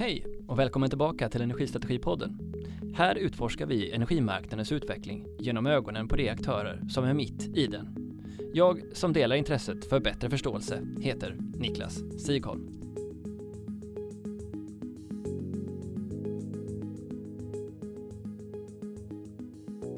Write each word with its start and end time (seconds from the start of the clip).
Hej 0.00 0.26
och 0.48 0.58
välkommen 0.58 0.88
tillbaka 0.88 1.28
till 1.28 1.42
Energistrategipodden. 1.42 2.38
Här 2.94 3.14
utforskar 3.14 3.66
vi 3.66 3.92
energimarknadens 3.92 4.72
utveckling 4.72 5.26
genom 5.38 5.66
ögonen 5.66 6.08
på 6.08 6.16
de 6.16 6.28
aktörer 6.28 6.82
som 6.88 7.04
är 7.04 7.14
mitt 7.14 7.56
i 7.56 7.66
den. 7.66 8.18
Jag 8.54 8.82
som 8.92 9.12
delar 9.12 9.36
intresset 9.36 9.84
för 9.84 10.00
bättre 10.00 10.30
förståelse 10.30 10.82
heter 11.00 11.36
Niklas 11.54 12.00
Sigholm. 12.18 12.68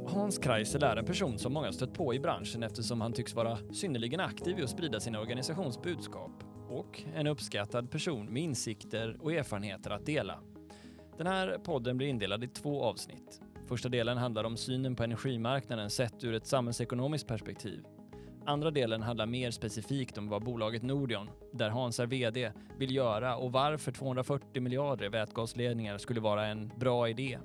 Hans 0.06 0.38
Kreisel 0.38 0.82
är 0.82 0.96
en 0.96 1.04
person 1.04 1.38
som 1.38 1.52
många 1.52 1.72
stött 1.72 1.94
på 1.94 2.14
i 2.14 2.20
branschen 2.20 2.62
eftersom 2.62 3.00
han 3.00 3.12
tycks 3.12 3.34
vara 3.34 3.58
synnerligen 3.72 4.20
aktiv 4.20 4.58
i 4.58 4.62
att 4.62 4.70
sprida 4.70 5.00
sin 5.00 5.16
organisations 5.16 5.82
budskap 5.82 6.41
och 6.72 7.02
en 7.14 7.26
uppskattad 7.26 7.90
person 7.90 8.32
med 8.32 8.42
insikter 8.42 9.16
och 9.20 9.32
erfarenheter 9.32 9.90
att 9.90 10.06
dela. 10.06 10.38
Den 11.16 11.26
här 11.26 11.58
podden 11.64 11.96
blir 11.96 12.08
indelad 12.08 12.44
i 12.44 12.48
två 12.48 12.84
avsnitt. 12.84 13.40
Första 13.68 13.88
delen 13.88 14.18
handlar 14.18 14.44
om 14.44 14.56
synen 14.56 14.96
på 14.96 15.04
energimarknaden 15.04 15.90
sett 15.90 16.24
ur 16.24 16.34
ett 16.34 16.46
samhällsekonomiskt 16.46 17.28
perspektiv. 17.28 17.84
Andra 18.44 18.70
delen 18.70 19.02
handlar 19.02 19.26
mer 19.26 19.50
specifikt 19.50 20.18
om 20.18 20.28
vad 20.28 20.44
bolaget 20.44 20.82
Nordion, 20.82 21.30
där 21.52 21.70
Hans 21.70 22.00
är 22.00 22.06
VD, 22.06 22.52
vill 22.78 22.94
göra 22.94 23.36
och 23.36 23.52
varför 23.52 23.92
240 23.92 24.62
miljarder 24.62 25.04
i 25.04 25.08
vätgasledningar 25.08 25.98
skulle 25.98 26.20
vara 26.20 26.46
en 26.46 26.72
bra 26.76 27.08
idé. 27.08 27.38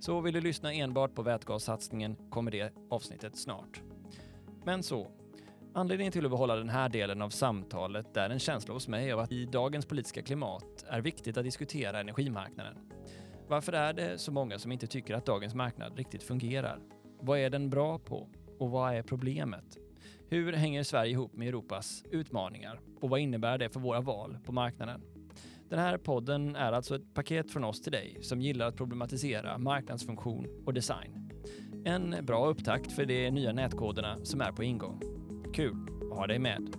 Så 0.00 0.20
vill 0.20 0.34
du 0.34 0.40
lyssna 0.40 0.72
enbart 0.72 1.14
på 1.14 1.22
vätgassatsningen 1.22 2.16
kommer 2.30 2.50
det 2.50 2.72
avsnittet 2.90 3.36
snart. 3.36 3.82
Men 4.64 4.82
så, 4.82 5.10
Anledningen 5.76 6.12
till 6.12 6.24
att 6.24 6.30
behålla 6.30 6.56
den 6.56 6.68
här 6.68 6.88
delen 6.88 7.22
av 7.22 7.30
samtalet 7.30 8.16
är 8.16 8.30
en 8.30 8.38
känsla 8.38 8.74
hos 8.74 8.88
mig 8.88 9.12
av 9.12 9.20
att 9.20 9.32
i 9.32 9.44
dagens 9.44 9.86
politiska 9.86 10.22
klimat 10.22 10.84
är 10.88 11.00
viktigt 11.00 11.36
att 11.36 11.44
diskutera 11.44 12.00
energimarknaden. 12.00 12.74
Varför 13.48 13.72
är 13.72 13.92
det 13.92 14.18
så 14.18 14.32
många 14.32 14.58
som 14.58 14.72
inte 14.72 14.86
tycker 14.86 15.14
att 15.14 15.26
dagens 15.26 15.54
marknad 15.54 15.96
riktigt 15.96 16.22
fungerar? 16.22 16.80
Vad 17.20 17.38
är 17.38 17.50
den 17.50 17.70
bra 17.70 17.98
på? 17.98 18.28
Och 18.58 18.70
vad 18.70 18.94
är 18.94 19.02
problemet? 19.02 19.78
Hur 20.28 20.52
hänger 20.52 20.82
Sverige 20.82 21.10
ihop 21.10 21.34
med 21.34 21.48
Europas 21.48 22.04
utmaningar? 22.10 22.80
Och 23.00 23.10
vad 23.10 23.20
innebär 23.20 23.58
det 23.58 23.70
för 23.70 23.80
våra 23.80 24.00
val 24.00 24.38
på 24.44 24.52
marknaden? 24.52 25.02
Den 25.68 25.78
här 25.78 25.98
podden 25.98 26.56
är 26.56 26.72
alltså 26.72 26.96
ett 26.96 27.14
paket 27.14 27.50
från 27.50 27.64
oss 27.64 27.82
till 27.82 27.92
dig 27.92 28.18
som 28.22 28.40
gillar 28.40 28.68
att 28.68 28.76
problematisera 28.76 29.58
marknadsfunktion 29.58 30.46
och 30.66 30.74
design. 30.74 31.30
En 31.84 32.16
bra 32.22 32.46
upptakt 32.48 32.92
för 32.92 33.06
de 33.06 33.30
nya 33.30 33.52
nätkoderna 33.52 34.24
som 34.24 34.40
är 34.40 34.52
på 34.52 34.64
ingång. 34.64 35.23
Kul 35.54 35.76
att 36.12 36.18
ha 36.18 36.26
dig 36.26 36.38
med. 36.38 36.76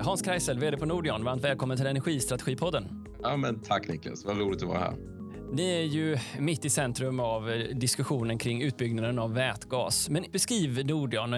Hans 0.00 0.22
Kreisel, 0.22 0.58
VD 0.58 0.76
på 0.76 0.86
Nordion, 0.86 1.24
varmt 1.24 1.44
välkommen 1.44 1.76
till 1.76 1.86
Energistrategipodden. 1.86 3.06
Ja, 3.22 3.36
men 3.36 3.60
tack 3.62 3.88
Niklas, 3.88 4.24
vad 4.24 4.38
roligt 4.38 4.62
att 4.62 4.68
vara 4.68 4.78
här. 4.78 4.94
Ni 5.52 5.70
är 5.70 5.82
ju 5.82 6.18
mitt 6.38 6.64
i 6.64 6.70
centrum 6.70 7.20
av 7.20 7.64
diskussionen 7.74 8.38
kring 8.38 8.62
utbyggnaden 8.62 9.18
av 9.18 9.34
vätgas. 9.34 10.08
Men 10.10 10.24
beskriv 10.32 10.86
Nordion, 10.86 11.32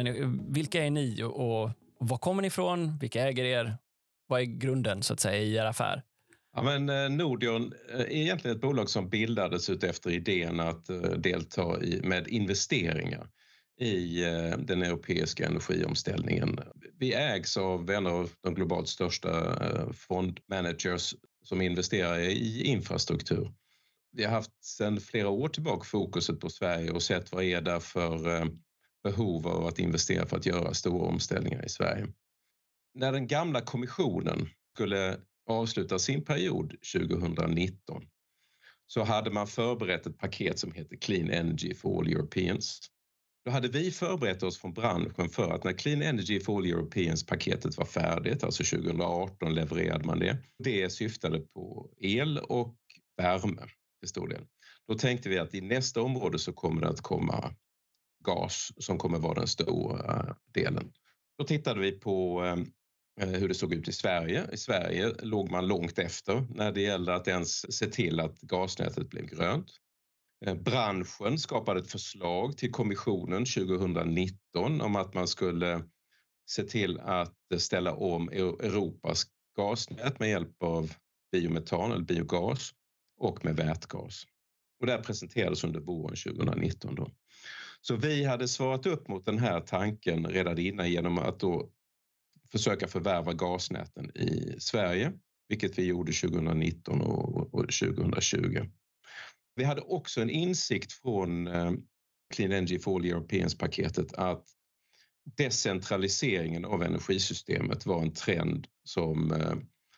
vilka 0.49 0.85
är 0.85 0.91
ni 0.91 1.23
och 1.23 1.71
var 1.99 2.19
kommer 2.19 2.43
ni 2.43 2.49
ifrån? 2.49 2.99
Vilka 2.99 3.23
äger 3.29 3.45
er? 3.45 3.77
Vad 4.27 4.41
är 4.41 4.45
grunden 4.45 5.03
så 5.03 5.13
att 5.13 5.21
säga 5.21 5.43
i 5.43 5.55
er 5.55 5.65
affär? 5.65 6.03
Ja, 6.53 6.63
men 6.63 6.89
eh, 6.89 7.11
Nordion 7.11 7.73
eh, 7.89 8.01
är 8.01 8.11
egentligen 8.11 8.57
ett 8.57 8.63
bolag 8.63 8.91
som 8.91 9.09
bildades 9.09 9.69
efter 9.69 10.11
idén 10.11 10.61
att 10.61 10.91
eh, 10.91 11.01
delta 11.01 11.83
i, 11.83 12.01
med 12.03 12.29
investeringar 12.29 13.29
i 13.81 14.21
den 14.59 14.83
europeiska 14.83 15.47
energiomställningen. 15.47 16.61
Vi 16.99 17.15
ägs 17.15 17.57
av 17.57 17.91
en 17.91 18.07
av 18.07 18.31
de 18.41 18.55
globalt 18.55 18.89
största 18.89 19.57
fondmanagers 19.93 21.15
som 21.45 21.63
investerar 21.63 22.19
i 22.19 22.63
infrastruktur. 22.65 23.53
Vi 24.13 24.25
har 24.25 24.33
haft 24.33 24.65
sedan 24.65 25.01
flera 25.01 25.29
år 25.29 25.49
tillbaka 25.49 25.85
fokuset 25.85 26.41
på 26.41 26.49
Sverige 26.49 26.91
och 26.91 27.03
sett 27.03 27.33
vad 27.33 27.45
är 27.45 27.61
det 27.61 27.81
för 27.81 28.49
behov 29.05 29.49
av 29.49 29.67
att 29.67 29.79
investera 29.79 30.27
för 30.27 30.37
att 30.37 30.47
göra 30.47 30.75
stora 30.75 31.07
omställningar 31.07 31.65
i 31.65 31.69
Sverige. 31.69 32.07
När 32.95 33.13
den 33.13 33.27
gamla 33.27 33.61
kommissionen 33.61 34.49
skulle 34.75 35.17
avslutar 35.51 35.99
sin 35.99 36.25
period 36.25 36.75
2019 36.93 38.05
så 38.87 39.03
hade 39.05 39.31
man 39.31 39.47
förberett 39.47 40.07
ett 40.07 40.19
paket 40.19 40.59
som 40.59 40.73
heter 40.73 40.97
Clean 40.97 41.31
Energy 41.31 41.75
for 41.75 41.99
All 41.99 42.13
Europeans. 42.13 42.79
Då 43.45 43.51
hade 43.51 43.69
vi 43.69 43.91
förberett 43.91 44.43
oss 44.43 44.59
från 44.59 44.73
branschen 44.73 45.29
för 45.29 45.51
att 45.51 45.65
när 45.65 45.73
Clean 45.73 46.03
Energy 46.03 46.41
for 46.41 46.59
All 46.59 46.67
Europeans-paketet 46.67 47.79
var 47.79 47.85
färdigt, 47.85 48.45
alltså 48.45 48.77
2018 48.77 49.55
levererade 49.55 50.05
man 50.05 50.19
det. 50.19 50.37
Det 50.59 50.91
syftade 50.91 51.41
på 51.41 51.91
el 52.01 52.39
och 52.39 52.77
värme 53.17 53.63
till 54.01 54.09
stor 54.09 54.29
del. 54.29 54.47
Då 54.89 54.95
tänkte 54.95 55.29
vi 55.29 55.39
att 55.39 55.55
i 55.55 55.61
nästa 55.61 56.03
område 56.03 56.39
så 56.39 56.53
kommer 56.53 56.81
det 56.81 56.89
att 56.89 57.01
komma 57.01 57.55
gas 58.25 58.73
som 58.79 58.99
kommer 58.99 59.19
vara 59.19 59.35
den 59.35 59.47
stora 59.47 60.37
delen. 60.55 60.93
Då 61.39 61.45
tittade 61.45 61.81
vi 61.81 61.93
på 61.93 62.45
eh, 62.45 62.57
Eh, 63.21 63.29
hur 63.29 63.49
det 63.49 63.55
såg 63.55 63.75
ut 63.75 63.89
i 63.89 63.93
Sverige. 63.93 64.47
I 64.53 64.57
Sverige 64.57 65.15
låg 65.23 65.51
man 65.51 65.67
långt 65.67 65.99
efter 65.99 66.47
när 66.51 66.73
det 66.73 66.81
gällde 66.81 67.15
att 67.15 67.29
ens 67.29 67.77
se 67.77 67.87
till 67.87 68.21
att 68.21 68.41
gasnätet 68.41 69.11
blev 69.11 69.27
grönt. 69.27 69.71
Eh, 70.47 70.55
branschen 70.55 71.39
skapade 71.39 71.81
ett 71.81 71.91
förslag 71.91 72.59
till 72.59 72.73
kommissionen 72.73 73.45
2019 73.45 74.81
om 74.81 74.97
att 74.97 75.15
man 75.15 75.29
skulle 75.29 75.83
se 76.51 76.63
till 76.63 77.01
att 77.01 77.37
ställa 77.59 77.95
om 77.95 78.29
Europas 78.29 79.27
gasnät 79.57 80.19
med 80.19 80.31
hjälp 80.31 80.63
av 80.63 80.93
biometan 81.33 81.93
eller 81.93 82.05
biogas 82.05 82.71
och 83.17 83.45
med 83.45 83.57
vätgas. 83.57 84.25
Och 84.81 84.87
det 84.87 84.93
här 84.93 85.03
presenterades 85.03 85.65
under 85.65 85.81
våren 85.81 86.17
2019. 86.17 86.95
Då. 86.95 87.11
Så 87.81 87.97
vi 87.97 88.25
hade 88.25 88.49
svarat 88.49 88.87
upp 88.87 89.09
mot 89.09 89.27
den 89.27 89.39
här 89.39 89.61
tanken 89.61 90.27
redan 90.27 90.59
innan 90.59 90.91
genom 90.91 91.19
att 91.19 91.41
då 91.41 91.71
försöka 92.53 92.89
förvärva 92.89 93.33
gasnäten 93.33 94.11
i 94.17 94.57
Sverige, 94.59 95.13
vilket 95.49 95.79
vi 95.79 95.85
gjorde 95.85 96.13
2019 96.13 97.01
och 97.01 97.51
2020. 97.53 98.67
Vi 99.57 99.65
hade 99.65 99.81
också 99.81 100.21
en 100.21 100.31
insikt 100.31 100.93
från 100.93 101.47
eh, 101.47 101.73
Clean 102.35 102.53
Energy 102.53 102.79
for 102.79 102.97
All 102.97 103.05
Europeans-paketet 103.05 104.13
att 104.13 104.45
decentraliseringen 105.37 106.65
av 106.65 106.83
energisystemet 106.83 107.87
var 107.87 108.03
en 108.03 108.15
trend 108.15 108.67
som 108.85 109.33
eh, 109.33 109.55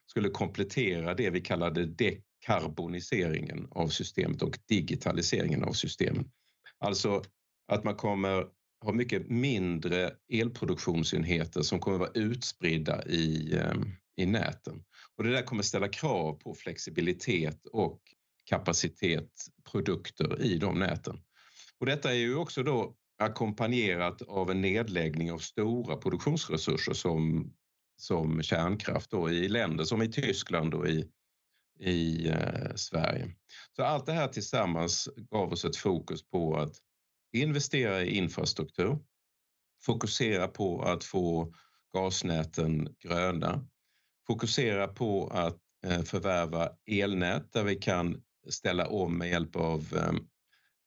skulle 0.06 0.28
komplettera 0.28 1.14
det 1.14 1.30
vi 1.30 1.40
kallade 1.40 1.86
dekarboniseringen 1.86 3.69
av 3.70 3.88
systemet 3.88 4.42
och 4.42 4.58
digitaliseringen 4.69 5.64
av 5.64 5.72
systemen. 5.72 6.30
Alltså 6.78 7.22
att 7.69 7.84
man 7.84 7.96
kommer 7.96 8.46
har 8.82 8.93
mycket 8.93 9.31
mindre 9.31 10.10
elproduktionsenheter 10.32 11.62
som 11.62 11.81
kommer 11.81 11.98
vara 11.98 12.10
utspridda 12.15 13.04
i, 13.06 13.54
eh, 13.54 13.75
i 14.16 14.26
näten. 14.26 14.84
Och 15.16 15.25
det 15.25 15.31
där 15.31 15.43
kommer 15.43 15.62
ställa 15.62 15.88
krav 15.88 16.32
på 16.32 16.54
flexibilitet 16.54 17.66
och 17.72 18.00
kapacitet, 18.44 19.31
produkter 19.70 20.43
i 20.43 20.59
de 20.59 20.78
näten. 20.78 21.20
Och 21.78 21.87
detta 21.87 22.10
är 22.10 22.16
ju 22.16 22.37
också 22.37 22.62
då 22.62 22.97
ackompanjerat 23.19 24.22
av 24.22 24.50
en 24.50 24.60
nedläggning 24.60 25.32
av 25.32 25.38
stora 25.38 25.97
produktionsresurser 25.97 26.93
som, 26.93 27.53
som 27.97 28.43
kärnkraft 28.43 29.10
då 29.10 29.31
i 29.31 29.49
länder 29.49 29.84
som 29.84 30.03
i 30.03 30.12
Tyskland 30.12 30.75
och 30.75 30.88
i, 30.88 31.09
i 31.81 32.28
eh, 32.28 32.75
Sverige. 32.75 33.34
Så 33.76 33.82
allt 33.82 34.06
det 34.06 34.12
här 34.12 34.28
tillsammans 34.28 35.09
gav 35.31 35.53
oss 35.53 35.64
ett 35.64 35.76
fokus 35.76 36.28
på 36.31 36.56
att 36.56 36.76
investera 37.32 38.02
i 38.02 38.17
infrastruktur, 38.17 38.99
fokusera 39.82 40.49
på 40.49 40.82
att 40.82 41.05
få 41.05 41.55
gasnäten 41.94 42.94
gröna, 43.00 43.67
fokusera 44.26 44.88
på 44.88 45.26
att 45.26 45.58
eh, 45.87 46.02
förvärva 46.02 46.70
elnät 46.87 47.52
där 47.52 47.64
vi 47.64 47.75
kan 47.76 48.23
ställa 48.49 48.87
om 48.87 49.19
med 49.19 49.31
hjälp 49.31 49.56
av 49.56 49.87
eh, 49.96 50.12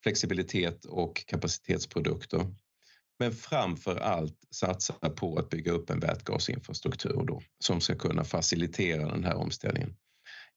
flexibilitet 0.02 0.84
och 0.84 1.26
kapacitetsprodukter. 1.26 2.54
Men 3.18 3.32
framför 3.32 3.96
allt 3.96 4.38
satsa 4.50 5.10
på 5.10 5.38
att 5.38 5.48
bygga 5.48 5.72
upp 5.72 5.90
en 5.90 6.00
vätgasinfrastruktur 6.00 7.24
då, 7.26 7.42
som 7.58 7.80
ska 7.80 7.94
kunna 7.94 8.24
facilitera 8.24 9.10
den 9.10 9.24
här 9.24 9.36
omställningen. 9.36 9.96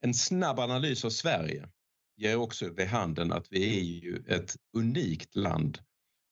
En 0.01 0.13
snabb 0.13 0.59
analys 0.59 1.05
av 1.05 1.09
Sverige 1.09 1.69
ger 2.19 2.35
också 2.35 2.69
vid 2.69 2.87
handen 2.87 3.31
att 3.31 3.47
vi 3.51 3.79
är 3.79 3.83
ju 3.83 4.23
ett 4.27 4.55
unikt 4.77 5.35
land 5.35 5.79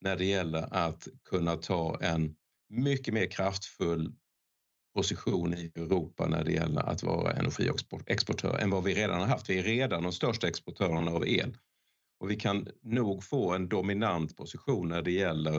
när 0.02 0.16
det 0.16 0.26
gäller 0.26 0.74
att 0.74 1.08
kunna 1.30 1.56
ta 1.56 2.00
en 2.02 2.36
mycket 2.70 3.14
mer 3.14 3.26
kraftfull 3.26 4.14
position 4.96 5.54
i 5.54 5.72
Europa 5.76 6.28
när 6.28 6.44
det 6.44 6.52
gäller 6.52 6.82
att 6.82 7.04
vara 7.04 7.32
energiexportör 7.32 8.58
än 8.58 8.70
vad 8.70 8.84
vi 8.84 8.94
redan 8.94 9.20
har 9.20 9.28
haft. 9.28 9.50
Vi 9.50 9.60
är 9.60 9.64
redan 9.64 10.04
de 10.04 10.12
största 10.12 10.48
exportörerna 10.48 11.12
av 11.12 11.28
el 11.28 11.58
och 12.20 12.32
vi 12.32 12.36
kan 12.36 12.68
nog 12.82 13.24
få 13.24 13.54
en 13.54 13.70
dominant 13.70 14.38
position 14.38 14.90
när 14.90 15.02
det 15.02 15.12
gäller 15.12 15.56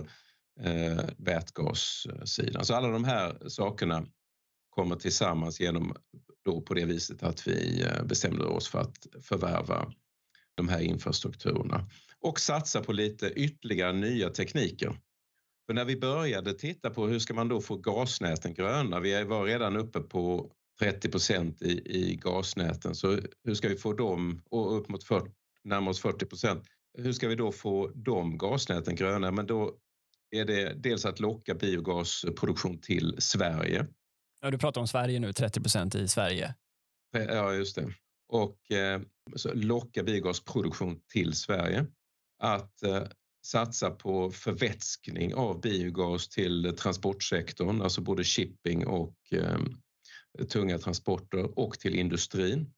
eh, 0.61 1.05
vätgassidan. 1.17 2.65
Så 2.65 2.75
alla 2.75 2.89
de 2.89 3.05
här 3.05 3.49
sakerna 3.49 4.07
kommer 4.71 4.97
tillsammans 4.97 5.61
genom 5.61 5.97
då 6.45 6.61
på 6.61 6.75
det 6.75 6.85
viset 6.85 7.23
att 7.23 7.49
vi 7.49 7.83
eh, 7.83 8.05
bestämde 8.05 8.45
oss 8.45 8.69
för 8.69 8.81
att 8.81 9.07
förvärva 9.23 9.93
de 10.59 10.69
här 10.69 10.81
infrastrukturerna 10.81 11.89
och 12.21 12.41
satsa 12.41 12.81
på 12.81 12.93
lite 12.93 13.27
ytterligare 13.27 13.93
nya 13.93 14.31
tekniker. 14.31 14.97
För 15.67 15.75
när 15.75 15.85
vi 15.85 15.97
började 15.97 16.53
titta 16.53 16.91
på 16.91 17.07
hur 17.07 17.19
ska 17.19 17.35
man 17.35 17.49
då 17.49 17.61
få 17.61 17.77
gasnäten 17.77 18.55
gröna, 18.55 19.01
vi 19.01 19.25
var 19.25 19.45
redan 19.45 19.77
uppe 19.77 20.01
på 20.01 20.51
30 20.81 21.09
procent 21.11 21.63
i, 21.63 21.83
i 21.85 22.17
gasnäten, 22.17 22.95
så 22.95 23.19
hur 23.45 23.55
ska 23.55 23.69
vi 23.69 23.77
få 23.77 23.93
dem, 23.93 24.43
och 24.51 24.79
upp 24.79 24.89
mot 24.89 25.05
40, 25.05 25.31
närmare 25.65 25.91
oss 25.91 26.01
40 26.01 26.27
procent, 26.27 26.65
hur 26.99 27.13
ska 27.13 27.29
vi 27.29 27.35
då 27.35 27.53
få 27.53 27.91
de 27.95 28.39
gasnäten 28.39 28.97
gröna? 28.97 29.31
Men 29.31 29.47
då 29.47 29.75
är 30.31 30.45
det 30.45 30.73
dels 30.75 31.05
att 31.05 31.21
locka 31.21 31.55
biogasproduktion 31.55 32.81
till 32.81 33.17
Sverige. 33.19 33.87
Ja, 34.41 34.51
du 34.51 34.59
pratar 34.59 34.81
om 34.81 34.89
Sverige 34.89 35.21
nu, 35.21 35.33
30 35.33 35.61
procent 35.61 35.95
i 35.95 36.09
Sverige. 36.09 36.55
Ja, 37.13 37.55
just 37.55 37.77
det. 37.77 37.95
Och 38.29 38.73
eh, 38.73 39.01
locka 39.55 40.03
biogasproduktion 40.03 41.01
till 41.13 41.35
Sverige. 41.35 41.87
Att 42.39 42.83
eh, 42.83 43.03
satsa 43.47 43.91
på 43.91 44.31
förvätskning 44.31 45.35
av 45.35 45.61
biogas 45.61 46.29
till 46.29 46.77
transportsektorn, 46.79 47.83
alltså 47.83 48.01
både 48.01 48.25
shipping 48.25 48.87
och 48.87 49.15
ehm, 49.33 49.77
tunga 50.49 50.79
transporter 50.79 51.59
och 51.59 51.79
till 51.79 51.95
industrin. 51.95 52.75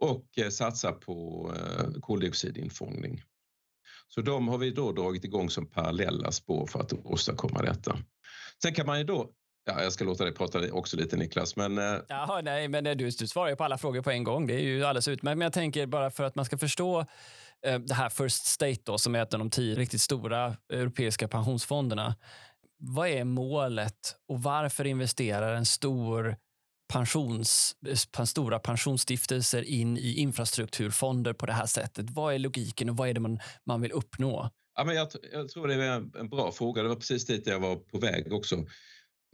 Och 0.00 0.38
eh, 0.38 0.48
satsa 0.48 0.92
på 0.92 1.50
eh, 1.56 2.00
koldioxidinfångning. 2.00 3.22
Så 4.08 4.20
de 4.20 4.48
har 4.48 4.58
vi 4.58 4.70
då 4.70 4.92
dragit 4.92 5.24
igång 5.24 5.50
som 5.50 5.66
parallella 5.66 6.32
spår 6.32 6.66
för 6.66 6.80
att 6.80 6.92
åstadkomma 6.92 7.62
detta. 7.62 7.98
Sen 8.62 8.74
kan 8.74 8.86
man 8.86 8.98
ju 8.98 9.04
då 9.04 9.32
Ja, 9.64 9.82
jag 9.82 9.92
ska 9.92 10.04
låta 10.04 10.24
dig 10.24 10.34
prata 10.34 10.72
också 10.72 10.96
lite 10.96 11.16
Niklas. 11.16 11.56
Men, 11.56 11.78
eh, 11.78 12.00
Jaha, 12.08 12.40
nej, 12.40 12.68
men 12.68 12.84
du, 12.84 12.94
du 12.94 13.10
svarar 13.10 13.48
ju 13.48 13.56
på 13.56 13.64
alla 13.64 13.78
frågor 13.78 14.02
på 14.02 14.10
en 14.10 14.24
gång. 14.24 14.46
Det 14.46 14.54
är 14.54 14.60
ju 14.60 14.84
alldeles 14.84 15.08
utmärkt. 15.08 15.38
Men 15.38 15.46
jag 15.46 15.52
tänker 15.52 15.86
bara 15.86 16.10
för 16.10 16.24
att 16.24 16.34
man 16.34 16.44
ska 16.44 16.58
förstå 16.58 17.00
eh, 17.66 17.78
det 17.78 17.94
här 17.94 18.08
First 18.08 18.46
State 18.46 18.80
då, 18.84 18.98
som 18.98 19.14
är 19.14 19.22
ett 19.22 19.34
av 19.34 19.38
de 19.38 19.50
tio 19.50 19.74
riktigt 19.74 20.00
stora 20.00 20.56
europeiska 20.72 21.28
pensionsfonderna. 21.28 22.16
Vad 22.78 23.08
är 23.08 23.24
målet 23.24 24.16
och 24.28 24.42
varför 24.42 24.86
investerar 24.86 25.54
en 25.54 25.66
stor 25.66 26.36
pensions, 26.92 27.76
stora 28.26 28.58
pensionsstiftelser 28.58 29.62
in 29.62 29.96
i 29.96 30.14
infrastrukturfonder 30.14 31.32
på 31.32 31.46
det 31.46 31.52
här 31.52 31.66
sättet? 31.66 32.10
Vad 32.10 32.34
är 32.34 32.38
logiken 32.38 32.90
och 32.90 32.96
vad 32.96 33.08
är 33.08 33.14
det 33.14 33.20
man, 33.20 33.38
man 33.66 33.80
vill 33.80 33.92
uppnå? 33.92 34.50
Ja, 34.74 34.84
men 34.84 34.94
jag, 34.94 35.08
jag 35.32 35.48
tror 35.48 35.68
det 35.68 35.74
är 35.74 36.18
en 36.20 36.28
bra 36.28 36.52
fråga. 36.52 36.82
Det 36.82 36.88
var 36.88 36.96
precis 36.96 37.26
dit 37.26 37.46
jag 37.46 37.60
var 37.60 37.76
på 37.76 37.98
väg 37.98 38.32
också. 38.32 38.56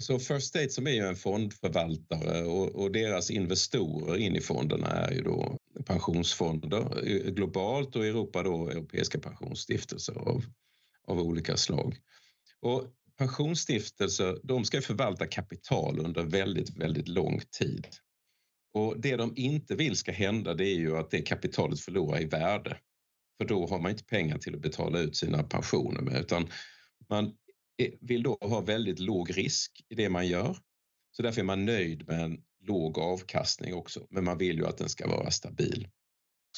Så 0.02 0.18
First 0.18 0.46
State 0.46 0.70
som 0.70 0.86
är 0.86 0.90
ju 0.90 1.06
en 1.06 1.16
fondförvaltare 1.16 2.42
och, 2.42 2.68
och, 2.74 2.92
deras 2.92 3.30
investorer 3.30 4.16
in 4.16 4.36
i 4.36 4.40
fonderna 4.40 4.86
är 4.86 5.12
ju 5.12 5.22
då 5.22 5.58
pensionsfonder 5.86 7.08
eh, 7.08 7.32
globalt 7.32 7.96
och 7.96 8.04
i 8.04 8.08
Europa 8.08 8.42
då 8.42 8.68
europeiska 8.68 9.18
pensionsstiftelser 9.18 10.14
av, 10.14 10.44
av 11.06 11.20
olika 11.20 11.56
slag. 11.56 11.96
Och 12.60 12.84
pensionsstiftelser 13.18 14.38
de 14.42 14.64
ska 14.64 14.80
förvalta 14.80 15.26
kapital 15.26 15.98
under 15.98 16.22
väldigt, 16.22 16.76
väldigt 16.76 17.08
lång 17.08 17.40
tid. 17.58 17.86
Och 18.74 19.00
det 19.00 19.16
de 19.16 19.32
inte 19.36 19.74
vill 19.74 19.96
ska 19.96 20.12
hända 20.12 20.54
det 20.54 20.66
är 20.66 20.78
ju 20.78 20.96
att 20.96 21.10
det 21.10 21.22
kapitalet 21.22 21.80
förlorar 21.80 22.22
i 22.22 22.24
värde. 22.24 22.78
För 23.38 23.48
då 23.48 23.66
har 23.66 23.80
man 23.80 23.90
inte 23.90 24.04
pengar 24.04 24.38
till 24.38 24.54
att 24.54 24.60
betala 24.60 24.98
ut 24.98 25.16
sina 25.16 25.42
pensioner 25.42 26.00
med 26.00 26.20
utan 26.20 26.48
man 27.08 27.34
vill 28.00 28.22
då 28.22 28.38
ha 28.40 28.60
väldigt 28.60 28.98
låg 28.98 29.36
risk 29.36 29.84
i 29.88 29.94
det 29.94 30.08
man 30.08 30.26
gör. 30.26 30.56
Så 31.10 31.22
därför 31.22 31.40
är 31.40 31.44
man 31.44 31.64
nöjd 31.64 32.06
med 32.06 32.20
en 32.20 32.42
låg 32.60 32.98
avkastning 32.98 33.74
också, 33.74 34.06
men 34.10 34.24
man 34.24 34.38
vill 34.38 34.56
ju 34.56 34.66
att 34.66 34.78
den 34.78 34.88
ska 34.88 35.08
vara 35.08 35.30
stabil. 35.30 35.88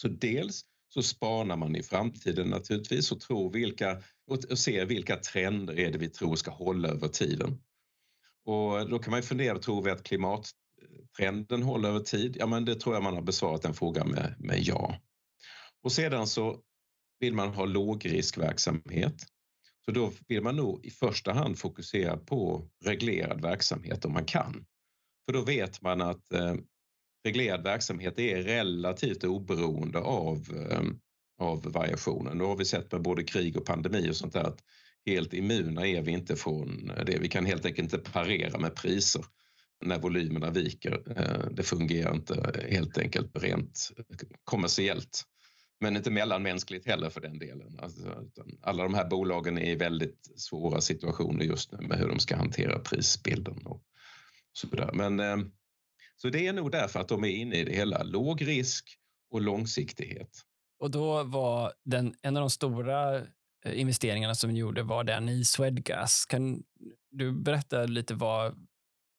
Så 0.00 0.08
dels 0.08 0.64
så 0.88 1.02
spanar 1.02 1.56
man 1.56 1.76
i 1.76 1.82
framtiden 1.82 2.48
naturligtvis 2.48 3.12
och, 3.12 3.20
tror 3.20 3.52
vilka, 3.52 4.02
och 4.26 4.58
ser 4.58 4.86
vilka 4.86 5.16
trender 5.16 5.78
är 5.78 5.90
det 5.90 5.98
vi 5.98 6.08
tror 6.08 6.36
ska 6.36 6.50
hålla 6.50 6.88
över 6.88 7.08
tiden. 7.08 7.62
Och 8.44 8.88
då 8.88 8.98
kan 8.98 9.10
man 9.10 9.20
ju 9.20 9.26
fundera, 9.26 9.58
tror 9.58 9.82
vi 9.82 9.90
att 9.90 10.02
klimattrenden 10.02 11.62
håller 11.62 11.88
över 11.88 12.00
tid? 12.00 12.36
Ja, 12.38 12.46
men 12.46 12.64
det 12.64 12.74
tror 12.74 12.94
jag 12.94 13.02
man 13.02 13.14
har 13.14 13.22
besvarat 13.22 13.62
den 13.62 13.74
frågan 13.74 14.08
med, 14.08 14.34
med 14.38 14.58
ja. 14.60 14.94
Och 15.82 15.92
sedan 15.92 16.26
så 16.26 16.60
vill 17.18 17.34
man 17.34 17.48
ha 17.48 17.64
lågriskverksamhet. 17.64 19.26
Så 19.90 19.94
då 19.94 20.12
vill 20.28 20.42
man 20.42 20.56
nog 20.56 20.86
i 20.86 20.90
första 20.90 21.32
hand 21.32 21.58
fokusera 21.58 22.16
på 22.16 22.68
reglerad 22.84 23.40
verksamhet 23.42 24.04
om 24.04 24.12
man 24.12 24.24
kan. 24.24 24.64
För 25.26 25.32
då 25.32 25.44
vet 25.44 25.82
man 25.82 26.00
att 26.00 26.32
eh, 26.32 26.54
reglerad 27.24 27.62
verksamhet 27.62 28.18
är 28.18 28.42
relativt 28.42 29.24
oberoende 29.24 29.98
av, 29.98 30.36
eh, 30.70 30.82
av 31.38 31.62
variationen. 31.62 32.38
Nu 32.38 32.44
har 32.44 32.56
vi 32.56 32.64
sett 32.64 32.92
med 32.92 33.02
både 33.02 33.22
krig 33.24 33.56
och 33.56 33.64
pandemi 33.64 34.10
och 34.10 34.16
sånt 34.16 34.32
där 34.32 34.44
att 34.44 34.62
helt 35.06 35.34
immuna 35.34 35.86
är 35.86 36.02
vi 36.02 36.12
inte 36.12 36.36
från 36.36 36.90
eh, 36.90 37.04
det. 37.04 37.18
Vi 37.18 37.28
kan 37.28 37.46
helt 37.46 37.66
enkelt 37.66 37.92
inte 37.92 38.10
parera 38.10 38.58
med 38.58 38.74
priser 38.74 39.24
när 39.84 39.98
volymerna 39.98 40.50
viker. 40.50 41.02
Eh, 41.16 41.50
det 41.50 41.62
fungerar 41.62 42.14
inte 42.14 42.66
helt 42.68 42.98
enkelt 42.98 43.30
rent 43.42 43.90
eh, 43.96 44.16
kommersiellt. 44.44 45.24
Men 45.80 45.96
inte 45.96 46.10
mellanmänskligt 46.10 46.86
heller 46.86 47.10
för 47.10 47.20
den 47.20 47.38
delen. 47.38 47.78
Alltså, 47.82 48.24
alla 48.62 48.82
de 48.82 48.94
här 48.94 49.08
bolagen 49.08 49.58
är 49.58 49.70
i 49.70 49.74
väldigt 49.74 50.32
svåra 50.36 50.80
situationer 50.80 51.44
just 51.44 51.72
nu 51.72 51.78
med 51.86 51.98
hur 51.98 52.08
de 52.08 52.18
ska 52.18 52.36
hantera 52.36 52.78
prisbilden 52.78 53.66
och 53.66 53.82
så 54.52 54.68
vidare. 54.68 54.90
Men 54.92 55.20
eh, 55.20 55.36
så 56.16 56.28
det 56.28 56.46
är 56.46 56.52
nog 56.52 56.70
därför 56.70 57.00
att 57.00 57.08
de 57.08 57.24
är 57.24 57.28
inne 57.28 57.56
i 57.56 57.64
det 57.64 57.72
hela. 57.72 58.02
Låg 58.02 58.48
risk 58.48 58.96
och 59.30 59.40
långsiktighet. 59.40 60.42
Och 60.80 60.90
då 60.90 61.22
var 61.22 61.72
den, 61.84 62.14
en 62.22 62.36
av 62.36 62.40
de 62.40 62.50
stora 62.50 63.16
eh, 63.16 63.80
investeringarna 63.80 64.34
som 64.34 64.50
ni 64.50 64.58
gjorde 64.58 64.82
var 64.82 65.04
den 65.04 65.28
i 65.28 65.44
Swedgas. 65.44 66.24
Kan 66.24 66.62
du 67.10 67.32
berätta 67.32 67.84
lite 67.84 68.14
vad, 68.14 68.68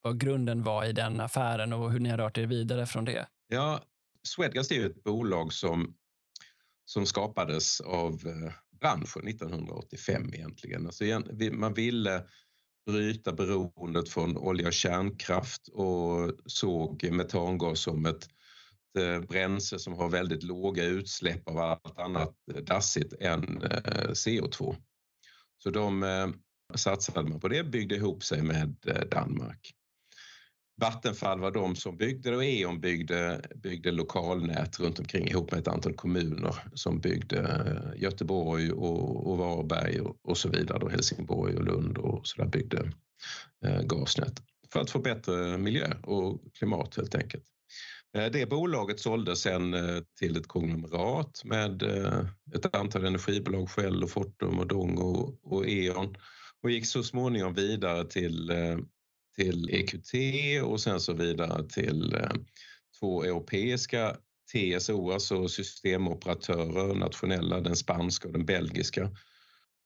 vad 0.02 0.20
grunden 0.20 0.64
var 0.64 0.86
i 0.86 0.94
den 0.94 1.20
affären 1.20 1.74
och 1.74 1.92
hur 1.92 2.00
ni 2.00 2.10
har 2.10 2.18
rört 2.18 2.38
er 2.38 2.46
vidare 2.46 2.86
från 2.86 3.06
det? 3.06 3.28
Ja, 3.48 3.82
Swedgas 4.24 4.72
är 4.72 4.86
ett 4.86 5.04
bolag 5.04 5.54
som, 5.54 5.96
som 6.86 7.06
skapades 7.06 7.82
av 7.82 8.14
eh, 8.14 8.54
branschen 8.80 9.28
1985 9.28 10.34
egentligen. 10.34 10.86
Alltså, 10.86 11.04
man 11.52 11.74
ville 11.74 12.24
bryta 12.86 13.34
beroendet 13.34 14.10
från 14.10 14.38
olja 14.38 14.68
och 14.68 14.74
kärnkraft 14.74 15.68
och 15.68 16.32
såg 16.46 17.12
metangas 17.12 17.80
som 17.80 18.06
ett 18.06 18.28
eh, 19.00 19.22
bränsle 19.22 19.80
som 19.80 19.94
har 19.94 20.10
väldigt 20.10 20.44
låga 20.44 20.84
utsläpp 20.86 21.48
av 21.48 21.58
allt 21.58 22.00
annat 22.00 22.36
eh, 22.54 22.64
dassigt 22.64 23.14
än 23.14 23.62
CO2. 24.10 24.76
Så 25.58 25.70
de 25.70 26.34
satsade 26.76 27.30
man 27.30 27.40
på 27.40 27.48
det, 27.48 27.64
byggde 27.64 27.96
ihop 27.96 28.24
sig 28.24 28.42
med 28.42 28.76
Danmark. 29.12 29.74
Vattenfall 30.82 31.40
var 31.40 31.52
de 31.52 31.76
som 31.76 31.98
byggde 31.98 32.30
det 32.30 32.36
och 32.36 32.46
E.ON 32.46 32.80
byggde, 32.80 33.42
byggde 33.56 33.92
lokalnät 33.92 34.80
runt 34.80 35.00
omkring 35.00 35.28
ihop 35.28 35.52
med 35.52 35.60
ett 35.60 35.68
antal 35.68 35.94
kommuner 35.94 36.56
som 36.74 37.00
byggde 37.00 37.40
eh, 37.40 38.02
Göteborg 38.02 38.72
och, 38.72 39.32
och 39.32 39.38
Varberg 39.38 40.02
och, 40.02 40.18
och, 40.24 40.38
så 40.38 40.50
vidare. 40.50 40.80
Då 40.80 40.90
Helsingborg 40.90 41.56
och 41.56 41.64
Lund 41.64 41.98
och 41.98 42.28
så 42.28 42.42
där 42.42 42.50
byggde 42.50 42.92
eh, 43.66 43.82
gasnät 43.82 44.42
för 44.74 44.80
att 44.80 44.90
få 44.90 45.00
bättre 45.00 45.58
miljö 45.58 45.94
och 46.04 46.42
klimat 46.54 46.96
helt 46.96 47.16
enkelt. 47.16 47.44
Eh, 48.18 48.26
det 48.26 48.50
bolaget 48.50 49.00
såldes 49.00 49.42
sen 49.42 49.74
eh, 49.74 50.04
till 50.20 50.38
ett 50.38 50.48
konglomerat 50.48 51.42
med 51.46 51.84
eh, 51.84 52.26
ett 52.56 52.76
antal 52.76 53.06
energibolag, 53.06 53.70
Shell 53.70 54.04
och 54.04 54.10
Fortum 54.10 54.60
och 54.60 54.68
Dong 54.68 54.98
och, 54.98 55.40
och 55.44 55.68
E.ON 55.68 56.16
och 56.62 56.72
gick 56.72 56.86
så 56.86 57.04
småningom 57.04 57.54
vidare 57.54 58.06
till 58.06 58.50
eh, 58.50 58.78
till 59.36 59.70
EQT 59.72 60.14
och 60.64 60.82
sen 60.82 61.00
så 61.00 61.14
vidare 61.14 61.68
till 61.68 62.16
eh, 62.16 62.32
två 63.00 63.24
europeiska 63.24 64.18
TSO, 64.52 65.12
alltså 65.12 65.48
systemoperatörer, 65.48 66.96
nationella, 66.96 67.62
den 67.62 67.76
spanska 67.76 68.28
och 68.28 68.34
den 68.34 68.46
belgiska. 68.46 69.12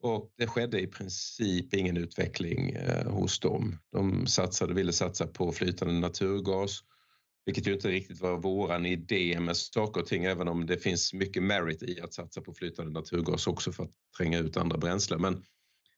Och 0.01 0.33
det 0.37 0.47
skedde 0.47 0.81
i 0.81 0.87
princip 0.87 1.73
ingen 1.73 1.97
utveckling 1.97 2.69
eh, 2.69 3.11
hos 3.11 3.39
dem. 3.39 3.77
De 3.91 4.27
satsade, 4.27 4.73
ville 4.73 4.93
satsa 4.93 5.27
på 5.27 5.51
flytande 5.51 5.93
naturgas, 5.93 6.79
vilket 7.45 7.67
ju 7.67 7.73
inte 7.73 7.89
riktigt 7.89 8.21
var 8.21 8.37
våran 8.37 8.85
idé 8.85 9.39
med 9.39 9.57
saker 9.57 10.01
och 10.01 10.07
ting, 10.07 10.25
även 10.25 10.47
om 10.47 10.65
det 10.65 10.77
finns 10.77 11.13
mycket 11.13 11.43
merit 11.43 11.83
i 11.83 12.01
att 12.01 12.13
satsa 12.13 12.41
på 12.41 12.53
flytande 12.53 12.91
naturgas 12.91 13.47
också 13.47 13.71
för 13.71 13.83
att 13.83 13.91
tränga 14.17 14.39
ut 14.39 14.57
andra 14.57 14.77
bränslen. 14.77 15.21
Men 15.21 15.43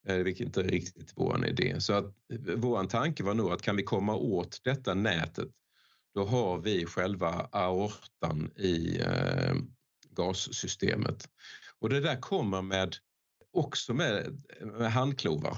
Eh, 0.07 0.17
vilket 0.17 0.45
inte 0.45 0.61
är 0.61 0.67
riktigt 0.67 1.13
vår 1.15 1.47
idé. 1.47 1.81
Så 1.81 1.93
att 1.93 2.05
eh, 2.05 2.55
vår 2.55 2.83
tanke 2.83 3.23
var 3.23 3.33
nog 3.33 3.51
att 3.51 3.61
kan 3.61 3.75
vi 3.75 3.83
komma 3.83 4.15
åt 4.15 4.61
detta 4.63 4.93
nätet, 4.93 5.49
då 6.13 6.25
har 6.25 6.57
vi 6.57 6.85
själva 6.85 7.49
aortan 7.51 8.51
i 8.55 8.99
eh, 8.99 9.55
gassystemet. 10.09 11.29
Och 11.79 11.89
det 11.89 11.99
där 11.99 12.21
kommer 12.21 12.61
med 12.61 12.95
också 13.53 13.93
med, 13.93 14.41
med 14.61 14.91
handklovar. 14.91 15.57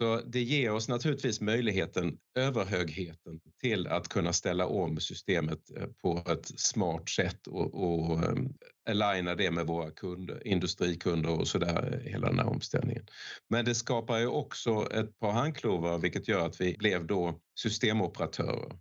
Så 0.00 0.20
det 0.26 0.42
ger 0.42 0.72
oss 0.72 0.88
naturligtvis 0.88 1.40
möjligheten, 1.40 2.18
överhögheten, 2.34 3.40
till 3.60 3.86
att 3.86 4.08
kunna 4.08 4.32
ställa 4.32 4.66
om 4.66 5.00
systemet 5.00 5.58
eh, 5.76 5.86
på 5.86 6.24
ett 6.32 6.60
smart 6.60 7.08
sätt 7.08 7.46
och, 7.46 7.74
och 7.74 8.24
ehm, 8.24 8.48
aligna 8.90 9.34
det 9.34 9.50
med 9.50 9.66
våra 9.66 9.90
kunder, 9.90 10.46
industrikunder 10.46 11.40
och 11.40 11.48
sådär, 11.48 11.92
eh, 11.92 12.12
hela 12.12 12.26
den 12.26 12.38
här 12.38 12.46
omställningen. 12.46 13.06
Men 13.48 13.64
det 13.64 13.74
skapar 13.74 14.18
ju 14.18 14.26
också 14.26 14.92
ett 14.92 15.18
par 15.18 15.32
handklovar 15.32 15.98
vilket 15.98 16.28
gör 16.28 16.46
att 16.46 16.60
vi 16.60 16.76
blev 16.78 17.06
då 17.06 17.40
systemoperatörer. 17.54 18.78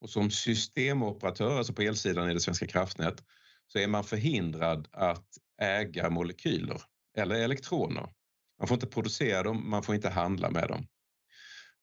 Och 0.00 0.10
som 0.10 0.30
systemoperatör, 0.30 1.58
alltså 1.58 1.72
på 1.72 1.82
elsidan 1.82 2.30
i 2.30 2.34
det 2.34 2.40
Svenska 2.40 2.66
kraftnät, 2.66 3.24
så 3.66 3.78
är 3.78 3.86
man 3.86 4.04
förhindrad 4.04 4.88
att 4.92 5.26
äga 5.62 6.10
molekyler 6.10 6.82
eller 7.18 7.34
elektroner. 7.34 8.08
Man 8.58 8.68
får 8.68 8.74
inte 8.74 8.86
producera 8.86 9.42
dem, 9.42 9.70
man 9.70 9.82
får 9.82 9.94
inte 9.94 10.08
handla 10.08 10.50
med 10.50 10.68
dem. 10.68 10.86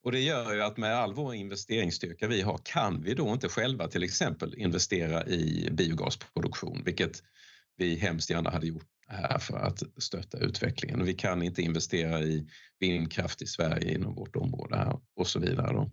Och 0.03 0.11
det 0.11 0.19
gör 0.19 0.53
ju 0.53 0.61
att 0.61 0.77
med 0.77 0.95
all 0.95 1.13
vår 1.13 1.35
investeringsstyrka 1.35 2.27
vi 2.27 2.41
har 2.41 2.59
kan 2.63 3.01
vi 3.03 3.13
då 3.13 3.33
inte 3.33 3.49
själva 3.49 3.87
till 3.87 4.03
exempel 4.03 4.53
investera 4.53 5.27
i 5.27 5.69
biogasproduktion, 5.71 6.81
vilket 6.85 7.23
vi 7.77 7.95
hemskt 7.95 8.29
gärna 8.29 8.49
hade 8.49 8.67
gjort 8.67 8.87
här 9.07 9.39
för 9.39 9.57
att 9.57 9.83
stötta 9.97 10.37
utvecklingen. 10.37 11.05
Vi 11.05 11.13
kan 11.13 11.43
inte 11.43 11.61
investera 11.61 12.21
i 12.21 12.47
vindkraft 12.79 13.41
i 13.41 13.47
Sverige 13.47 13.93
inom 13.93 14.15
vårt 14.15 14.35
område 14.35 14.75
här 14.75 14.99
och 15.15 15.27
så 15.27 15.39
vidare. 15.39 15.73
Då. 15.73 15.91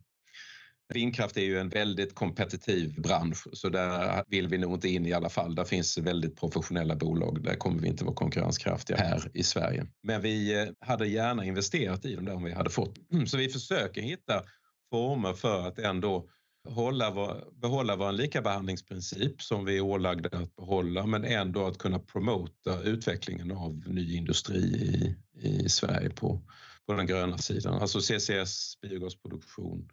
Vindkraft 0.94 1.36
är 1.36 1.42
ju 1.42 1.58
en 1.58 1.68
väldigt 1.68 2.14
kompetitiv 2.14 3.00
bransch 3.00 3.46
så 3.52 3.68
där 3.68 4.24
vill 4.28 4.48
vi 4.48 4.58
nog 4.58 4.74
inte 4.74 4.88
in 4.88 5.06
i 5.06 5.12
alla 5.12 5.28
fall. 5.28 5.54
Där 5.54 5.64
finns 5.64 5.98
väldigt 5.98 6.40
professionella 6.40 6.96
bolag. 6.96 7.42
Där 7.42 7.54
kommer 7.54 7.82
vi 7.82 7.88
inte 7.88 8.04
vara 8.04 8.14
konkurrenskraftiga 8.14 8.96
här 8.96 9.30
i 9.34 9.42
Sverige. 9.42 9.86
Men 10.02 10.22
vi 10.22 10.62
eh, 10.62 10.68
hade 10.80 11.06
gärna 11.06 11.44
investerat 11.44 12.04
i 12.04 12.14
dem 12.14 12.24
där 12.24 12.34
om 12.34 12.44
vi 12.44 12.52
hade 12.52 12.70
fått. 12.70 13.12
Mm, 13.12 13.26
så 13.26 13.36
vi 13.36 13.48
försöker 13.48 14.02
hitta 14.02 14.42
former 14.90 15.32
för 15.32 15.68
att 15.68 15.78
ändå 15.78 16.28
hålla 16.68 17.36
behålla 17.52 17.96
vår 17.96 18.12
likabehandlingsprincip 18.12 19.42
som 19.42 19.64
vi 19.64 19.76
är 19.76 19.80
ålagda 19.80 20.38
att 20.38 20.56
behålla 20.56 21.06
men 21.06 21.24
ändå 21.24 21.66
att 21.66 21.78
kunna 21.78 21.98
promota 21.98 22.82
utvecklingen 22.82 23.50
av 23.50 23.82
ny 23.86 24.16
industri 24.16 24.58
i, 24.58 25.16
i 25.48 25.68
Sverige 25.68 26.10
på, 26.10 26.42
på 26.86 26.92
den 26.92 27.06
gröna 27.06 27.38
sidan. 27.38 27.74
Alltså 27.74 28.00
CCS, 28.00 28.80
biogasproduktion, 28.82 29.88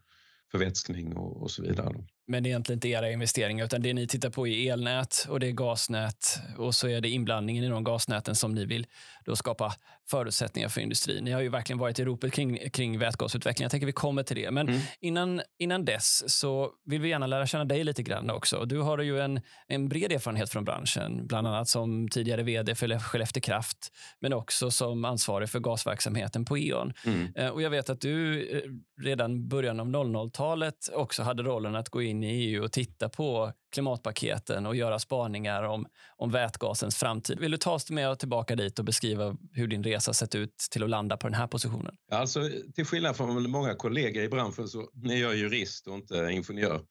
förvätskning 0.54 1.18
och, 1.18 1.42
och 1.42 1.52
så 1.52 1.64
vidare. 1.64 1.96
Men 2.28 2.44
det 2.44 2.48
är 2.48 2.52
egentligen 2.52 2.78
inte 2.78 2.88
era 2.88 3.12
investeringar, 3.12 3.66
utan 3.66 3.82
det 3.82 3.94
ni 3.94 4.08
tittar 4.08 4.30
på 4.30 4.48
är 4.48 4.74
elnät 4.74 5.26
och 5.30 5.40
det 5.40 5.48
är 5.48 5.52
gasnät 5.52 6.40
och 6.58 6.76
så 6.76 6.88
är 6.88 7.02
det 7.02 7.10
inblandningen 7.10 7.64
i 7.64 7.68
de 7.68 7.84
gasnäten 7.84 8.36
som 8.36 8.54
ni 8.54 8.66
vill 8.66 8.88
då 9.26 9.36
skapa 9.36 9.74
förutsättningar 10.10 10.70
för 10.70 10.82
industrin. 10.82 11.24
Ni 11.24 11.32
har 11.32 11.42
ju 11.42 11.50
verkligen 11.50 11.80
varit 11.80 12.00
i 12.00 12.06
ropet 12.06 12.34
kring, 12.34 12.70
kring 12.70 13.00
vätgasutveckling. 13.00 13.64
Jag 13.64 13.72
tänker 13.72 13.86
vi 13.86 13.94
kommer 13.94 14.24
till 14.24 14.36
det. 14.36 14.52
Men 14.52 14.70
mm. 14.70 14.82
innan, 15.00 15.42
innan 15.60 15.86
dess 15.86 16.24
så 16.40 16.72
vill 16.86 17.02
vi 17.02 17.10
gärna 17.10 17.28
lära 17.28 17.48
känna 17.48 17.66
dig 17.66 17.84
lite 17.84 18.04
grann 18.04 18.30
också. 18.30 18.66
Du 18.66 18.80
har 18.80 19.00
ju 19.00 19.20
en, 19.20 19.42
en 19.68 19.90
bred 19.90 20.12
erfarenhet 20.12 20.50
från 20.50 20.66
branschen, 20.66 21.28
bland 21.28 21.48
annat 21.48 21.70
som 21.70 22.10
tidigare 22.10 22.44
vd 22.44 22.76
för 22.76 23.00
Skellefteå 23.00 23.42
Kraft, 23.42 23.92
men 24.20 24.34
också 24.34 24.72
som 24.72 25.06
ansvarig 25.06 25.50
för 25.50 25.60
gasverksamheten 25.60 26.46
på 26.46 26.58
E.ON. 26.58 26.94
Mm. 27.06 27.36
Eh, 27.36 27.48
och 27.48 27.62
jag 27.62 27.70
vet 27.70 27.90
att 27.90 28.02
du 28.02 28.48
eh, 28.50 28.62
redan 29.04 29.48
början 29.48 29.80
av 29.80 29.88
00-talet 29.88 30.90
också 30.94 31.24
hade 31.24 31.44
rollen 31.44 31.76
att 31.76 31.90
gå 31.90 32.02
in 32.02 32.13
in 32.14 32.24
i 32.24 32.28
EU 32.28 32.64
och 32.64 32.72
titta 32.72 33.10
på 33.10 33.54
klimatpaketen 33.74 34.66
och 34.66 34.76
göra 34.76 35.00
spaningar 35.00 35.64
om, 35.64 35.88
om 36.18 36.32
vätgasens 36.32 36.96
framtid. 36.96 37.40
Vill 37.40 37.52
du 37.52 37.58
ta 37.58 37.72
oss 37.72 37.90
med 37.90 38.20
tillbaka 38.20 38.56
dit 38.56 38.80
och 38.80 38.86
beskriva 38.86 39.38
hur 39.52 39.68
din 39.68 39.84
resa 39.84 40.14
sett 40.14 40.36
ut 40.36 40.58
till 40.72 40.84
att 40.84 40.90
landa 40.90 41.18
på 41.18 41.28
den 41.28 41.34
här 41.34 41.48
positionen? 41.48 41.96
Alltså, 42.12 42.50
till 42.76 42.86
skillnad 42.86 43.16
från 43.16 43.52
många 43.52 43.76
kollegor 43.76 44.24
i 44.24 44.30
branschen 44.30 44.68
så 44.68 44.82
är 45.06 45.22
jag 45.22 45.36
jurist 45.36 45.88
och 45.88 45.96
inte 45.96 46.30
ingenjör. 46.32 46.82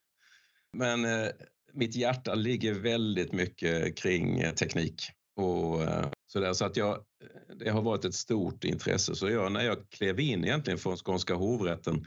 Men 0.76 1.04
eh, 1.04 1.28
mitt 1.72 1.96
hjärta 1.96 2.34
ligger 2.34 2.74
väldigt 2.74 3.32
mycket 3.32 3.96
kring 3.96 4.40
eh, 4.40 4.54
teknik 4.54 5.02
och 5.36 5.82
eh, 5.82 6.06
sådär. 6.26 6.52
Så 6.52 6.64
att 6.64 6.76
jag, 6.76 6.90
eh, 6.90 7.56
det 7.56 7.70
har 7.70 7.82
varit 7.82 8.04
ett 8.04 8.14
stort 8.14 8.64
intresse. 8.64 9.14
Så 9.14 9.28
jag, 9.28 9.52
när 9.52 9.64
jag 9.64 9.90
klev 9.90 10.20
in 10.20 10.44
egentligen 10.44 10.78
från 10.78 10.96
Skånska 10.96 11.34
hovrätten 11.34 12.06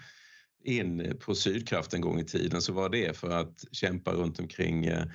in 0.65 1.01
eh, 1.01 1.13
på 1.13 1.35
Sydkraft 1.35 1.93
en 1.93 2.01
gång 2.01 2.19
i 2.19 2.25
tiden 2.25 2.61
så 2.61 2.73
var 2.73 2.89
det 2.89 3.17
för 3.17 3.29
att 3.29 3.65
kämpa 3.71 4.11
runt 4.11 4.39
omkring 4.39 4.85
eh, 4.85 5.05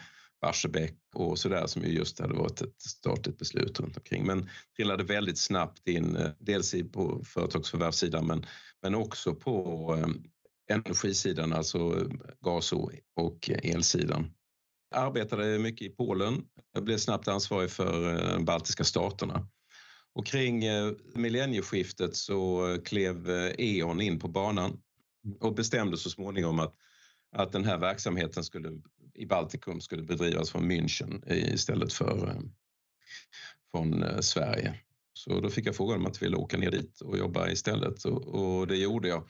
Barsebäck 0.40 0.97
och 1.14 1.38
sådär 1.38 1.66
som 1.66 1.83
ju 1.83 1.88
just 1.88 2.21
hade 2.21 2.35
varit 2.35 2.61
ett 2.61 2.80
statligt 2.80 3.38
beslut 3.38 3.80
runt 3.80 3.97
omkring. 3.97 4.26
Men 4.26 4.49
trillade 4.76 5.04
väldigt 5.04 5.38
snabbt 5.38 5.88
in, 5.88 6.16
eh, 6.16 6.30
dels 6.38 6.75
på 6.92 7.25
företagsförvärvssidan 7.25 8.26
men, 8.26 8.47
men 8.83 8.95
också 8.95 9.35
på 9.35 9.97
energisidan, 10.71 11.52
alltså 11.52 12.09
gas 12.40 12.73
och 13.16 13.50
elsidan. 13.62 14.30
Arbetade 14.95 15.59
mycket 15.59 15.87
i 15.87 15.90
Polen, 15.90 16.42
jag 16.73 16.85
blev 16.85 16.99
snabbt 16.99 17.28
ansvarig 17.28 17.71
för 17.71 18.23
de 18.33 18.45
baltiska 18.45 18.85
staterna. 18.85 19.49
Och 20.14 20.26
kring 20.26 20.64
millennieskiftet 21.14 22.16
så 22.16 22.76
klev 22.85 23.30
E.ON 23.59 24.00
in 24.00 24.19
på 24.19 24.28
banan 24.28 24.80
och 25.41 25.55
bestämde 25.55 25.97
så 25.97 26.11
småningom 26.11 26.59
att, 26.59 26.75
att 27.33 27.53
den 27.53 27.65
här 27.65 27.79
verksamheten 27.79 28.45
skulle, 28.45 28.81
i 29.15 29.27
Baltikum 29.27 29.81
skulle 29.81 30.03
bedrivas 30.03 30.50
från 30.50 30.71
München 30.71 31.33
istället 31.33 31.93
för 31.93 32.29
eh, 32.29 32.41
från 33.71 34.03
eh, 34.03 34.21
Sverige. 34.21 34.75
Så 35.12 35.41
då 35.41 35.50
fick 35.50 35.67
jag 35.67 35.77
frågan 35.77 35.99
om 35.99 36.05
jag 36.05 36.21
ville 36.21 36.37
åka 36.37 36.57
ner 36.57 36.71
dit 36.71 37.00
och 37.00 37.19
jobba 37.19 37.50
istället 37.50 38.05
och, 38.05 38.27
och 38.27 38.67
det 38.67 38.77
gjorde 38.77 39.09
jag. 39.09 39.29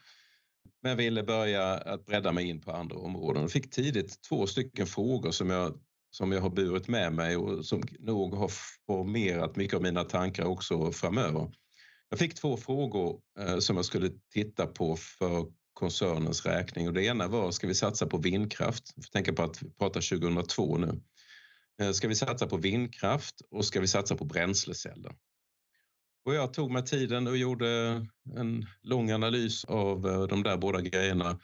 Men 0.81 0.89
jag 0.89 0.97
ville 0.97 1.23
börja 1.23 1.73
att 1.73 2.05
bredda 2.05 2.31
mig 2.31 2.49
in 2.49 2.61
på 2.61 2.71
andra 2.71 2.97
områden 2.97 3.43
och 3.43 3.51
fick 3.51 3.69
tidigt 3.69 4.21
två 4.29 4.47
stycken 4.47 4.87
frågor 4.87 5.31
som 5.31 5.49
jag, 5.49 5.79
som 6.11 6.31
jag 6.31 6.41
har 6.41 6.49
burit 6.49 6.87
med 6.87 7.13
mig 7.13 7.37
och 7.37 7.65
som 7.65 7.83
nog 7.99 8.33
har 8.33 8.51
formerat 8.87 9.55
mycket 9.55 9.75
av 9.75 9.81
mina 9.81 10.03
tankar 10.03 10.45
också 10.45 10.91
framöver. 10.91 11.51
Jag 12.09 12.19
fick 12.19 12.35
två 12.35 12.57
frågor 12.57 13.19
eh, 13.39 13.57
som 13.57 13.75
jag 13.75 13.85
skulle 13.85 14.09
titta 14.33 14.67
på 14.67 14.95
för 14.95 15.45
koncernens 15.73 16.45
räkning. 16.45 16.87
Och 16.87 16.93
det 16.93 17.03
ena 17.03 17.27
var, 17.27 17.51
ska 17.51 17.67
vi 17.67 17.75
satsa 17.75 18.05
på 18.05 18.17
vindkraft? 18.17 18.93
Jag 18.95 19.11
tänker 19.11 19.31
på 19.31 19.43
att 19.43 19.63
vi 19.63 19.69
pratar 19.69 20.19
2002 20.19 20.77
nu. 20.77 21.01
Eh, 21.81 21.91
ska 21.91 22.07
vi 22.07 22.15
satsa 22.15 22.47
på 22.47 22.57
vindkraft 22.57 23.41
och 23.51 23.65
ska 23.65 23.79
vi 23.79 23.87
satsa 23.87 24.15
på 24.15 24.25
bränsleceller? 24.25 25.15
Och 26.25 26.35
jag 26.35 26.53
tog 26.53 26.71
mig 26.71 26.85
tiden 26.85 27.27
och 27.27 27.37
gjorde 27.37 27.67
en 28.37 28.65
lång 28.81 29.11
analys 29.11 29.65
av 29.65 30.07
eh, 30.07 30.23
de 30.23 30.43
där 30.43 30.57
båda 30.57 30.81
grejerna. 30.81 31.39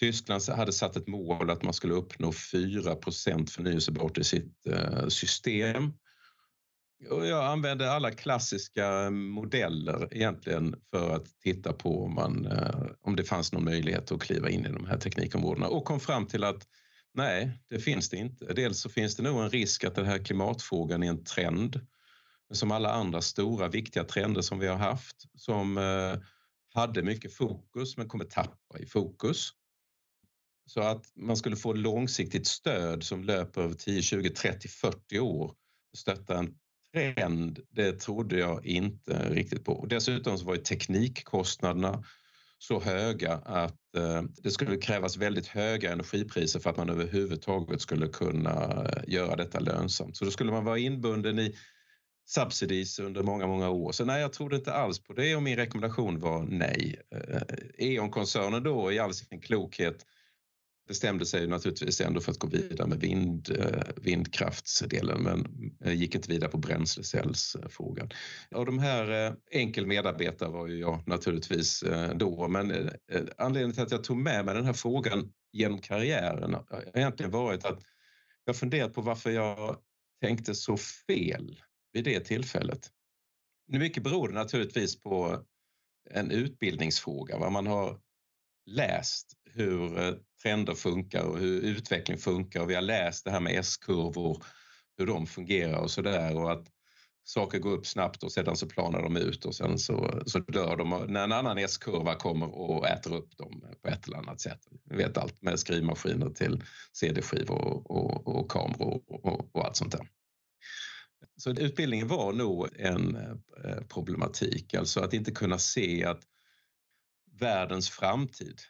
Tyskland 0.00 0.42
hade 0.48 0.72
satt 0.72 0.96
ett 0.96 1.08
mål 1.08 1.50
att 1.50 1.62
man 1.62 1.74
skulle 1.74 1.94
uppnå 1.94 2.30
4% 2.30 3.50
förnyelsebart 3.50 4.18
i 4.18 4.24
sitt 4.24 4.66
eh, 4.66 5.08
system 5.08 5.92
och 7.10 7.26
jag 7.26 7.44
använde 7.44 7.92
alla 7.92 8.10
klassiska 8.10 9.10
modeller 9.10 10.08
egentligen 10.10 10.74
för 10.90 11.16
att 11.16 11.40
titta 11.40 11.72
på 11.72 12.04
om, 12.04 12.14
man, 12.14 12.46
eh, 12.46 12.86
om 13.00 13.16
det 13.16 13.24
fanns 13.24 13.52
någon 13.52 13.64
möjlighet 13.64 14.12
att 14.12 14.20
kliva 14.20 14.50
in 14.50 14.66
i 14.66 14.72
de 14.72 14.86
här 14.86 14.98
teknikområdena 14.98 15.68
och 15.68 15.84
kom 15.84 16.00
fram 16.00 16.26
till 16.26 16.44
att 16.44 16.66
nej, 17.14 17.58
det 17.68 17.78
finns 17.78 18.08
det 18.08 18.16
inte. 18.16 18.52
Dels 18.52 18.80
så 18.80 18.88
finns 18.88 19.16
det 19.16 19.22
nog 19.22 19.42
en 19.42 19.50
risk 19.50 19.84
att 19.84 19.94
den 19.94 20.06
här 20.06 20.18
klimatfrågan 20.18 21.02
är 21.02 21.08
en 21.08 21.24
trend 21.24 21.80
som 22.52 22.70
alla 22.70 22.92
andra 22.92 23.20
stora 23.20 23.68
viktiga 23.68 24.04
trender 24.04 24.40
som 24.40 24.58
vi 24.58 24.66
har 24.66 24.76
haft 24.76 25.16
som 25.34 25.78
eh, 25.78 26.18
hade 26.74 27.02
mycket 27.02 27.34
fokus 27.34 27.96
men 27.96 28.08
kommer 28.08 28.24
tappa 28.24 28.78
i 28.78 28.86
fokus. 28.86 29.50
Så 30.66 30.80
att 30.80 31.06
man 31.16 31.36
skulle 31.36 31.56
få 31.56 31.72
långsiktigt 31.72 32.46
stöd 32.46 33.02
som 33.02 33.24
löper 33.24 33.60
över 33.60 33.74
10, 33.74 34.02
20, 34.02 34.30
30, 34.30 34.68
40 34.68 35.18
år 35.18 35.54
stötta 35.96 36.38
en 36.38 36.54
trend, 36.92 37.58
det 37.70 37.92
trodde 37.92 38.38
jag 38.38 38.66
inte 38.66 39.28
riktigt 39.30 39.64
på. 39.64 39.86
Dessutom 39.86 40.38
så 40.38 40.44
var 40.44 40.54
ju 40.54 40.60
teknikkostnaderna 40.60 42.04
så 42.58 42.80
höga 42.80 43.32
att 43.32 43.94
eh, 43.96 44.22
det 44.42 44.50
skulle 44.50 44.76
krävas 44.76 45.16
väldigt 45.16 45.46
höga 45.46 45.92
energipriser 45.92 46.60
för 46.60 46.70
att 46.70 46.76
man 46.76 46.90
överhuvudtaget 46.90 47.80
skulle 47.80 48.08
kunna 48.08 48.84
eh, 48.84 49.02
göra 49.06 49.36
detta 49.36 49.60
lönsamt. 49.60 50.16
Så 50.16 50.24
då 50.24 50.30
skulle 50.30 50.52
man 50.52 50.64
vara 50.64 50.78
inbunden 50.78 51.38
i 51.38 51.54
subsidies 52.26 52.98
under 52.98 53.22
många, 53.22 53.46
många 53.46 53.70
år. 53.70 53.92
Så 53.92 54.04
nej, 54.04 54.20
jag 54.20 54.32
trodde 54.32 54.56
inte 54.56 54.72
alls 54.72 54.98
på 54.98 55.12
det 55.12 55.36
och 55.36 55.42
min 55.42 55.56
rekommendation 55.56 56.20
var 56.20 56.42
nej. 56.42 57.00
Eh, 57.10 57.42
E.ON-koncernen 57.78 58.62
då 58.62 58.92
i 58.92 58.98
all 58.98 59.14
sin 59.14 59.40
klokhet 59.40 60.06
bestämde 60.92 61.26
sig 61.26 61.46
naturligtvis 61.46 62.00
ändå 62.00 62.20
för 62.20 62.32
att 62.32 62.38
gå 62.38 62.46
vidare 62.46 62.88
med 62.88 63.00
vind, 63.00 63.56
eh, 63.58 63.82
vindkraftsdelen 63.96 65.22
men 65.22 65.46
eh, 65.84 65.92
gick 65.92 66.14
inte 66.14 66.28
vidare 66.28 66.50
på 66.50 66.58
bränslecellsfrågan. 66.58 68.10
Av 68.54 68.66
de 68.66 68.78
här 68.78 69.26
eh, 69.26 69.32
enkel 69.50 69.86
medarbetare 69.86 70.48
var 70.48 70.66
ju 70.66 70.78
jag 70.78 71.08
naturligtvis 71.08 71.84
då 72.14 72.48
men 72.48 72.90
anledningen 73.36 73.72
till 73.72 73.82
att 73.82 73.90
jag 73.90 74.04
tog 74.04 74.16
med 74.16 74.44
mig 74.44 74.54
den 74.54 74.64
här 74.64 74.72
frågan 74.72 75.32
genom 75.52 75.78
karriären 75.78 76.54
har 76.54 76.84
egentligen 76.94 77.32
varit 77.32 77.64
att 77.64 77.82
jag 78.44 78.56
funderat 78.56 78.94
på 78.94 79.00
varför 79.00 79.30
jag 79.30 79.76
tänkte 80.20 80.54
så 80.54 80.76
fel 80.76 81.60
vid 81.92 82.04
det 82.04 82.20
tillfället. 82.20 82.90
Mycket 83.68 84.02
beror 84.02 84.28
det 84.28 84.34
naturligtvis 84.34 85.00
på 85.00 85.42
en 86.10 86.30
utbildningsfråga. 86.30 87.38
Va? 87.38 87.50
Man 87.50 87.66
har 87.66 87.98
läst 88.66 89.32
hur 89.44 89.98
eh, 89.98 90.14
trender 90.42 90.74
funkar 90.74 91.22
och 91.22 91.38
hur 91.38 91.60
utveckling 91.60 92.18
funkar 92.18 92.66
vi 92.66 92.74
har 92.74 92.82
läst 92.82 93.24
det 93.24 93.30
här 93.30 93.40
med 93.40 93.58
S-kurvor, 93.58 94.44
hur 94.98 95.06
de 95.06 95.26
fungerar 95.26 95.78
och 95.78 95.90
så 95.90 96.02
där 96.02 96.36
och 96.36 96.52
att 96.52 96.66
saker 97.24 97.58
går 97.58 97.72
upp 97.72 97.86
snabbt 97.86 98.22
och 98.22 98.32
sedan 98.32 98.56
så 98.56 98.66
planar 98.66 99.02
de 99.02 99.16
ut 99.16 99.44
och 99.44 99.54
sen 99.54 99.78
så, 99.78 100.22
så 100.26 100.38
dör 100.38 100.76
de 100.76 101.06
när 101.08 101.24
en 101.24 101.32
annan 101.32 101.58
S-kurva 101.58 102.14
kommer 102.14 102.54
och 102.54 102.88
äter 102.88 103.14
upp 103.14 103.36
dem 103.36 103.64
på 103.82 103.88
ett 103.88 104.06
eller 104.06 104.18
annat 104.18 104.40
sätt. 104.40 104.60
Vi 104.84 104.96
vet 104.96 105.18
allt 105.18 105.42
med 105.42 105.58
skrivmaskiner 105.58 106.30
till 106.30 106.64
CD-skivor 106.92 107.58
och, 107.58 107.90
och, 107.90 108.28
och 108.28 108.50
kameror 108.50 109.02
och, 109.06 109.56
och, 109.56 109.66
allt 109.66 109.76
sånt 109.76 109.92
där. 109.92 110.08
Så 111.36 111.50
utbildningen 111.50 112.08
var 112.08 112.32
nog 112.32 112.68
en 112.76 113.16
eh, 113.64 113.80
problematik, 113.88 114.74
alltså 114.74 115.00
att 115.00 115.14
inte 115.14 115.30
kunna 115.30 115.58
se 115.58 116.04
att 116.04 116.20
världens 117.38 117.90
framtid 117.90 118.60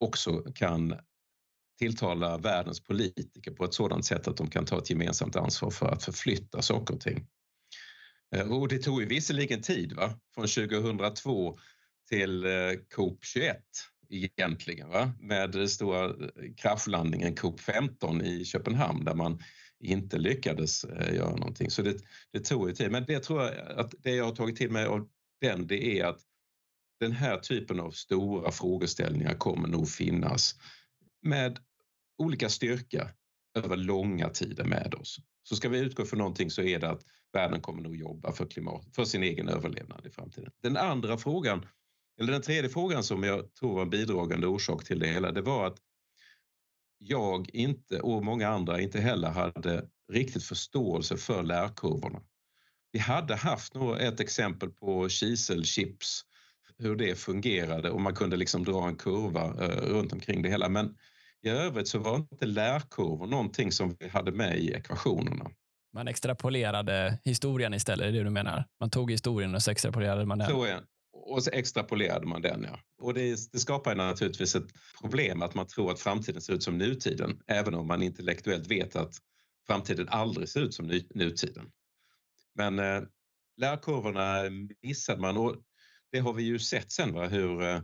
också 0.00 0.42
kan 0.54 0.94
tilltala 1.78 2.38
världens 2.38 2.80
politiker 2.80 3.50
på 3.50 3.64
ett 3.64 3.74
sådant 3.74 4.04
sätt 4.04 4.28
att 4.28 4.36
de 4.36 4.50
kan 4.50 4.64
ta 4.64 4.78
ett 4.78 4.90
gemensamt 4.90 5.36
ansvar 5.36 5.70
för 5.70 5.86
att 5.86 6.04
förflytta 6.04 6.62
saker 6.62 6.94
och 6.94 7.00
ting. 7.00 7.26
Eh, 8.34 8.52
och 8.52 8.68
det 8.68 8.78
tog 8.78 9.00
ju 9.00 9.08
visserligen 9.08 9.62
tid, 9.62 9.92
va? 9.92 10.14
från 10.34 10.46
2002 10.46 11.58
till 12.08 12.44
eh, 12.44 12.50
COP 12.94 13.24
21 13.24 13.58
egentligen, 14.08 14.88
va? 14.88 15.12
med 15.20 15.50
den 15.50 15.68
stora 15.68 16.04
eh, 16.04 16.12
kraschlandningen 16.56 17.36
COP 17.36 17.60
15 17.60 18.22
i 18.22 18.44
Köpenhamn 18.44 19.04
där 19.04 19.14
man 19.14 19.42
inte 19.80 20.18
lyckades 20.18 20.84
göra 21.12 21.36
någonting. 21.36 21.70
Så 21.70 21.82
det, 21.82 21.96
det 22.32 22.40
tog 22.40 22.68
ju 22.68 22.74
tid. 22.74 22.90
Men 22.90 23.04
det 23.06 23.20
tror 23.20 23.42
jag 23.42 23.78
att 23.78 23.94
det 23.98 24.14
jag 24.14 24.24
har 24.24 24.34
tagit 24.34 24.56
till 24.56 24.70
mig 24.70 24.86
av 24.86 25.08
den, 25.40 25.66
det 25.66 26.00
är 26.00 26.04
att 26.04 26.20
den 27.00 27.12
här 27.12 27.38
typen 27.38 27.80
av 27.80 27.90
stora 27.90 28.50
frågeställningar 28.50 29.34
kommer 29.34 29.68
nog 29.68 29.88
finnas 29.88 30.54
med 31.22 31.58
olika 32.18 32.48
styrka 32.48 33.10
över 33.54 33.76
långa 33.76 34.28
tider 34.28 34.64
med 34.64 34.94
oss. 34.94 35.18
Så 35.42 35.56
ska 35.56 35.68
vi 35.68 35.78
utgå 35.78 36.04
från 36.04 36.18
någonting 36.18 36.50
så 36.50 36.62
är 36.62 36.78
det 36.78 36.90
att 36.90 37.02
världen 37.32 37.60
kommer 37.60 37.82
nog 37.82 37.96
jobba 37.96 38.32
för, 38.32 38.46
klimat, 38.46 38.86
för 38.94 39.04
sin 39.04 39.22
egen 39.22 39.48
överlevnad 39.48 40.06
i 40.06 40.10
framtiden. 40.10 40.52
Den 40.62 40.76
andra 40.76 41.18
frågan, 41.18 41.66
eller 42.20 42.32
den 42.32 42.42
tredje 42.42 42.70
frågan 42.70 43.02
som 43.04 43.22
jag 43.22 43.54
tror 43.54 43.74
var 43.74 43.82
en 43.82 43.90
bidragande 43.90 44.46
orsak 44.46 44.84
till 44.84 44.98
det 44.98 45.06
hela, 45.06 45.32
det 45.32 45.42
var 45.42 45.66
att 45.66 45.78
jag 46.98 47.50
inte 47.54 48.00
och 48.00 48.24
många 48.24 48.48
andra 48.48 48.80
inte 48.80 49.00
heller 49.00 49.28
hade 49.28 49.88
riktigt 50.12 50.44
förståelse 50.44 51.16
för 51.16 51.42
lärkurvorna. 51.42 52.22
Vi 52.92 52.98
hade 52.98 53.36
haft 53.36 53.76
ett 54.00 54.20
exempel 54.20 54.70
på 54.70 55.08
kiselchips, 55.08 56.22
hur 56.78 56.96
det 56.96 57.14
fungerade 57.14 57.90
och 57.90 58.00
man 58.00 58.14
kunde 58.14 58.36
liksom 58.36 58.64
dra 58.64 58.88
en 58.88 58.96
kurva 58.96 59.44
eh, 59.44 59.92
runt 59.92 60.12
omkring 60.12 60.42
det 60.42 60.48
hela. 60.48 60.68
Men 60.68 60.96
i 61.42 61.48
övrigt 61.48 61.88
så 61.88 61.98
var 61.98 62.16
inte 62.16 62.46
lärkurvor 62.46 63.26
någonting 63.26 63.72
som 63.72 63.96
vi 64.00 64.08
hade 64.08 64.32
med 64.32 64.58
i 64.58 64.72
ekvationerna. 64.72 65.50
Man 65.92 66.08
extrapolerade 66.08 67.18
historien 67.24 67.74
istället, 67.74 68.06
är 68.06 68.12
det 68.12 68.22
du 68.22 68.30
menar? 68.30 68.64
Man 68.80 68.90
tog 68.90 69.10
historien 69.10 69.54
och 69.54 69.62
så 69.62 69.70
extrapolerade 69.70 70.26
man 70.26 70.38
den? 70.38 70.50
Så 70.50 70.64
är, 70.64 70.80
och 71.12 71.42
så 71.42 71.50
extrapolerade 71.50 72.26
man 72.26 72.42
den, 72.42 72.62
ja. 72.62 72.78
Och 72.98 73.14
det, 73.14 73.52
det 73.52 73.58
skapar 73.58 73.94
naturligtvis 73.94 74.54
ett 74.54 74.68
problem 75.00 75.42
att 75.42 75.54
man 75.54 75.66
tror 75.66 75.92
att 75.92 76.00
framtiden 76.00 76.42
ser 76.42 76.52
ut 76.52 76.62
som 76.62 76.78
nutiden, 76.78 77.40
även 77.46 77.74
om 77.74 77.86
man 77.86 78.02
intellektuellt 78.02 78.66
vet 78.66 78.96
att 78.96 79.14
framtiden 79.66 80.08
aldrig 80.08 80.48
ser 80.48 80.60
ut 80.60 80.74
som 80.74 81.00
nutiden. 81.14 81.70
Men 82.54 82.78
eh, 82.78 83.02
lärkurvorna 83.56 84.42
missade 84.82 85.20
man 85.20 85.36
och 85.36 85.56
det 86.14 86.20
har 86.20 86.32
vi 86.32 86.42
ju 86.42 86.58
sett 86.58 86.92
sen, 86.92 87.12
va, 87.12 87.26
hur 87.26 87.62
eh, 87.62 87.80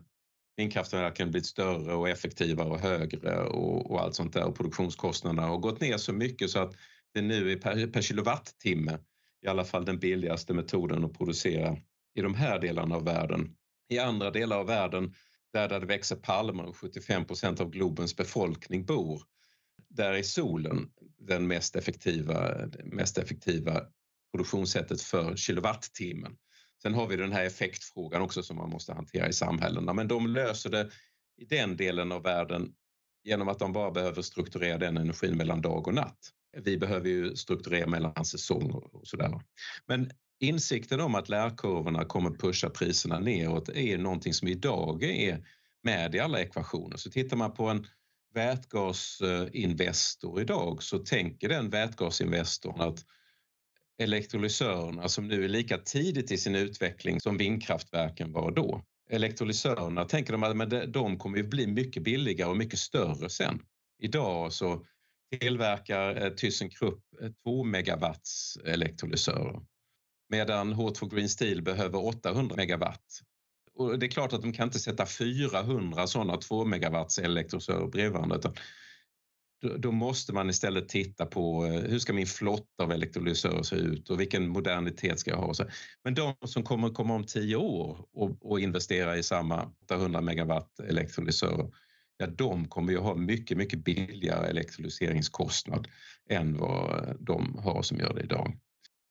vindkraftverken 0.57 1.31
blivit 1.31 1.47
större 1.47 1.95
och 1.95 2.09
effektivare 2.09 2.69
och 2.69 2.81
högre 2.81 3.43
och, 3.43 3.91
och 3.91 4.01
allt 4.01 4.15
sånt 4.15 4.33
där 4.33 4.45
och 4.45 4.57
produktionskostnaderna 4.57 5.43
har 5.43 5.59
gått 5.59 5.81
ner 5.81 5.97
så 5.97 6.13
mycket 6.13 6.51
så 6.51 6.59
att 6.59 6.75
det 7.15 7.23
nu 7.23 7.53
är 7.53 7.57
per, 7.57 7.87
per 7.87 8.03
kilowattimme 8.03 8.99
i 9.43 9.49
alla 9.49 9.65
fall 9.65 9.85
den 9.85 9.99
billigaste 9.99 10.55
metoden 10.55 11.05
att 11.05 11.19
producera 11.19 11.77
i 12.15 12.21
de 12.21 12.35
här 12.35 12.59
delarna 12.59 12.97
av 12.97 13.05
världen. 13.05 13.57
I 13.89 13.99
andra 13.99 14.31
delar 14.31 14.59
av 14.59 14.67
världen 14.67 15.15
där 15.53 15.69
det 15.69 15.87
växer 15.87 16.17
palmer 16.17 16.65
och 16.65 16.77
75 16.77 17.25
procent 17.25 17.61
av 17.61 17.71
globens 17.71 18.17
befolkning 18.17 18.85
bor, 18.85 19.23
där 19.89 20.13
är 20.13 20.23
solen 20.23 20.91
den 21.19 21.47
mest 21.47 21.77
effektiva, 21.77 22.55
mest 22.85 23.19
effektiva 23.19 23.81
produktionssättet 24.33 25.03
för 25.03 25.37
kilowattimmen. 25.37 26.37
Sen 26.83 26.95
har 26.95 27.07
vi 27.07 27.17
den 27.17 27.33
här 27.33 27.45
effektfrågan 27.45 28.23
också 28.23 28.43
som 28.43 28.57
man 28.57 28.71
måste 28.71 28.93
hantera 28.93 29.29
i 29.29 29.33
samhällena, 29.33 29.93
men 29.93 30.09
de 30.09 30.27
löser 30.27 30.71
det 30.71 30.91
i 31.37 31.45
den 31.45 31.77
delen 31.77 32.13
av 32.13 32.23
världen 32.23 32.75
genom 33.25 33.49
att 33.49 33.59
de 33.59 33.73
bara 33.73 33.91
behöver 33.91 34.23
strukturera 34.23 34.79
den 34.79 34.97
energin 34.97 35.37
mellan 35.37 35.63
dag 35.63 35.89
och 35.89 35.95
natt. 35.95 36.19
Vi 36.57 36.79
behöver 36.79 37.09
ju 37.09 37.37
strukturera 37.37 37.87
mellan 37.87 38.25
säsonger 38.25 38.97
och 38.97 39.07
sådär. 39.07 39.41
Men 39.87 40.11
insikten 40.41 41.01
om 41.01 41.15
att 41.15 41.29
lärkurvorna 41.29 42.05
kommer 42.05 42.31
pusha 42.31 42.71
priserna 42.71 43.19
neråt 43.19 43.69
är 43.69 43.99
någonting 43.99 44.35
som 44.35 44.49
idag 44.49 45.03
är 45.03 45.47
med 45.83 46.15
i 46.15 46.19
alla 46.19 46.41
ekvationer. 46.41 46.97
Så 46.97 47.11
tittar 47.11 47.37
man 47.37 47.55
på 47.55 47.69
en 47.69 47.87
vätgasinvestor 48.35 50.41
idag 50.41 50.83
så 50.83 50.99
tänker 50.99 51.49
den 51.49 51.71
vätgasinvestorn 51.71 52.81
att 52.81 53.05
elektrolysörerna 54.01 55.09
som 55.09 55.29
nu 55.29 55.45
är 55.45 55.49
lika 55.49 55.79
tidigt 55.79 56.31
i 56.31 56.39
sin 56.39 56.55
utveckling 56.55 57.21
som 57.21 57.37
vindkraftverken 57.37 58.33
var 58.33 58.51
då. 58.51 58.83
Elektrolysörerna 59.11 60.05
tänker 60.05 60.33
de 60.33 60.61
att 60.61 60.93
de 60.93 61.19
kommer 61.19 61.37
ju 61.37 61.43
bli 61.43 61.67
mycket 61.67 62.03
billigare 62.03 62.51
och 62.51 62.57
mycket 62.57 62.79
större 62.79 63.31
sen. 63.31 63.63
Idag 64.03 64.53
så 64.53 64.85
tillverkar 65.41 66.23
eh, 66.23 66.31
ThyssenKrupp 66.31 67.03
eh, 67.23 67.31
2 67.45 67.65
megawatts 67.65 68.59
elektrolysörer 68.65 69.61
medan 70.29 70.75
H2 70.75 71.15
Green 71.15 71.29
Steel 71.29 71.63
behöver 71.63 72.07
800 72.07 72.57
megawatt. 72.57 73.21
Och 73.75 73.99
det 73.99 74.07
är 74.07 74.11
klart 74.11 74.33
att 74.33 74.43
de 74.43 74.53
kan 74.53 74.69
inte 74.69 74.79
sätta 74.79 75.07
400 75.07 76.07
sådana 76.07 76.37
2 76.37 76.65
megawatts 76.65 77.19
elektrolysörer 77.19 77.87
bredvid 77.87 78.13
varandra 78.13 78.39
då 79.79 79.93
måste 79.93 80.33
man 80.33 80.51
istället 80.51 80.89
titta 80.89 81.27
på 81.27 81.67
eh, 81.67 81.73
hur 81.73 81.99
ska 81.99 82.13
min 82.13 82.27
flotta 82.27 82.83
av 82.83 82.93
elektrolysörer 82.93 83.63
se 83.63 83.77
ut 83.77 84.11
och 84.11 84.21
vilken 84.21 84.49
modernitet 84.49 85.19
ska 85.19 85.31
jag 85.31 85.39
ha. 85.39 85.55
Men 86.05 86.15
de 86.15 86.35
som 86.47 86.63
kommer 86.63 86.91
komma 86.91 87.15
om 87.15 87.25
tio 87.25 87.57
år 87.57 88.07
och, 88.13 88.51
och 88.51 88.61
investera 88.61 89.17
i 89.17 89.23
samma 89.23 89.73
800 89.85 90.21
megawatt 90.21 90.81
elektrolysörer, 90.81 91.71
ja 92.17 92.27
de 92.27 92.69
kommer 92.69 92.93
ju 92.93 92.99
ha 92.99 93.15
mycket, 93.15 93.57
mycket 93.57 93.85
billigare 93.85 94.47
elektrolyseringskostnad 94.47 95.89
än 96.31 96.59
vad 96.59 97.17
de 97.21 97.59
har 97.59 97.83
som 97.83 97.99
gör 97.99 98.15
det 98.15 98.23
idag. 98.23 98.59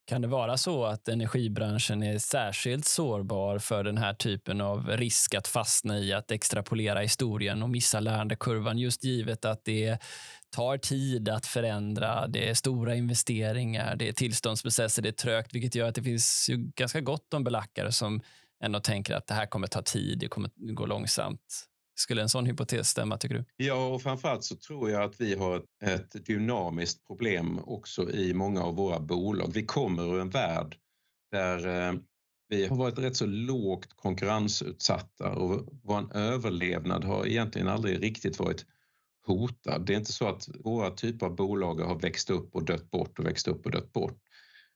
Kan 0.10 0.22
det 0.22 0.28
vara 0.28 0.58
så 0.58 0.86
att 0.86 1.08
energibranschen 1.08 2.04
är 2.04 2.18
särskilt 2.18 2.86
sårbar 2.86 3.60
för 3.60 3.84
den 3.84 3.98
här 3.98 4.14
typen 4.14 4.62
av 4.62 4.88
risk 4.88 5.36
att 5.36 5.48
fastna 5.48 6.00
i 6.00 6.14
att 6.14 6.32
extrapolera 6.32 7.00
historien 7.00 7.64
och 7.64 7.70
missa 7.70 8.00
lärandekurvan 8.00 8.78
just 8.78 9.04
givet 9.04 9.46
att 9.46 9.66
det 9.66 9.98
tar 10.56 10.78
tid 10.78 11.30
att 11.30 11.46
förändra, 11.46 12.28
det 12.28 12.50
är 12.50 12.54
stora 12.54 12.96
investeringar, 12.96 13.96
det 13.96 14.10
är 14.10 14.14
tillståndsprocesser, 14.14 15.02
det 15.02 15.10
är 15.10 15.14
trögt 15.14 15.54
vilket 15.54 15.76
gör 15.76 15.88
att 15.88 15.96
det 15.96 16.04
finns 16.04 16.50
ju 16.50 16.58
ganska 16.58 17.02
gott 17.02 17.34
om 17.34 17.44
belackare 17.44 17.92
som 17.92 18.22
ändå 18.64 18.80
tänker 18.80 19.16
att 19.16 19.28
det 19.28 19.34
här 19.34 19.46
kommer 19.46 19.68
ta 19.68 19.82
tid, 19.82 20.20
det 20.20 20.28
kommer 20.28 20.52
gå 20.74 20.86
långsamt. 20.86 21.69
Skulle 22.00 22.22
en 22.22 22.30
sån 22.30 22.46
hypotes 22.46 22.90
stämma, 22.90 23.18
tycker 23.18 23.36
du? 23.36 23.46
Ja, 23.56 23.88
och 23.88 24.02
framförallt 24.02 24.44
så 24.44 24.56
tror 24.56 24.90
jag 24.90 25.04
att 25.04 25.22
vi 25.22 25.36
har 25.36 25.64
ett 25.84 26.26
dynamiskt 26.26 27.08
problem 27.08 27.60
också 27.60 28.12
i 28.12 28.34
många 28.34 28.64
av 28.64 28.76
våra 28.76 29.00
bolag. 29.00 29.52
Vi 29.54 29.66
kommer 29.66 30.16
ur 30.16 30.22
en 30.22 30.30
värld 30.30 30.76
där 31.32 31.68
eh, 31.68 31.94
vi 32.50 32.68
har 32.68 32.76
varit 32.76 33.00
rätt 33.00 33.16
så 33.16 33.26
lågt 33.26 33.94
konkurrensutsatta 33.96 35.30
och 35.30 35.70
vår 35.84 36.16
överlevnad 36.18 37.04
har 37.04 37.26
egentligen 37.28 37.68
aldrig 37.68 38.04
riktigt 38.04 38.40
varit 38.40 38.66
hotad. 39.26 39.86
Det 39.86 39.94
är 39.94 39.98
inte 39.98 40.14
så 40.14 40.28
att 40.28 40.50
våra 40.64 40.92
typer 40.92 41.26
av 41.26 41.36
bolag 41.36 41.76
har 41.76 42.00
växt 42.00 42.30
upp 42.30 42.56
och 42.56 42.66
dött 42.66 42.92
bort 42.92 43.20
och 43.20 43.26
växt 43.26 43.48
upp 43.48 43.66
och 43.66 43.72
dött 43.72 43.94
bort. 43.94 44.18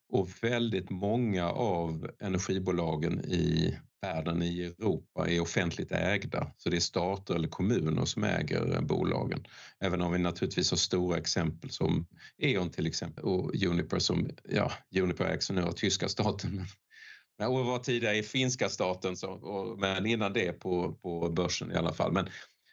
Och 0.10 0.30
väldigt 0.42 0.90
många 0.90 1.50
av 1.50 2.10
energibolagen 2.20 3.20
i 3.26 3.78
världen, 4.04 4.42
i 4.42 4.64
Europa, 4.64 5.30
är 5.30 5.40
offentligt 5.40 5.92
ägda. 5.92 6.52
Så 6.58 6.70
det 6.70 6.76
är 6.76 6.80
stater 6.80 7.36
eller 7.36 7.48
kommuner 7.48 8.06
som 8.06 8.24
äger 8.24 8.76
eh, 8.76 8.82
bolagen. 8.82 9.48
Även 9.80 10.02
om 10.02 10.12
vi 10.12 10.20
naturligtvis 10.20 10.72
har 10.72 10.78
stora 10.78 11.18
exempel 11.18 11.70
som 11.70 12.08
E.ON 12.38 12.70
till 12.70 12.88
exempel 12.88 13.24
och 13.24 13.64
Uniper 13.64 14.00
som, 14.00 14.30
ja, 14.50 14.72
Uniper 15.02 15.26
ägs 15.26 15.50
nu 15.50 15.62
av 15.64 15.72
tyska 15.72 16.10
staten. 16.10 16.66
Men, 17.38 17.48
och 17.48 17.66
var 17.66 17.80
tidigare 17.80 18.18
i 18.18 18.24
finska 18.24 18.70
staten, 18.70 19.18
så, 19.18 19.30
och, 19.32 19.80
men 19.80 20.06
innan 20.06 20.34
det 20.34 20.52
på, 20.52 20.94
på 20.94 21.30
börsen 21.30 21.72
i 21.72 21.76
alla 21.76 21.94
fall. 21.94 22.12
Men 22.12 22.30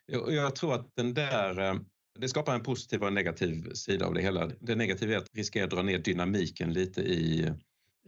jag, 0.06 0.32
jag 0.32 0.56
tror 0.56 0.74
att 0.74 0.92
den 0.96 1.14
där 1.14 1.60
eh, 1.60 1.74
det 2.18 2.28
skapar 2.28 2.54
en 2.54 2.62
positiv 2.62 3.02
och 3.02 3.08
en 3.08 3.14
negativ 3.14 3.72
sida 3.74 4.06
av 4.06 4.14
det 4.14 4.22
hela. 4.22 4.50
Det 4.60 4.74
negativa 4.74 5.12
är 5.12 5.18
att 5.18 5.34
riskera 5.34 5.64
att 5.64 5.70
dra 5.70 5.82
ner 5.82 5.98
dynamiken 5.98 6.72
lite 6.72 7.00
i 7.00 7.52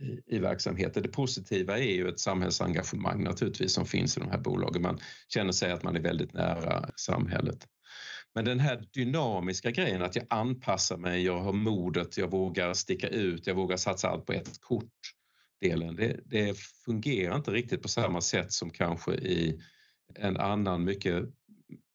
i, 0.03 0.37
i 0.37 0.39
verksamheten. 0.39 1.03
Det 1.03 1.09
positiva 1.09 1.79
är 1.79 1.93
ju 1.93 2.09
ett 2.09 2.21
samhällsengagemang 2.21 3.25
naturligtvis 3.25 3.73
som 3.73 3.87
finns 3.87 4.17
i 4.17 4.21
de 4.21 4.31
här 4.31 4.39
bolagen. 4.39 4.83
Man 4.83 4.99
känner 5.29 5.53
sig 5.53 5.73
att 5.73 5.83
man 5.83 5.97
är 5.97 6.01
väldigt 6.01 6.33
nära 6.33 6.91
samhället. 6.97 7.67
Men 8.35 8.45
den 8.45 8.61
här 8.61 8.85
dynamiska 8.93 9.71
grejen 9.71 10.03
att 10.03 10.17
jag 10.17 10.27
anpassar 10.31 10.97
mig, 10.97 11.25
jag 11.25 11.41
har 11.41 11.53
modet, 11.53 12.19
jag 12.19 12.31
vågar 12.31 12.75
sticka 12.75 13.09
ut, 13.09 13.47
jag 13.47 13.55
vågar 13.55 13.77
satsa 13.77 14.09
allt 14.09 14.27
på 14.27 14.33
ett 14.33 14.61
kort. 14.61 14.93
Delen, 15.61 15.97
det, 15.97 16.21
det 16.25 16.59
fungerar 16.59 17.37
inte 17.37 17.51
riktigt 17.51 17.83
på 17.83 17.89
samma 17.89 18.21
sätt 18.21 18.53
som 18.53 18.71
kanske 18.71 19.15
i 19.15 19.61
en 20.15 20.37
annan 20.37 20.85
mycket 20.85 21.25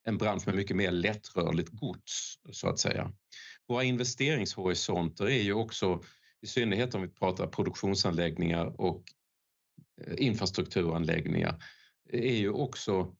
en 0.07 0.17
bransch 0.17 0.47
med 0.47 0.55
mycket 0.55 0.75
mer 0.75 0.91
lättrörligt 0.91 1.69
gods 1.69 2.39
så 2.51 2.69
att 2.69 2.79
säga. 2.79 3.11
Våra 3.67 3.83
investeringshorisonter 3.83 5.25
är 5.25 5.41
ju 5.41 5.53
också, 5.53 6.03
i 6.41 6.47
synnerhet 6.47 6.95
om 6.95 7.01
vi 7.01 7.07
pratar 7.07 7.47
produktionsanläggningar 7.47 8.81
och 8.81 9.03
eh, 10.01 10.13
infrastrukturanläggningar, 10.17 11.63
är 12.09 12.35
ju 12.35 12.49
också 12.49 13.15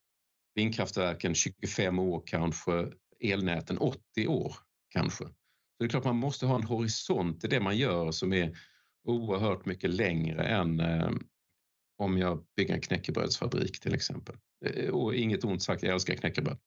vindkraftverken 0.56 1.36
25 1.36 1.99
år 1.99 2.23
kanske, 2.25 2.91
elnäten 3.19 3.77
80 3.77 4.27
år 4.27 4.56
kanske. 4.89 5.23
Så 5.23 5.84
det 5.84 5.86
är 5.86 5.89
klart 5.89 6.03
man 6.03 6.15
måste 6.15 6.45
ha 6.45 6.56
en 6.56 6.63
horisont 6.63 7.43
i 7.43 7.47
det 7.47 7.60
man 7.60 7.77
gör 7.77 8.12
som 8.12 8.34
är 8.34 8.58
oerhört 9.03 9.65
mycket 9.65 9.89
längre 9.89 10.47
än 10.47 10.80
eh, 10.80 11.12
om 11.97 12.17
jag 12.17 12.45
bygger 12.56 12.73
en 12.73 12.82
knäckebrödsfabrik 12.82 13.80
till 13.80 13.93
exempel. 13.93 14.36
Eh, 14.65 14.89
och 14.89 15.15
inget 15.15 15.43
ont 15.43 15.63
sagt, 15.63 15.84
jag 15.84 15.93
älskar 15.93 16.15
knäckebröd. 16.15 16.58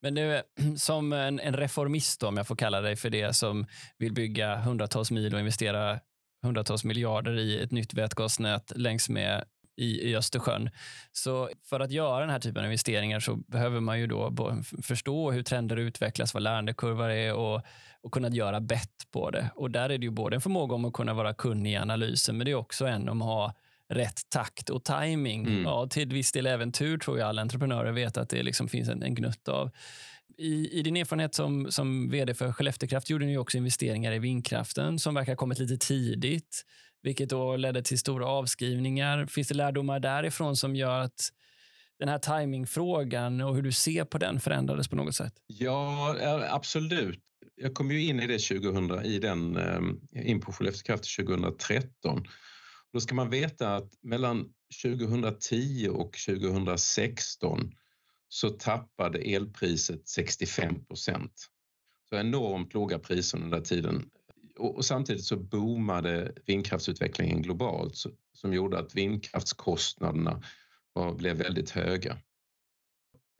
Men 0.00 0.14
nu, 0.14 0.42
som 0.76 1.12
en, 1.12 1.40
en 1.40 1.56
reformist, 1.56 2.20
då, 2.20 2.28
om 2.28 2.36
jag 2.36 2.46
får 2.46 2.56
kalla 2.56 2.80
dig 2.80 2.96
för 2.96 3.10
det, 3.10 3.32
som 3.32 3.66
vill 3.98 4.12
bygga 4.12 4.56
hundratals 4.56 5.10
mil 5.10 5.34
och 5.34 5.40
investera 5.40 6.00
hundratals 6.42 6.84
miljarder 6.84 7.38
i 7.38 7.62
ett 7.62 7.70
nytt 7.70 7.94
vätgasnät 7.94 8.72
längs 8.76 9.08
med 9.08 9.44
i, 9.76 10.10
i 10.10 10.16
Östersjön. 10.16 10.70
Så 11.12 11.50
för 11.64 11.80
att 11.80 11.90
göra 11.90 12.20
den 12.20 12.30
här 12.30 12.38
typen 12.38 12.60
av 12.62 12.64
investeringar 12.64 13.20
så 13.20 13.36
behöver 13.36 13.80
man 13.80 14.00
ju 14.00 14.06
då 14.06 14.32
förstå 14.82 15.30
hur 15.30 15.42
trender 15.42 15.76
utvecklas, 15.76 16.34
vad 16.34 16.42
lärandekurvor 16.42 17.08
är 17.08 17.34
och, 17.34 17.62
och 18.00 18.12
kunna 18.12 18.28
göra 18.28 18.60
bett 18.60 19.10
på 19.10 19.30
det. 19.30 19.50
Och 19.54 19.70
där 19.70 19.90
är 19.90 19.98
det 19.98 20.04
ju 20.04 20.10
både 20.10 20.36
en 20.36 20.40
förmåga 20.40 20.74
om 20.74 20.84
att 20.84 20.92
kunna 20.92 21.14
vara 21.14 21.34
kunnig 21.34 21.72
i 21.72 21.76
analysen, 21.76 22.36
men 22.36 22.44
det 22.44 22.50
är 22.50 22.54
också 22.54 22.86
en 22.86 23.08
om 23.08 23.22
att 23.22 23.28
ha 23.28 23.54
rätt 23.88 24.20
takt 24.28 24.70
och 24.70 24.84
timing. 24.84 25.46
Mm. 25.46 25.62
Ja, 25.62 25.86
till 25.86 26.08
viss 26.08 26.32
del 26.32 26.46
även 26.46 26.72
tur 26.72 26.98
tror 26.98 27.18
jag 27.18 27.28
alla 27.28 27.42
entreprenörer 27.42 27.92
vet 27.92 28.16
att 28.16 28.28
det 28.28 28.42
liksom 28.42 28.68
finns 28.68 28.88
en, 28.88 29.02
en 29.02 29.14
gnutt 29.14 29.48
av. 29.48 29.70
I, 30.38 30.78
I, 30.78 30.82
din 30.82 30.96
erfarenhet 30.96 31.34
som, 31.34 31.66
som 31.70 32.10
vd 32.10 32.34
för 32.34 32.52
Skellefteå 32.52 32.88
Kraft 32.88 33.10
gjorde 33.10 33.26
ni 33.26 33.38
också 33.38 33.56
investeringar 33.56 34.12
i 34.12 34.18
vindkraften 34.18 34.98
som 34.98 35.14
verkar 35.14 35.32
ha 35.32 35.36
kommit 35.36 35.58
lite 35.58 35.76
tidigt, 35.76 36.64
vilket 37.02 37.28
då 37.28 37.56
ledde 37.56 37.82
till 37.82 37.98
stora 37.98 38.26
avskrivningar. 38.26 39.26
Finns 39.26 39.48
det 39.48 39.54
lärdomar 39.54 40.00
därifrån 40.00 40.56
som 40.56 40.76
gör 40.76 41.00
att 41.00 41.30
den 41.98 42.08
här 42.08 42.18
timingfrågan 42.18 43.40
och 43.40 43.54
hur 43.54 43.62
du 43.62 43.72
ser 43.72 44.04
på 44.04 44.18
den 44.18 44.40
förändrades 44.40 44.88
på 44.88 44.96
något 44.96 45.14
sätt? 45.14 45.32
Ja, 45.46 46.16
absolut. 46.50 47.20
Jag 47.54 47.74
kom 47.74 47.90
ju 47.90 48.04
in 48.04 48.20
i 48.20 48.26
det 48.26 48.38
2000, 48.38 49.04
i 49.04 49.18
den, 49.18 49.56
eh, 49.56 50.30
in 50.30 50.40
på 50.40 50.52
Skellefteå 50.52 50.82
Kraft 50.86 51.16
2013 51.16 52.26
då 52.96 53.00
ska 53.00 53.14
man 53.14 53.30
veta 53.30 53.76
att 53.76 54.02
mellan 54.02 54.54
2010 54.82 55.88
och 55.88 56.16
2016 56.26 57.74
så 58.28 58.50
tappade 58.50 59.18
elpriset 59.18 60.08
65 60.08 60.84
procent. 60.84 61.46
Så 62.08 62.16
enormt 62.16 62.74
låga 62.74 62.98
priser 62.98 63.38
under 63.38 63.56
den 63.56 63.64
tiden. 63.64 64.10
Och, 64.58 64.84
samtidigt 64.84 65.24
så 65.24 65.36
boomade 65.36 66.32
vindkraftsutvecklingen 66.46 67.42
globalt 67.42 67.94
som 68.32 68.52
gjorde 68.52 68.78
att 68.78 68.94
vindkraftskostnaderna 68.94 70.42
var, 70.92 71.14
blev 71.14 71.36
väldigt 71.36 71.70
höga. 71.70 72.18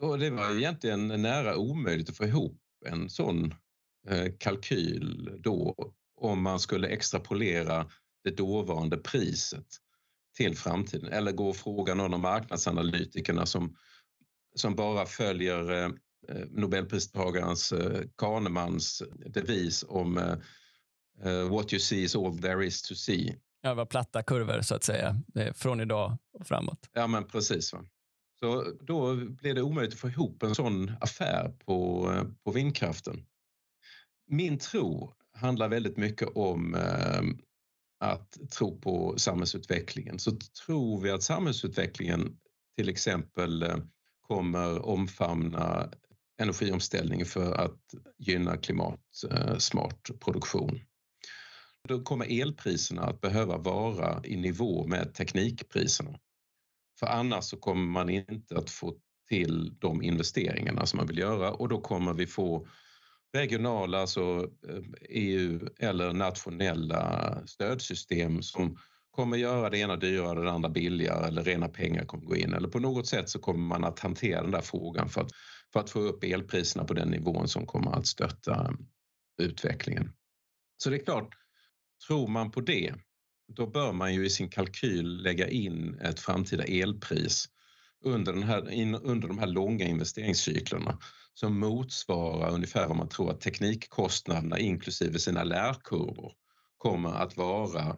Och 0.03 0.19
det 0.19 0.31
var 0.31 0.57
egentligen 0.57 1.09
nära 1.09 1.57
omöjligt 1.57 2.11
att 2.11 2.17
få 2.17 2.25
ihop 2.25 2.61
en 2.87 3.11
sån 3.11 3.55
eh, 4.09 4.33
kalkyl 4.39 5.31
då 5.39 5.75
om 6.17 6.43
man 6.43 6.61
skulle 6.61 6.89
extrapolera 6.89 7.91
det 8.27 8.37
dåvarande 8.37 8.97
priset 8.97 9.67
till 10.37 10.57
framtiden 10.57 11.13
eller 11.13 11.33
gå 11.33 11.49
och 11.49 11.57
fråga 11.57 11.95
någon 11.95 12.15
av 12.15 12.21
marknadsanalytikerna 12.21 13.47
som, 13.47 13.77
som 14.55 14.75
bara 14.75 15.07
följer 15.07 15.85
eh, 15.85 15.91
Nobelpristagarens 16.51 17.73
eh, 17.73 18.03
Kahnemans 18.17 19.03
devis 19.27 19.85
om 19.89 20.19
eh, 20.19 20.35
eh, 21.23 21.49
what 21.49 21.73
you 21.73 21.81
see 21.81 22.03
is 22.03 22.17
all 22.17 22.39
there 22.39 22.67
is 22.67 22.83
to 22.83 22.95
see. 22.95 23.37
Ja, 23.61 23.69
det 23.69 23.75
var 23.75 23.87
platta 23.87 24.23
kurvor 24.23 24.61
så 24.61 24.75
att 24.75 24.85
säga, 24.85 25.17
från 25.55 25.81
idag 25.81 26.19
och 26.33 26.47
framåt. 26.47 26.91
Ja, 26.93 27.07
men 27.07 27.25
precis. 27.25 27.73
Va? 27.73 27.85
Så 28.41 28.73
då 28.81 29.15
blev 29.15 29.55
det 29.55 29.63
omöjligt 29.63 29.95
att 29.95 30.01
få 30.01 30.09
ihop 30.09 30.43
en 30.43 30.55
sån 30.55 30.93
affär 31.01 31.49
på, 31.67 32.11
eh, 32.13 32.25
på 32.45 32.51
vindkraften. 32.51 33.27
Min 34.27 34.59
tro 34.59 35.13
handlar 35.33 35.69
väldigt 35.69 35.97
mycket 35.97 36.29
om 36.35 36.75
eh, 36.75 37.23
att 37.99 38.51
tro 38.51 38.81
på 38.81 39.15
samhällsutvecklingen 39.19 40.19
så 40.19 40.39
tror 40.67 41.01
vi 41.01 41.11
att 41.11 41.23
samhällsutvecklingen 41.23 42.37
till 42.77 42.89
exempel 42.89 43.63
eh, 43.63 43.77
kommer 44.21 44.87
omfamna 44.87 45.91
energiomställningen 46.41 47.27
för 47.27 47.53
att 47.53 47.81
gynna 48.19 48.57
klimatsmart 48.57 50.11
eh, 50.11 50.17
produktion. 50.17 50.81
Då 51.89 52.03
kommer 52.03 52.41
elpriserna 52.43 53.03
att 53.03 53.21
behöva 53.21 53.57
vara 53.59 54.21
i 54.25 54.37
nivå 54.37 54.87
med 54.87 55.15
teknikpriserna. 55.15 56.19
För 56.99 57.07
annars 57.07 57.45
så 57.45 57.57
kommer 57.57 57.87
man 57.87 58.11
inte 58.11 58.59
att 58.59 58.71
få 58.71 58.95
till 59.29 59.75
de 59.79 60.03
investeringarna 60.03 60.87
som 60.87 60.97
man 60.97 61.07
vill 61.07 61.19
göra 61.19 61.53
och 61.53 61.69
då 61.69 61.81
kommer 61.81 62.15
vi 62.15 62.27
få 62.27 62.69
regionala, 63.35 64.01
alltså 64.01 64.51
eh, 64.69 64.83
EU 65.09 65.69
eller 65.79 66.13
nationella 66.13 67.43
stödsystem 67.47 68.43
som 68.43 68.79
kommer 69.11 69.37
göra 69.37 69.71
det 69.71 69.79
ena 69.79 69.97
dyrare, 69.97 70.45
det 70.45 70.51
andra 70.51 70.69
billigare 70.69 71.27
eller 71.27 71.45
rena 71.45 71.69
pengar 71.69 72.05
kommer 72.05 72.25
gå 72.25 72.37
in. 72.37 72.55
Eller 72.55 72.69
på 72.69 72.79
något 72.79 73.07
sätt 73.07 73.29
så 73.29 73.39
kommer 73.39 73.67
man 73.67 73.85
att 73.85 73.99
hantera 73.99 74.43
den 74.43 74.51
där 74.51 74.61
frågan 74.61 75.09
för 75.09 75.21
att, 75.21 75.31
för 75.73 75.81
att 75.81 75.91
få 75.91 76.01
upp 76.01 76.25
elpriserna 76.25 76.85
på 76.85 76.95
den 76.95 77.09
nivån 77.09 77.49
som 77.49 77.67
kommer 77.67 77.99
att 77.99 78.07
stötta 78.07 78.55
eh, 79.41 79.47
utvecklingen. 79.47 80.13
Så 80.77 80.91
det 80.91 80.97
är 80.97 81.05
klart, 81.05 81.35
tror 82.07 82.29
man 82.29 82.51
på 82.51 82.61
det, 82.61 82.95
då 83.53 83.67
bör 83.67 83.93
man 83.93 84.15
ju 84.15 84.27
i 84.27 84.31
sin 84.31 84.49
kalkyl 84.49 85.23
lägga 85.23 85.49
in 85.49 85.99
ett 86.03 86.21
framtida 86.21 86.65
elpris 86.65 87.49
under, 88.05 88.33
den 88.33 88.43
här, 88.43 88.61
under 89.03 89.29
de 89.29 89.39
här 89.39 89.47
långa 89.47 89.85
investeringscyklerna 89.85 90.99
som 91.35 91.59
motsvarar 91.59 92.55
ungefär 92.55 92.89
vad 92.89 92.97
man 92.97 93.09
tror 93.09 93.31
att 93.31 93.41
teknikkostnaderna 93.41 94.59
inklusive 94.59 95.19
sina 95.19 95.45
lärkurvor 95.45 96.33
kommer 96.77 97.15
att 97.15 97.37
vara 97.37 97.97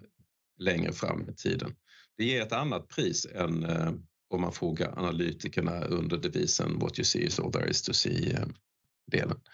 längre 0.59 0.93
fram 0.93 1.29
i 1.29 1.35
tiden. 1.35 1.75
Det 2.17 2.25
ger 2.25 2.43
ett 2.43 2.53
annat 2.53 2.89
pris 2.89 3.27
än 3.35 3.65
eh, 3.65 3.93
om 4.31 4.41
man 4.41 4.53
frågar 4.53 4.99
analytikerna 4.99 5.85
under 5.85 6.17
devisen 6.17 6.79
What 6.79 6.99
you 6.99 7.05
see 7.05 7.23
is 7.23 7.41
all 7.41 7.53
there 7.53 7.71
is 7.71 7.83
to 7.83 7.93
see-delen. 7.93 9.31
Eh, 9.31 9.53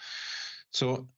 Så 0.71 1.09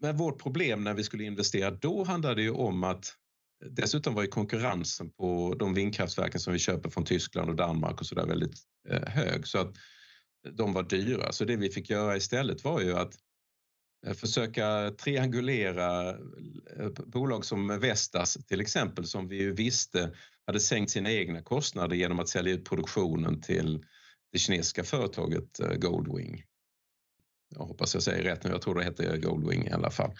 men 0.00 0.16
vårt 0.16 0.42
problem 0.42 0.84
när 0.84 0.94
vi 0.94 1.04
skulle 1.04 1.24
investera 1.24 1.70
då 1.70 2.04
handlade 2.04 2.42
ju 2.42 2.50
om 2.50 2.84
att 2.84 3.14
Dessutom 3.60 4.14
var 4.14 4.22
ju 4.22 4.28
konkurrensen 4.28 5.10
på 5.10 5.54
de 5.58 5.74
vindkraftverken 5.74 6.40
som 6.40 6.52
vi 6.52 6.58
köper 6.58 6.90
från 6.90 7.04
Tyskland 7.04 7.50
och 7.50 7.56
Danmark 7.56 8.00
och 8.00 8.06
så 8.06 8.14
där 8.14 8.26
väldigt 8.26 8.54
eh, 8.88 9.08
hög 9.08 9.46
så 9.46 9.58
att 9.58 9.74
de 10.50 10.72
var 10.72 10.82
dyra. 10.82 11.32
Så 11.32 11.44
det 11.44 11.56
vi 11.56 11.70
fick 11.70 11.90
göra 11.90 12.16
istället 12.16 12.64
var 12.64 12.80
ju 12.80 12.96
att 12.96 13.14
eh, 14.06 14.14
försöka 14.14 14.90
triangulera 14.90 16.10
eh, 16.10 16.90
bolag 17.06 17.44
som 17.44 17.80
Vestas 17.80 18.38
till 18.46 18.60
exempel 18.60 19.06
som 19.06 19.28
vi 19.28 19.36
ju 19.36 19.52
visste 19.52 20.12
hade 20.46 20.60
sänkt 20.60 20.90
sina 20.90 21.12
egna 21.12 21.42
kostnader 21.42 21.96
genom 21.96 22.18
att 22.18 22.28
sälja 22.28 22.52
ut 22.52 22.64
produktionen 22.64 23.40
till 23.40 23.84
det 24.32 24.38
kinesiska 24.38 24.84
företaget 24.84 25.60
Goldwing. 25.76 26.44
Jag 27.48 27.64
hoppas 27.64 27.94
jag 27.94 28.02
säger 28.02 28.22
rätt 28.22 28.44
nu, 28.44 28.50
jag 28.50 28.62
tror 28.62 28.74
det 28.74 28.84
heter 28.84 29.16
Goldwing 29.16 29.66
i 29.66 29.70
alla 29.70 29.90
fall 29.90 30.14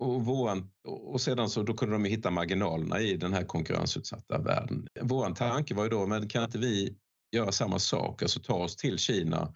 och, 0.00 0.24
våran, 0.24 0.70
och 0.84 1.20
sedan 1.20 1.50
så 1.50 1.62
då 1.62 1.74
kunde 1.74 1.94
de 1.94 2.04
hitta 2.04 2.30
marginalerna 2.30 3.00
i 3.00 3.16
den 3.16 3.32
här 3.32 3.44
konkurrensutsatta 3.44 4.38
världen. 4.38 4.86
Vår 5.00 5.30
tanke 5.30 5.74
var 5.74 5.84
ju 5.84 5.90
då, 5.90 6.06
men 6.06 6.28
kan 6.28 6.44
inte 6.44 6.58
vi 6.58 6.96
göra 7.32 7.52
samma 7.52 7.78
sak, 7.78 8.22
alltså 8.22 8.40
ta 8.40 8.54
oss 8.54 8.76
till 8.76 8.98
Kina 8.98 9.54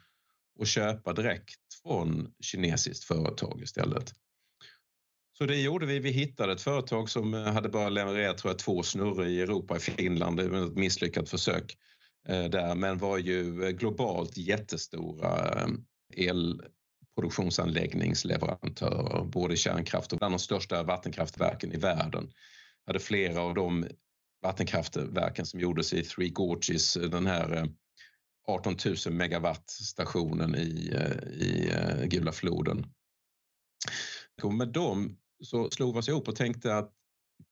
och 0.58 0.66
köpa 0.66 1.12
direkt 1.12 1.60
från 1.82 2.34
kinesiskt 2.40 3.04
företag 3.04 3.60
istället. 3.62 4.12
Så 5.38 5.46
det 5.46 5.56
gjorde 5.56 5.86
vi. 5.86 5.98
Vi 5.98 6.10
hittade 6.10 6.52
ett 6.52 6.60
företag 6.60 7.10
som 7.10 7.34
eh, 7.34 7.52
hade 7.52 7.68
bara 7.68 7.88
levererat 7.88 8.38
tror 8.38 8.50
jag, 8.50 8.58
två 8.58 8.82
snurror 8.82 9.26
i 9.26 9.40
Europa, 9.40 9.76
i 9.76 9.80
Finland. 9.80 10.36
Det 10.36 10.48
var 10.48 10.66
ett 10.66 10.76
misslyckat 10.76 11.28
försök 11.28 11.76
eh, 12.28 12.44
där, 12.44 12.74
men 12.74 12.98
var 12.98 13.18
ju 13.18 13.64
eh, 13.64 13.70
globalt 13.70 14.36
jättestora 14.36 15.60
eh, 15.60 15.68
el 16.16 16.62
produktionsanläggningsleverantörer, 17.14 19.24
både 19.24 19.56
kärnkraft 19.56 20.12
och 20.12 20.18
bland 20.18 20.34
de 20.34 20.38
största 20.38 20.82
vattenkraftverken 20.82 21.72
i 21.72 21.76
världen 21.76 22.32
hade 22.86 23.00
flera 23.00 23.40
av 23.40 23.54
de 23.54 23.86
vattenkraftverken 24.42 25.46
som 25.46 25.60
gjordes 25.60 25.92
i 25.92 26.02
Three 26.02 26.28
Gorges, 26.28 26.94
den 26.94 27.26
här 27.26 27.56
eh, 27.56 27.64
18 28.46 28.76
000 29.06 29.14
megawatt 29.14 29.70
stationen 29.70 30.54
i, 30.54 30.92
eh, 30.94 31.28
i 31.28 31.70
eh, 31.72 32.04
Gula 32.04 32.32
floden. 32.32 32.86
Och 34.42 34.54
med 34.54 34.68
dem 34.68 35.16
så 35.44 35.70
slog 35.70 35.94
vi 35.94 36.00
oss 36.00 36.08
ihop 36.08 36.28
och 36.28 36.36
tänkte 36.36 36.76
att 36.76 36.92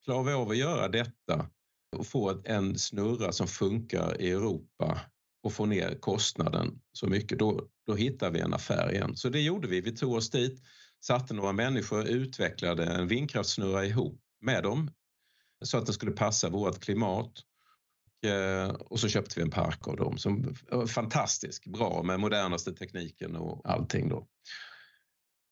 klarar 0.04 0.22
vi 0.22 0.32
av 0.32 0.50
att 0.50 0.56
göra 0.56 0.88
detta 0.88 1.50
och 1.96 2.06
få 2.06 2.42
en 2.44 2.78
snurra 2.78 3.32
som 3.32 3.46
funkar 3.46 4.20
i 4.20 4.30
Europa 4.30 5.00
och 5.42 5.52
få 5.52 5.66
ner 5.66 5.94
kostnaden 6.00 6.80
så 6.92 7.06
mycket, 7.06 7.38
då, 7.38 7.68
då 7.86 7.94
hittar 7.94 8.30
vi 8.30 8.40
en 8.40 8.54
affär 8.54 8.92
igen. 8.92 9.16
Så 9.16 9.28
det 9.28 9.40
gjorde 9.40 9.68
vi. 9.68 9.80
Vi 9.80 9.96
tog 9.96 10.14
oss 10.14 10.30
dit, 10.30 10.62
satte 11.04 11.34
några 11.34 11.52
människor, 11.52 12.06
utvecklade 12.06 12.84
en 12.84 13.08
vindkraftsnurra 13.08 13.84
ihop 13.86 14.20
med 14.40 14.62
dem 14.62 14.90
så 15.62 15.78
att 15.78 15.86
det 15.86 15.92
skulle 15.92 16.12
passa 16.12 16.48
vårt 16.48 16.80
klimat. 16.80 17.32
Eh, 18.26 18.74
och 18.74 19.00
så 19.00 19.08
köpte 19.08 19.34
vi 19.36 19.42
en 19.42 19.50
park 19.50 19.88
av 19.88 19.96
dem 19.96 20.18
som 20.18 20.54
var 20.70 20.86
fantastisk, 20.86 21.66
bra 21.66 22.02
med 22.02 22.20
modernaste 22.20 22.72
tekniken 22.72 23.36
och 23.36 23.70
allting 23.70 24.08
då. 24.08 24.26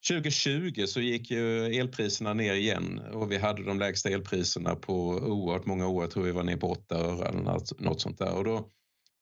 2020 0.08 0.84
så 0.86 1.00
gick 1.00 1.30
ju 1.30 1.64
elpriserna 1.64 2.34
ner 2.34 2.54
igen 2.54 2.98
och 2.98 3.32
vi 3.32 3.38
hade 3.38 3.64
de 3.64 3.78
lägsta 3.78 4.08
elpriserna 4.08 4.76
på 4.76 4.94
oerhört 5.08 5.66
många 5.66 5.88
år. 5.88 6.02
Jag 6.02 6.10
tror 6.10 6.24
vi 6.24 6.32
var 6.32 6.44
ner 6.44 6.56
på 6.56 6.70
8 6.70 6.94
öre 6.94 7.28
eller 7.28 7.42
något 7.82 8.00
sånt 8.00 8.18
där. 8.18 8.34
Och 8.34 8.44
då, 8.44 8.70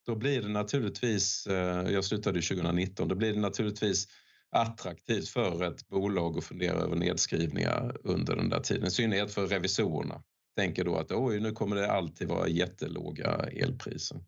då 0.09 0.15
blir 0.15 0.43
det 0.43 0.49
naturligtvis, 0.49 1.47
eh, 1.47 1.91
jag 1.93 2.05
slutade 2.05 2.43
2019, 2.43 3.09
då 3.09 3.15
blir 3.15 3.33
det 3.33 3.41
naturligtvis 3.41 4.09
attraktivt 4.51 5.29
för 5.29 5.65
ett 5.65 5.89
bolag 5.89 6.39
att 6.39 6.45
fundera 6.45 6.77
över 6.77 6.97
nedskrivningar 6.97 7.97
under 8.05 8.37
den 8.37 8.49
där 8.49 8.61
tiden. 8.61 8.87
I 8.87 8.91
synnerhet 8.91 9.35
för 9.35 9.47
revisorerna. 9.47 10.23
Tänker 10.57 10.85
då 10.85 10.97
att 10.97 11.13
oj, 11.13 11.41
nu 11.41 11.53
kommer 11.53 11.77
det 11.77 11.93
alltid 11.93 12.29
vara 12.29 12.49
jättelåga 12.49 13.31
elpriser. 13.53 14.21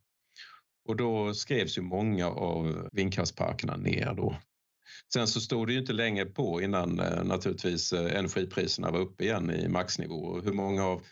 Och 0.88 0.96
då 0.96 1.34
skrevs 1.34 1.78
ju 1.78 1.82
många 1.82 2.28
av 2.28 2.88
vindkraftsparkerna 2.92 3.76
ner 3.76 4.14
då. 4.14 4.36
Sen 5.12 5.26
så 5.26 5.40
stod 5.40 5.66
det 5.66 5.72
ju 5.72 5.78
inte 5.78 5.92
länge 5.92 6.24
på 6.24 6.62
innan 6.62 7.00
eh, 7.00 7.24
naturligtvis 7.24 7.92
eh, 7.92 8.18
energipriserna 8.18 8.90
var 8.90 9.00
uppe 9.00 9.24
igen 9.24 9.50
i 9.50 9.68
maxnivå. 9.68 10.40
Hur 10.40 10.52
många 10.52 10.84
av, 10.84 11.02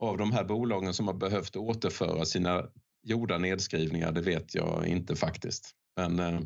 av 0.00 0.18
de 0.18 0.32
här 0.32 0.44
bolagen 0.44 0.94
som 0.94 1.06
har 1.06 1.14
behövt 1.14 1.56
återföra 1.56 2.24
sina 2.24 2.66
gjorda 3.02 3.38
nedskrivningar, 3.38 4.12
det 4.12 4.20
vet 4.20 4.54
jag 4.54 4.86
inte 4.86 5.16
faktiskt. 5.16 5.70
Men 5.96 6.18
eh, 6.18 6.40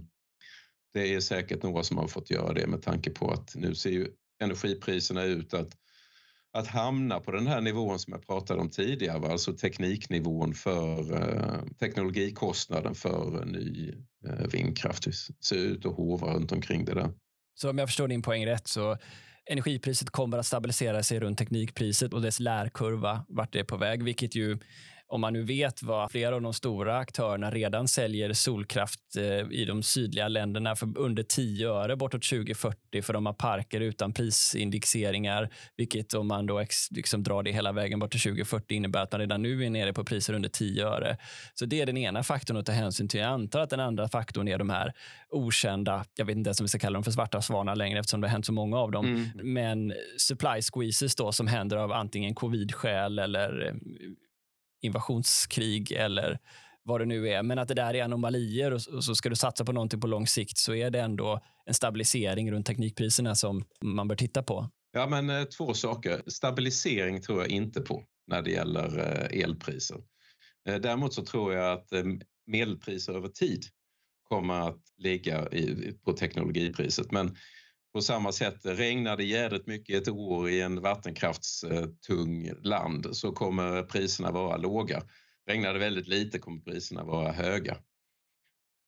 det 0.93 1.15
är 1.15 1.21
säkert 1.21 1.63
några 1.63 1.83
som 1.83 1.99
har 1.99 2.09
fått 2.09 2.31
göra 2.31 2.53
det 2.53 2.67
med 2.67 2.83
tanke 2.83 3.11
på 3.11 3.31
att 3.31 3.55
nu 3.55 3.75
ser 3.75 3.91
ju 3.91 4.09
energipriserna 4.43 5.25
ut 5.25 5.55
att, 5.55 5.71
att 6.53 6.67
hamna 6.67 7.21
på 7.21 7.31
den 7.31 7.47
här 7.47 7.61
nivån 7.61 7.99
som 7.99 8.13
jag 8.13 8.27
pratade 8.27 8.61
om 8.61 8.71
tidigare, 8.71 9.33
alltså 9.33 9.53
tekniknivån 9.53 10.55
för 10.55 11.13
eh, 11.13 11.63
teknologikostnaden 11.79 12.95
för 12.95 13.45
ny 13.45 13.95
eh, 14.27 14.47
vindkraft. 14.53 15.05
Det 15.05 15.13
ser 15.45 15.57
ut 15.57 15.87
att 15.87 15.97
hova 15.97 16.35
runt 16.35 16.53
omkring 16.53 16.85
det 16.85 16.95
där. 16.95 17.11
Så 17.55 17.71
om 17.71 17.79
jag 17.79 17.89
förstår 17.89 18.09
din 18.09 18.23
poäng 18.23 18.47
rätt 18.47 18.69
så 18.69 18.97
energipriset 19.51 20.11
kommer 20.11 20.39
att 20.39 20.47
stabilisera 20.47 21.03
sig 21.03 21.21
runt 21.21 21.39
teknikpriset 21.39 22.13
och 22.13 22.23
dess 22.23 22.41
lärkurva 22.41 23.25
vart 23.29 23.53
det 23.53 23.61
är 23.61 23.65
på 23.65 23.77
väg, 23.77 24.03
vilket 24.03 24.35
ju 24.35 24.59
om 25.15 25.21
man 25.21 25.33
nu 25.33 25.43
vet 25.43 25.83
vad 25.83 26.11
flera 26.11 26.35
av 26.35 26.43
de 26.43 26.53
stora 26.53 26.99
aktörerna 26.99 27.51
redan 27.51 27.89
säljer 27.89 28.33
solkraft 28.33 29.17
eh, 29.17 29.23
i 29.51 29.65
de 29.65 29.83
sydliga 29.83 30.29
länderna 30.29 30.77
för 30.77 30.99
under 30.99 31.23
10 31.23 31.69
öre 31.69 31.97
bortåt 31.97 32.23
2040 32.23 33.03
för 33.03 33.13
de 33.13 33.27
har 33.27 33.33
parker 33.33 33.81
utan 33.81 34.13
prisindexeringar, 34.13 35.51
vilket 35.77 36.15
om 36.15 36.27
man 36.27 36.47
då 36.47 36.65
liksom 36.91 37.23
drar 37.23 37.43
det 37.43 37.53
hela 37.53 37.73
vägen 37.73 37.99
bort 37.99 38.11
till 38.11 38.21
2040 38.21 38.75
innebär 38.75 39.03
att 39.03 39.13
man 39.13 39.21
redan 39.21 39.43
nu 39.43 39.65
är 39.65 39.71
nere 39.71 39.93
på 39.93 40.05
priser 40.05 40.35
under 40.35 40.49
10 40.49 40.87
öre. 40.87 41.17
Så 41.55 41.67
det 41.67 41.81
är 41.81 41.87
den 41.87 41.97
ena 41.97 42.23
faktorn 42.23 42.57
att 42.57 42.67
ta 42.67 42.73
hänsyn 42.73 43.09
till. 43.09 43.21
Jag 43.21 43.29
antar 43.29 43.61
att 43.61 43.71
den 43.71 43.81
andra 43.81 44.09
faktorn 44.09 44.49
är 44.49 44.59
de 44.59 44.71
här 44.71 44.93
okända, 45.31 46.05
jag 46.17 46.25
vet 46.25 46.37
inte 46.37 46.49
ens 46.49 46.61
om 46.61 46.65
vi 46.65 46.69
ska 46.69 46.79
kalla 46.79 46.95
dem 46.95 47.05
för 47.05 47.11
svarta 47.11 47.43
svanar 47.43 47.77
längre 47.77 47.99
eftersom 47.99 48.21
det 48.21 48.27
har 48.27 48.33
hänt 48.33 48.47
så 48.47 48.53
många 48.53 48.79
av 48.79 48.91
dem, 48.91 49.07
mm. 49.07 49.53
men 49.53 49.95
supply 50.19 50.63
squeezes 50.73 51.15
då 51.15 51.33
som 51.33 51.47
händer 51.47 51.77
av 51.77 51.93
antingen 51.93 52.35
covid-skäl 52.35 53.19
eller 53.19 53.67
eh, 53.67 53.75
invasionskrig 54.85 55.93
eller 55.93 56.39
vad 56.83 57.01
det 57.01 57.07
nu 57.07 57.29
är. 57.29 57.43
Men 57.43 57.59
att 57.59 57.69
det 57.69 57.75
där 57.75 57.95
är 57.95 58.05
anomalier 58.05 58.71
och 58.73 59.05
så 59.05 59.15
ska 59.15 59.29
du 59.29 59.37
satsa 59.37 59.65
på 59.65 59.73
någonting 59.73 60.01
på 60.01 60.07
lång 60.07 60.27
sikt 60.27 60.59
så 60.59 60.75
är 60.75 60.91
det 60.91 61.01
ändå 61.01 61.41
en 61.67 61.75
stabilisering 61.75 62.53
runt 62.53 62.67
teknikpriserna 62.67 63.35
som 63.35 63.65
man 63.83 64.09
bör 64.09 64.17
titta 64.17 64.43
på. 64.43 64.71
Ja, 64.93 65.07
men 65.07 65.31
eh, 65.31 65.45
två 65.45 65.75
saker. 65.75 66.23
Stabilisering 66.27 67.23
tror 67.23 67.41
jag 67.41 67.49
inte 67.49 67.81
på 67.81 68.05
när 68.27 68.43
det 68.43 68.51
gäller 68.51 68.99
eh, 68.99 69.43
elpriser. 69.43 69.97
Eh, 70.69 70.77
däremot 70.77 71.15
så 71.15 71.25
tror 71.25 71.55
jag 71.55 71.73
att 71.73 71.89
medelpriser 72.47 73.13
över 73.13 73.29
tid 73.29 73.65
kommer 74.29 74.69
att 74.69 74.81
ligga 74.99 75.49
på 76.05 76.13
teknologipriset. 76.13 77.13
Men 77.13 77.37
på 77.95 78.03
samma 78.03 78.33
sätt, 78.33 78.61
regnar 78.63 79.17
det 79.17 79.25
jädrigt 79.25 79.67
mycket 79.67 80.03
ett 80.03 80.09
år 80.09 80.51
i 80.51 80.61
en 80.61 80.81
vattenkraftstung 80.81 82.47
eh, 82.47 82.63
land 82.63 83.17
så 83.17 83.33
kommer 83.33 83.83
priserna 83.83 84.31
vara 84.31 84.57
låga. 84.57 85.03
Regnar 85.47 85.73
det 85.73 85.79
väldigt 85.79 86.09
lite 86.09 86.39
kommer 86.39 86.61
priserna 86.61 87.05
vara 87.05 87.33
höga. 87.33 87.77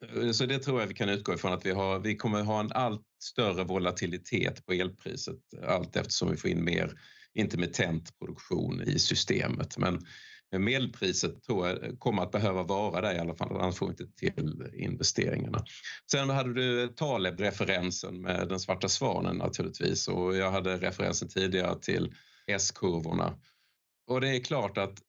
Eh, 0.04 0.30
så 0.30 0.46
det 0.46 0.58
tror 0.58 0.80
jag 0.80 0.86
vi 0.86 0.94
kan 0.94 1.08
utgå 1.08 1.34
ifrån 1.34 1.52
att 1.52 1.66
vi, 1.66 1.70
har, 1.70 1.98
vi 1.98 2.16
kommer 2.16 2.42
ha 2.42 2.60
en 2.60 2.72
allt 2.72 3.06
större 3.22 3.64
volatilitet 3.64 4.66
på 4.66 4.72
elpriset 4.72 5.40
allt 5.66 5.96
eftersom 5.96 6.30
vi 6.30 6.36
får 6.36 6.50
in 6.50 6.64
mer 6.64 7.00
intermittent 7.34 8.18
produktion 8.18 8.82
i 8.82 8.98
systemet. 8.98 9.78
Men 9.78 10.06
medelpriset 10.58 11.42
tror 11.42 11.68
jag 11.68 11.84
eh, 11.84 11.96
kommer 11.98 12.22
att 12.22 12.32
behöva 12.32 12.62
vara 12.62 13.00
där 13.00 13.14
i 13.14 13.18
alla 13.18 13.34
fall, 13.34 13.56
annars 13.60 13.76
får 13.76 13.86
vi 13.86 13.90
inte 13.90 14.06
till 14.16 14.70
investeringarna. 14.74 15.64
Sen 16.10 16.30
hade 16.30 16.54
du 16.54 16.88
Taleb-referensen 16.88 18.20
med 18.20 18.48
den 18.48 18.60
svarta 18.60 18.88
svanen 18.88 19.36
naturligtvis 19.36 20.08
och 20.08 20.36
jag 20.36 20.50
hade 20.50 20.76
referensen 20.76 21.28
tidigare 21.28 21.80
till 21.80 22.14
S-kurvorna. 22.46 23.38
Och 24.06 24.20
det 24.20 24.28
är 24.28 24.40
klart 24.40 24.78
att 24.78 25.02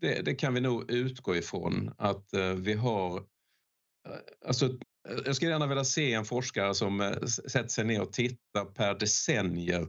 det, 0.00 0.22
det, 0.22 0.34
kan 0.34 0.54
vi 0.54 0.60
nog 0.60 0.90
utgå 0.90 1.36
ifrån 1.36 1.94
att 1.98 2.32
eh, 2.32 2.52
vi 2.52 2.72
har... 2.72 3.16
Eh, 3.16 4.46
alltså, 4.46 4.78
jag 5.24 5.36
skulle 5.36 5.50
gärna 5.50 5.66
vilja 5.66 5.84
se 5.84 6.12
en 6.12 6.24
forskare 6.24 6.74
som 6.74 7.14
sätter 7.48 7.68
sig 7.68 7.84
ner 7.84 8.02
och 8.02 8.12
tittar 8.12 8.64
per 8.64 8.94
decennier 8.94 9.88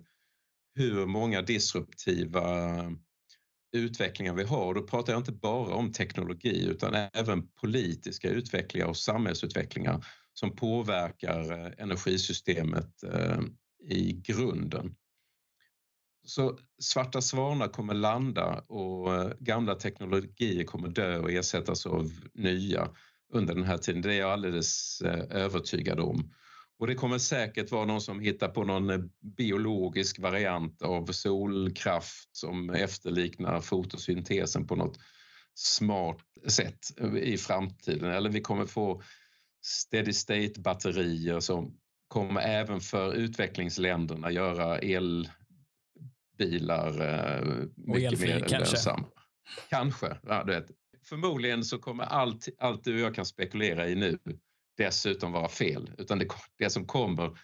hur 0.75 1.05
många 1.05 1.41
disruptiva 1.41 2.43
utvecklingar 3.71 4.33
vi 4.33 4.43
har. 4.43 4.65
Och 4.65 4.75
då 4.75 4.81
pratar 4.81 5.13
jag 5.13 5.19
inte 5.19 5.31
bara 5.31 5.75
om 5.75 5.91
teknologi 5.91 6.65
utan 6.65 6.93
även 7.13 7.47
politiska 7.47 8.29
utvecklingar 8.29 8.87
och 8.87 8.97
samhällsutvecklingar 8.97 10.05
som 10.33 10.55
påverkar 10.55 11.51
eh, 11.51 11.71
energisystemet 11.77 13.03
eh, 13.03 13.39
i 13.89 14.11
grunden. 14.13 14.95
Så 16.23 16.57
svarta 16.81 17.21
svanar 17.21 17.67
kommer 17.67 17.93
landa 17.93 18.59
och 18.67 19.15
eh, 19.15 19.31
gamla 19.39 19.75
teknologier 19.75 20.63
kommer 20.63 20.89
dö 20.89 21.17
och 21.17 21.31
ersättas 21.31 21.85
av 21.85 22.11
nya 22.33 22.89
under 23.33 23.55
den 23.55 23.63
här 23.63 23.77
tiden. 23.77 24.01
Det 24.01 24.13
är 24.13 24.19
jag 24.19 24.31
alldeles 24.31 25.01
övertygad 25.29 25.99
om. 25.99 26.33
Och 26.81 26.87
det 26.87 26.95
kommer 26.95 27.17
säkert 27.17 27.71
vara 27.71 27.85
någon 27.85 28.01
som 28.01 28.19
hittar 28.19 28.47
på 28.47 28.63
någon 28.63 28.89
eh, 28.89 28.99
biologisk 29.37 30.19
variant 30.19 30.81
av 30.81 31.05
solkraft 31.05 32.29
som 32.31 32.69
efterliknar 32.69 33.61
fotosyntesen 33.61 34.67
på 34.67 34.75
något 34.75 34.99
smart 35.53 36.19
sätt 36.47 36.79
i 37.21 37.37
framtiden. 37.37 38.11
Eller 38.11 38.29
vi 38.29 38.41
kommer 38.41 38.65
få 38.65 39.01
steady 39.61 40.13
state 40.13 40.53
batterier 40.57 41.39
som 41.39 41.77
kommer 42.07 42.41
även 42.41 42.79
för 42.79 43.13
utvecklingsländerna 43.13 44.31
göra 44.31 44.77
elbilar 44.77 45.27
eh, 47.01 47.43
mycket 47.75 48.19
mer 48.19 48.39
kanske. 48.39 48.57
lönsamma. 48.57 49.07
Kanske. 49.69 50.17
Ja, 50.23 50.43
det, 50.43 50.65
förmodligen 51.05 51.63
så 51.63 51.77
kommer 51.77 52.03
allt, 52.03 52.47
allt 52.57 52.83
du 52.83 52.93
och 52.93 52.99
jag 52.99 53.15
kan 53.15 53.25
spekulera 53.25 53.89
i 53.89 53.95
nu 53.95 54.19
dessutom 54.81 55.31
vara 55.31 55.49
fel. 55.49 55.91
Utan 55.97 56.19
det, 56.19 56.27
det 56.57 56.69
som 56.69 56.85
kommer 56.85 57.37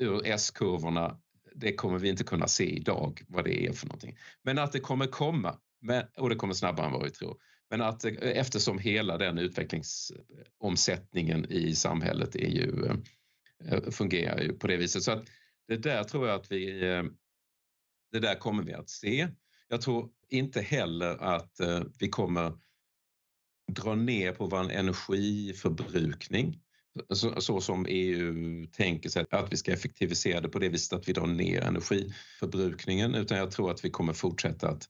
ur 0.00 0.26
S-kurvorna, 0.26 1.20
det 1.54 1.74
kommer 1.74 1.98
vi 1.98 2.08
inte 2.08 2.24
kunna 2.24 2.48
se 2.48 2.64
idag 2.64 3.22
vad 3.28 3.44
det 3.44 3.66
är 3.66 3.72
för 3.72 3.86
någonting. 3.86 4.18
Men 4.42 4.58
att 4.58 4.72
det 4.72 4.80
kommer 4.80 5.06
komma, 5.06 5.58
men, 5.80 6.04
och 6.16 6.28
det 6.28 6.34
kommer 6.34 6.54
snabbare 6.54 6.86
än 6.86 6.92
vad 6.92 7.04
vi 7.04 7.10
tror. 7.10 7.36
Men 7.70 7.80
att 7.80 8.04
eftersom 8.04 8.78
hela 8.78 9.18
den 9.18 9.38
utvecklingsomsättningen 9.38 11.46
i 11.50 11.74
samhället 11.74 12.36
är 12.36 12.48
ju, 12.48 12.86
eh, 13.64 13.90
fungerar 13.90 14.40
ju 14.40 14.52
på 14.52 14.66
det 14.66 14.76
viset. 14.76 15.02
Så 15.02 15.12
att 15.12 15.24
det 15.68 15.76
där 15.76 16.04
tror 16.04 16.28
jag 16.28 16.40
att 16.40 16.52
vi, 16.52 16.88
eh, 16.88 17.02
det 18.12 18.20
där 18.20 18.34
kommer 18.34 18.62
vi 18.62 18.72
att 18.72 18.88
se. 18.88 19.28
Jag 19.68 19.80
tror 19.80 20.10
inte 20.28 20.60
heller 20.60 21.16
att 21.16 21.60
eh, 21.60 21.82
vi 21.98 22.08
kommer 22.08 22.52
dra 23.72 23.94
ner 23.94 24.32
på 24.32 24.46
vår 24.46 24.70
energiförbrukning 24.70 26.60
så, 27.10 27.40
så, 27.40 27.60
som 27.60 27.86
EU 27.88 28.66
tänker 28.66 29.08
sig 29.08 29.24
att 29.30 29.52
vi 29.52 29.56
ska 29.56 29.72
effektivisera 29.72 30.40
det 30.40 30.48
på 30.48 30.58
det 30.58 30.68
viset 30.68 30.92
att 30.92 31.08
vi 31.08 31.12
drar 31.12 31.26
ner 31.26 31.60
energiförbrukningen 31.60 33.14
utan 33.14 33.38
jag 33.38 33.50
tror 33.50 33.70
att 33.70 33.84
vi 33.84 33.90
kommer 33.90 34.12
fortsätta 34.12 34.68
att 34.68 34.88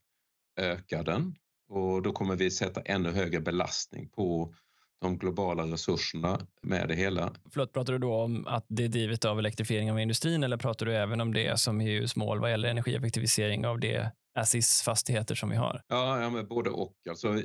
öka 0.59 1.03
den. 1.03 1.35
Och 1.69 2.01
då 2.01 2.11
kommer 2.11 2.35
vi 2.35 2.51
sätta 2.51 2.81
ännu 2.81 3.11
högre 3.11 3.39
belastning 3.41 4.09
på 4.09 4.53
de 5.01 5.17
globala 5.17 5.63
resurserna 5.63 6.47
med 6.61 6.87
det 6.87 6.95
hela. 6.95 7.33
Förlåt, 7.51 7.73
pratar 7.73 7.93
du 7.93 7.99
då 7.99 8.15
om 8.15 8.47
att 8.47 8.65
det 8.67 8.83
är 8.83 8.87
drivet 8.87 9.25
av 9.25 9.39
elektrifiering 9.39 9.91
av 9.91 9.99
industrin 9.99 10.43
eller 10.43 10.57
pratar 10.57 10.85
du 10.85 10.95
även 10.95 11.21
om 11.21 11.33
det 11.33 11.59
som 11.59 11.81
EUs 11.81 12.15
mål 12.15 12.39
vad 12.39 12.51
gäller 12.51 12.69
energieffektivisering 12.69 13.65
av 13.65 13.79
det 13.79 14.11
Assis-fastigheter 14.35 15.35
som 15.35 15.49
vi 15.49 15.55
har? 15.55 15.81
Ja, 15.87 16.21
ja 16.21 16.29
men 16.29 16.47
både 16.47 16.69
och. 16.69 16.95
Alltså, 17.09 17.41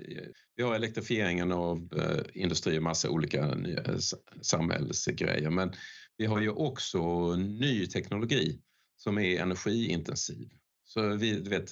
vi 0.57 0.63
har 0.63 0.75
elektrifieringen 0.75 1.53
av 1.53 1.89
eh, 1.97 2.43
industri 2.43 2.79
och 2.79 2.83
massa 2.83 3.11
olika 3.11 3.47
nya 3.55 3.83
samhällsgrejer, 4.41 5.51
men 5.51 5.73
vi 6.17 6.27
har 6.27 6.41
ju 6.41 6.51
också 6.51 7.33
ny 7.37 7.87
teknologi 7.87 8.61
som 8.97 9.19
är 9.19 9.41
energiintensiv. 9.41 10.49
Så 10.85 11.09
vi, 11.09 11.41
du 11.41 11.51
vet, 11.51 11.71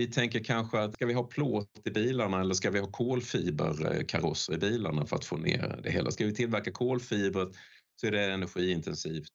vi 0.00 0.06
tänker 0.06 0.44
kanske 0.44 0.80
att 0.80 0.94
ska 0.94 1.06
vi 1.06 1.12
ha 1.12 1.22
plåt 1.22 1.80
i 1.84 1.90
bilarna 1.90 2.40
eller 2.40 2.54
ska 2.54 2.70
vi 2.70 2.78
ha 2.78 2.90
kolfiberkarosser 2.90 4.52
eh, 4.52 4.56
i 4.56 4.60
bilarna 4.60 5.06
för 5.06 5.16
att 5.16 5.24
få 5.24 5.36
ner 5.36 5.80
det 5.82 5.90
hela? 5.90 6.10
Ska 6.10 6.26
vi 6.26 6.34
tillverka 6.34 6.72
kolfiber 6.72 7.48
så 8.00 8.06
är 8.06 8.10
det 8.10 8.24
energiintensivt 8.24 9.32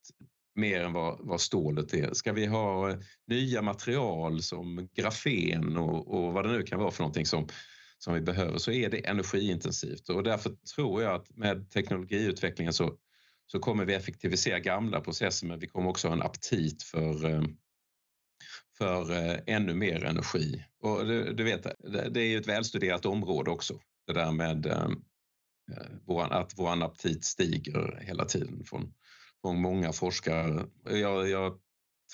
mer 0.56 0.84
än 0.84 0.94
vad, 0.94 1.18
vad 1.20 1.42
stålet 1.42 1.94
är. 1.94 2.14
Ska 2.14 2.34
vi 2.34 2.46
ha 2.46 2.90
eh, 2.90 2.98
nya 3.28 3.62
material 3.62 4.42
som 4.42 4.88
grafen 4.96 5.78
och, 5.78 6.08
och 6.08 6.34
vad 6.34 6.46
det 6.46 6.52
nu 6.52 6.64
kan 6.64 6.80
vara 6.80 6.92
för 6.92 7.04
någonting 7.04 7.26
som, 7.26 7.48
som 7.98 8.14
vi 8.14 8.22
behöver 8.22 8.58
så 8.58 8.72
är 8.72 8.90
det 8.90 9.08
energiintensivt 9.08 10.10
och 10.10 10.24
därför 10.24 10.52
tror 10.76 11.04
jag 11.04 11.16
att 11.16 11.38
med 11.38 11.70
teknologiutvecklingen 11.70 12.74
så, 12.74 12.94
så 13.48 13.60
kommer 13.60 13.86
vi 13.86 13.94
effektivisera 13.94 14.60
gamla 14.60 15.02
processer 15.02 15.48
men 15.48 15.60
vi 15.60 15.68
kommer 15.68 15.90
också 15.90 16.08
ha 16.08 16.16
en 16.16 16.22
aptit 16.22 16.84
för 16.84 17.26
eh, 17.26 17.44
för 18.78 19.12
eh, 19.12 19.40
ännu 19.46 19.74
mer 19.74 20.04
energi. 20.04 20.66
Och 20.82 21.06
du, 21.06 21.34
du 21.34 21.44
vet, 21.44 21.64
det 22.12 22.20
är 22.20 22.28
ju 22.28 22.38
ett 22.38 22.48
välstuderat 22.48 23.06
område 23.06 23.52
också, 23.52 23.80
det 24.08 24.14
där 24.14 24.32
med 24.32 24.66
eh, 24.66 24.90
eh 26.10 26.32
att 26.32 26.54
vår 26.56 26.84
aptit 26.84 27.26
stiger 27.26 28.00
hela 28.02 28.26
tiden 28.26 28.64
från, 28.66 28.94
från 29.42 29.62
många 29.62 29.94
forskare. 29.94 30.66
Jag, 30.84 31.30
jag, 31.30 31.60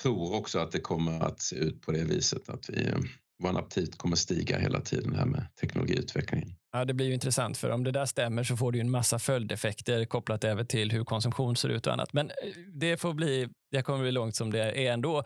tror 0.02 0.36
också 0.36 0.60
att 0.60 0.72
det 0.72 0.80
kommer 0.80 1.20
att 1.20 1.42
se 1.42 1.56
ut 1.56 1.82
på 1.82 1.92
det 1.92 2.04
viset 2.04 2.50
att 2.50 2.70
vi, 2.70 2.88
eh, 2.88 3.00
vår 3.44 3.60
aptit 3.60 3.98
kommer 3.98 4.16
stiga 4.16 4.60
hela 4.60 4.82
tiden 4.82 5.16
här 5.16 5.26
med 5.26 5.48
teknologiutvecklingen. 5.62 6.56
Ja, 6.74 6.86
det 6.86 6.94
blir 6.94 7.08
ju 7.08 7.14
intressant, 7.14 7.58
för 7.58 7.70
om 7.70 7.84
det 7.84 7.92
där 7.92 8.06
stämmer 8.06 8.44
så 8.44 8.58
får 8.58 8.72
du 8.72 8.80
en 8.80 8.92
massa 8.92 9.20
följdeffekter 9.20 10.06
kopplat 10.06 10.44
även 10.44 10.68
till 10.68 10.92
hur 10.92 11.04
konsumtion 11.04 11.56
ser 11.56 11.70
ut 11.70 11.88
och 11.88 11.94
annat. 11.94 12.14
Men 12.14 12.30
eh, 12.30 12.34
det 12.74 12.98
får 12.98 13.14
bli, 13.14 13.48
det 13.72 13.82
kommer 13.82 14.00
bli 14.00 14.12
långt 14.12 14.36
som 14.36 14.52
det 14.52 14.60
är 14.60 14.92
ändå. 14.94 15.24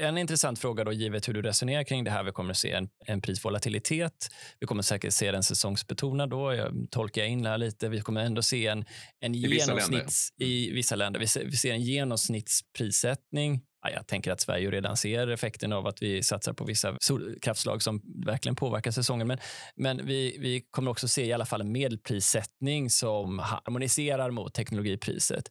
En 0.00 0.18
intressant 0.18 0.58
fråga 0.58 0.84
då, 0.84 0.92
givet 0.92 1.28
hur 1.28 1.34
du 1.34 1.42
resonerar 1.42 1.84
kring 1.84 2.04
det 2.04 2.10
här. 2.10 2.22
Vi 2.22 2.32
kommer 2.32 2.50
att 2.50 2.56
se 2.56 2.72
en, 2.72 2.88
en 3.06 3.20
prisvolatilitet. 3.20 4.28
Vi 4.60 4.66
kommer 4.66 4.82
säkert 4.82 5.12
se 5.12 5.32
den 5.32 5.42
säsongsbetonad 5.42 6.30
då. 6.30 6.54
Jag 6.54 6.88
tolkar 6.90 7.24
in 7.24 7.46
här 7.46 7.58
lite. 7.58 7.88
Vi 7.88 8.00
kommer 8.00 8.24
ändå 8.24 8.42
se 8.42 8.66
en, 8.66 8.84
en 9.20 9.34
I 9.34 9.38
genomsnitts... 9.38 10.28
I 10.36 10.70
vissa 10.72 10.96
länder. 10.96 11.20
Vi 11.20 11.26
ser, 11.26 11.44
vi 11.44 11.56
ser 11.56 11.72
en 11.72 11.82
genomsnittsprissättning 11.82 13.60
jag 13.82 14.06
tänker 14.06 14.32
att 14.32 14.40
Sverige 14.40 14.70
redan 14.70 14.96
ser 14.96 15.28
effekten 15.28 15.72
av 15.72 15.86
att 15.86 16.02
vi 16.02 16.22
satsar 16.22 16.52
på 16.52 16.64
vissa 16.64 16.96
solkraftslag 17.00 17.82
som 17.82 18.02
verkligen 18.26 18.56
påverkar 18.56 18.90
säsongen. 18.90 19.26
Men, 19.26 19.38
men 19.76 20.06
vi, 20.06 20.36
vi 20.40 20.60
kommer 20.70 20.90
också 20.90 21.08
se 21.08 21.24
i 21.24 21.32
alla 21.32 21.46
fall 21.46 21.60
en 21.60 21.72
medelprissättning 21.72 22.90
som 22.90 23.38
harmoniserar 23.38 24.30
mot 24.30 24.54
teknologipriset. 24.54 25.50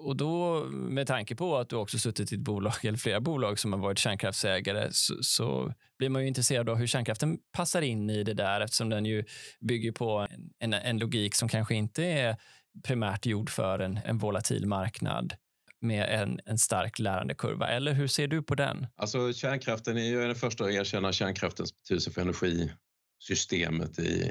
Och 0.00 0.16
då 0.16 0.64
med 0.70 1.06
tanke 1.06 1.36
på 1.36 1.56
att 1.56 1.68
du 1.68 1.76
också 1.76 1.98
suttit 1.98 2.32
i 2.32 2.34
ett 2.34 2.40
bolag 2.40 2.84
eller 2.84 2.98
flera 2.98 3.20
bolag 3.20 3.58
som 3.58 3.72
har 3.72 3.80
varit 3.80 3.98
kärnkraftsägare 3.98 4.88
så, 4.90 5.14
så 5.22 5.72
blir 5.98 6.08
man 6.08 6.22
ju 6.22 6.28
intresserad 6.28 6.68
av 6.68 6.76
hur 6.76 6.86
kärnkraften 6.86 7.38
passar 7.52 7.82
in 7.82 8.10
i 8.10 8.24
det 8.24 8.34
där 8.34 8.60
eftersom 8.60 8.88
den 8.88 9.04
ju 9.04 9.24
bygger 9.60 9.92
på 9.92 10.26
en, 10.30 10.50
en, 10.58 10.74
en 10.74 10.98
logik 10.98 11.34
som 11.34 11.48
kanske 11.48 11.74
inte 11.74 12.04
är 12.04 12.36
primärt 12.84 13.26
gjord 13.26 13.50
för 13.50 13.78
en, 13.78 14.00
en 14.04 14.18
volatil 14.18 14.66
marknad 14.66 15.34
med 15.80 16.22
en, 16.22 16.40
en 16.44 16.58
stark 16.58 16.98
lärandekurva. 16.98 17.68
Eller 17.68 17.92
hur 17.92 18.06
ser 18.06 18.28
du 18.28 18.42
på 18.42 18.54
den? 18.54 18.86
Alltså 18.96 19.32
kärnkraften 19.32 19.96
är 19.96 20.04
ju 20.04 20.20
den 20.20 20.34
första 20.34 20.64
att 20.64 20.70
erkänna 20.70 21.12
kärnkraftens 21.12 21.76
betydelse 21.76 22.10
för 22.10 22.20
energisystemet 22.20 23.98
i, 23.98 24.22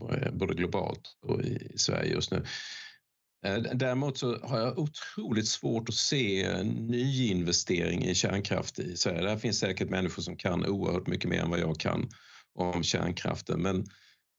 eh, 0.00 0.32
både 0.32 0.54
globalt 0.54 1.16
och 1.22 1.42
i 1.42 1.72
Sverige 1.76 2.12
just 2.12 2.30
nu. 2.30 2.44
Eh, 3.46 3.58
däremot 3.58 4.18
så 4.18 4.38
har 4.38 4.58
jag 4.58 4.78
otroligt 4.78 5.48
svårt 5.48 5.88
att 5.88 5.94
se 5.94 6.62
nyinvestering 6.64 8.04
i 8.04 8.14
kärnkraft 8.14 8.78
i 8.78 8.96
Sverige. 8.96 9.22
Där 9.22 9.36
finns 9.36 9.58
säkert 9.58 9.90
människor 9.90 10.22
som 10.22 10.36
kan 10.36 10.66
oerhört 10.66 11.06
mycket 11.06 11.30
mer 11.30 11.40
än 11.40 11.50
vad 11.50 11.60
jag 11.60 11.80
kan 11.80 12.08
om 12.54 12.82
kärnkraften. 12.82 13.62
Men 13.62 13.86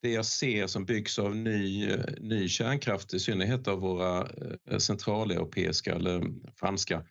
det 0.07 0.13
jag 0.13 0.25
ser 0.25 0.67
som 0.67 0.85
byggs 0.85 1.19
av 1.19 1.35
ny, 1.35 1.95
ny 2.19 2.49
kärnkraft, 2.49 3.13
i 3.13 3.19
synnerhet 3.19 3.67
av 3.67 3.79
våra 3.79 4.29
eh, 4.69 4.77
centraleuropeiska 4.77 5.95
eller 5.95 6.23
franska 6.55 7.03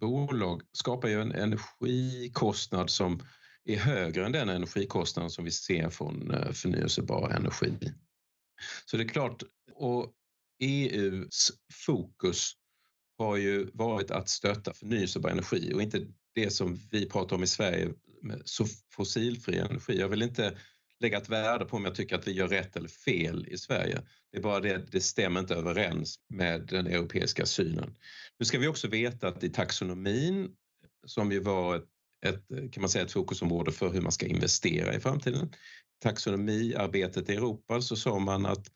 bolag, 0.00 0.62
skapar 0.72 1.08
ju 1.08 1.20
en 1.20 1.32
energikostnad 1.32 2.90
som 2.90 3.22
är 3.64 3.76
högre 3.76 4.26
än 4.26 4.32
den 4.32 4.48
energikostnad 4.48 5.32
som 5.32 5.44
vi 5.44 5.50
ser 5.50 5.90
från 5.90 6.30
eh, 6.30 6.52
förnyelsebar 6.52 7.30
energi. 7.30 7.74
Så 8.86 8.96
det 8.96 9.02
är 9.02 9.08
klart, 9.08 9.42
och 9.74 10.12
EUs 10.62 11.52
fokus 11.86 12.52
har 13.18 13.36
ju 13.36 13.70
varit 13.74 14.10
att 14.10 14.28
stötta 14.28 14.74
förnyelsebar 14.74 15.30
energi 15.30 15.72
och 15.74 15.82
inte 15.82 16.06
det 16.34 16.50
som 16.50 16.78
vi 16.90 17.08
pratar 17.08 17.36
om 17.36 17.42
i 17.42 17.46
Sverige, 17.46 17.90
så 18.44 18.66
fossilfri 18.92 19.58
energi. 19.58 19.98
Jag 20.00 20.08
vill 20.08 20.22
inte 20.22 20.58
lägga 21.00 21.18
ett 21.18 21.28
värde 21.28 21.64
på 21.64 21.76
om 21.76 21.84
jag 21.84 21.94
tycker 21.94 22.16
att 22.16 22.28
vi 22.28 22.32
gör 22.32 22.48
rätt 22.48 22.76
eller 22.76 22.88
fel 22.88 23.46
i 23.48 23.58
Sverige. 23.58 24.02
Det 24.32 24.38
är 24.38 24.42
bara 24.42 24.60
det, 24.60 24.92
det 24.92 25.00
stämmer 25.00 25.40
inte 25.40 25.54
överens 25.54 26.14
med 26.28 26.66
den 26.66 26.86
europeiska 26.86 27.46
synen. 27.46 27.96
Nu 28.38 28.44
ska 28.44 28.58
vi 28.58 28.68
också 28.68 28.88
veta 28.88 29.28
att 29.28 29.44
i 29.44 29.48
taxonomin, 29.48 30.50
som 31.06 31.32
ju 31.32 31.40
var 31.40 31.76
ett, 31.76 31.84
ett, 32.26 32.72
kan 32.72 32.80
man 32.80 32.90
säga, 32.90 33.04
ett 33.04 33.12
fokusområde 33.12 33.72
för 33.72 33.90
hur 33.90 34.00
man 34.00 34.12
ska 34.12 34.26
investera 34.26 34.94
i 34.94 35.00
framtiden, 35.00 35.52
taxonomiarbetet 36.02 37.30
i 37.30 37.34
Europa 37.34 37.80
så 37.80 37.96
sa 37.96 38.18
man 38.18 38.46
att 38.46 38.66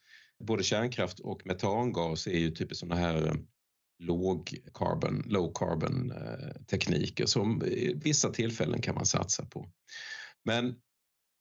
både 0.44 0.62
kärnkraft 0.62 1.20
och 1.20 1.46
metangas 1.46 2.26
är 2.26 2.38
ju 2.38 2.50
typiskt 2.50 2.80
sådana 2.80 3.00
här 3.00 3.26
eh, 3.26 3.34
låg 3.98 4.58
carbon, 4.74 5.22
low-carbon-tekniker 5.26 7.24
eh, 7.24 7.26
som 7.26 7.62
vissa 7.94 8.30
tillfällen 8.30 8.82
kan 8.82 8.94
man 8.94 9.06
satsa 9.06 9.44
på. 9.44 9.70
Men 10.44 10.74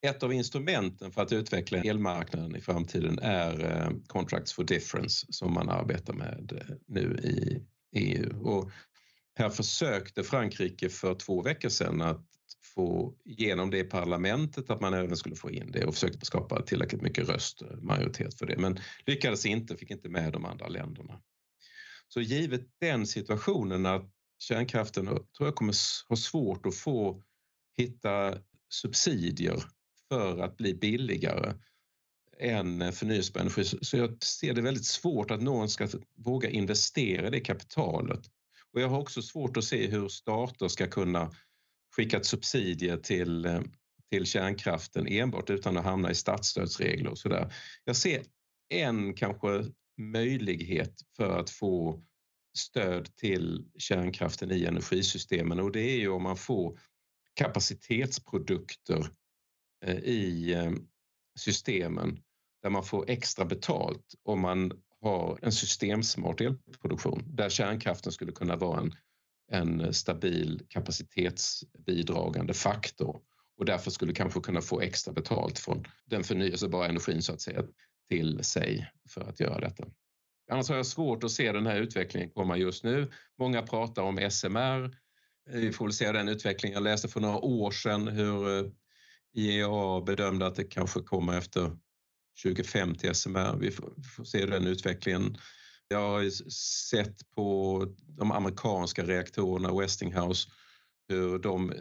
ett 0.04 0.24
av 0.24 0.34
instrumenten 0.34 1.12
för 1.12 1.22
att 1.22 1.32
utveckla 1.32 1.78
elmarknaden 1.78 2.56
i 2.56 2.62
framtiden 2.62 3.20
är 3.20 3.66
eh, 3.66 3.92
Contracts 4.08 4.54
for 4.54 4.64
Difference 4.64 5.28
som 5.30 5.54
man 5.54 5.70
arbetar 5.70 6.14
med 6.14 6.52
eh, 6.52 6.76
nu 6.88 7.18
i 7.24 7.64
EU. 7.96 8.44
Och 8.44 8.72
här 9.36 9.50
försökte 9.50 10.24
Frankrike 10.24 10.90
för 10.90 11.16
två 11.16 11.42
veckor 11.42 11.70
sedan 11.70 12.02
att 12.02 12.26
få 12.76 13.16
igenom 13.26 13.70
det 13.70 13.78
i 13.78 13.84
parlamentet, 13.84 14.70
att 14.70 14.82
man 14.82 14.94
även 14.94 15.18
skulle 15.18 15.36
få 15.36 15.52
in 15.52 15.72
det 15.72 15.86
och 15.86 15.94
försökte 15.94 16.26
skapa 16.26 16.62
tillräckligt 16.62 17.02
mycket 17.02 17.30
röstmajoritet 17.30 18.34
eh, 18.34 18.38
för 18.38 18.46
det. 18.46 18.58
Men 18.58 18.80
lyckades 19.06 19.46
inte, 19.46 19.78
fick 19.78 19.92
inte 19.92 20.10
med 20.10 20.34
de 20.34 20.46
andra 20.46 20.68
länderna. 20.68 21.22
Så 22.08 22.22
givet 22.22 22.62
den 22.80 23.08
situationen 23.08 23.86
att 23.86 24.10
kärnkraften 24.40 25.06
tror 25.06 25.48
jag 25.48 25.56
kommer 25.56 25.74
ha 26.10 26.16
svårt 26.16 26.66
att 26.66 26.76
få 26.76 27.24
hitta 27.78 28.38
subsidier 28.74 29.64
för 30.14 30.40
att 30.40 30.58
bli 30.58 30.74
billigare 30.74 31.54
än 32.40 32.94
förnyelsebar 32.94 33.42
energi. 33.42 33.64
Så 33.82 33.98
jag 33.98 34.24
ser 34.24 34.54
det 34.54 34.62
väldigt 34.62 34.86
svårt 34.86 35.32
att 35.32 35.42
någon 35.42 35.70
ska 35.70 35.88
våga 36.18 36.50
investera 36.50 37.30
det 37.30 37.40
kapitalet. 37.40 38.22
Och 38.74 38.82
jag 38.82 38.90
har 38.90 39.00
också 39.00 39.22
svårt 39.22 39.58
att 39.58 39.64
se 39.64 39.88
hur 39.88 40.08
stater 40.08 40.68
ska 40.68 40.88
kunna 40.88 41.32
skicka 41.96 42.18
ett 42.18 42.26
subsidier 42.26 42.98
till, 42.98 43.62
till 44.12 44.26
kärnkraften 44.26 45.08
enbart 45.08 45.50
utan 45.50 45.78
att 45.78 45.84
hamna 45.84 46.12
i 46.12 46.16
statsstödsregler 46.16 47.10
och 47.10 47.18
sådär. 47.18 47.54
Jag 47.84 47.96
ser 47.96 48.24
en 48.70 49.14
kanske 49.14 49.66
möjlighet 49.98 50.94
för 51.18 51.40
att 51.40 51.50
få 51.50 52.04
stöd 52.58 53.16
till 53.16 53.66
kärnkraften 53.78 54.52
i 54.52 54.66
energisystemen 54.66 55.60
och 55.60 55.72
det 55.72 55.82
är 55.82 55.98
ju 55.98 56.10
om 56.10 56.24
man 56.24 56.38
får 56.38 56.80
kapacitetsprodukter 57.34 59.08
Eh, 59.84 59.96
i 59.98 60.54
eh, 60.54 60.72
systemen 61.36 62.20
där 62.62 62.70
man 62.70 62.84
får 62.84 63.10
extra 63.10 63.46
betalt 63.46 64.16
om 64.24 64.40
man 64.40 64.72
har 65.02 65.40
en 65.42 65.52
systemsmart 65.52 66.42
elproduktion 66.42 67.24
där 67.28 67.50
kärnkraften 67.50 68.12
skulle 68.12 68.32
kunna 68.32 68.56
vara 68.56 68.80
en, 68.80 68.96
en 69.52 69.94
stabil 69.94 70.62
kapacitetsbidragande 70.70 72.54
faktor 72.54 73.22
och 73.58 73.66
därför 73.66 73.92
skulle 73.92 74.14
kanske 74.14 74.40
kunna 74.40 74.62
få 74.62 74.82
extra 74.82 75.14
betalt 75.14 75.60
från 75.60 75.86
den 76.06 76.24
förnyelsebara 76.24 76.88
energin 76.88 77.22
så 77.22 77.34
att 77.34 77.42
säga 77.42 77.64
till 78.10 78.44
sig 78.44 78.92
för 79.10 79.22
att 79.22 79.40
göra 79.40 79.60
detta. 79.60 79.86
Annars 80.52 80.70
har 80.70 80.76
jag 80.76 80.86
svårt 80.86 81.24
att 81.24 81.32
se 81.32 81.52
den 81.52 81.66
här 81.66 81.76
utvecklingen 81.76 82.30
komma 82.30 82.58
just 82.58 82.84
nu. 82.84 83.12
Många 83.40 83.62
pratar 83.62 84.02
om 84.04 84.30
SMR. 84.32 84.96
Vi 85.50 85.72
får 85.72 85.86
väl 85.86 85.94
se 85.94 86.12
den 86.12 86.28
utvecklingen. 86.28 86.74
Jag 86.74 86.84
läste 86.84 87.08
för 87.08 87.20
några 87.22 87.38
år 87.38 87.72
sedan 87.72 88.08
hur 88.08 88.58
eh, 88.58 88.72
IEA 89.34 90.02
bedömde 90.02 90.46
att 90.46 90.56
det 90.56 90.64
kanske 90.64 91.00
kommer 91.00 91.38
efter 91.38 91.78
2050 92.44 93.14
SMR. 93.14 93.58
Vi 93.60 93.72
får, 93.72 93.94
vi 93.98 94.04
får 94.04 94.24
se 94.24 94.46
den 94.46 94.68
utvecklingen. 94.68 95.38
Jag 95.88 96.00
har 96.00 96.30
sett 96.90 97.32
på 97.36 97.88
de 98.08 98.32
amerikanska 98.32 99.04
reaktorerna 99.04 99.80
Westinghouse 99.80 100.50
hur 101.10 101.40
de 101.40 101.74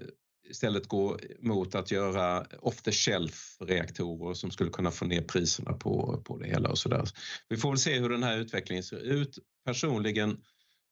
istället 0.51 0.89
går 0.89 1.21
mot 1.41 1.75
att 1.75 1.91
göra 1.91 2.47
off 2.61 2.83
the 2.83 2.93
shelf 2.93 3.57
reaktorer 3.61 4.35
som 4.35 4.51
skulle 4.51 4.71
kunna 4.71 4.91
få 4.91 5.05
ner 5.05 5.23
priserna 5.23 5.73
på, 5.73 6.23
på 6.25 6.39
det 6.39 6.47
hela 6.47 6.69
och 6.69 6.79
sådär. 6.79 7.05
Vi 7.49 7.57
får 7.57 7.69
väl 7.69 7.79
se 7.79 7.99
hur 7.99 8.09
den 8.09 8.23
här 8.23 8.39
utvecklingen 8.39 8.85
ser 8.85 9.01
ut. 9.01 9.39
Personligen 9.65 10.41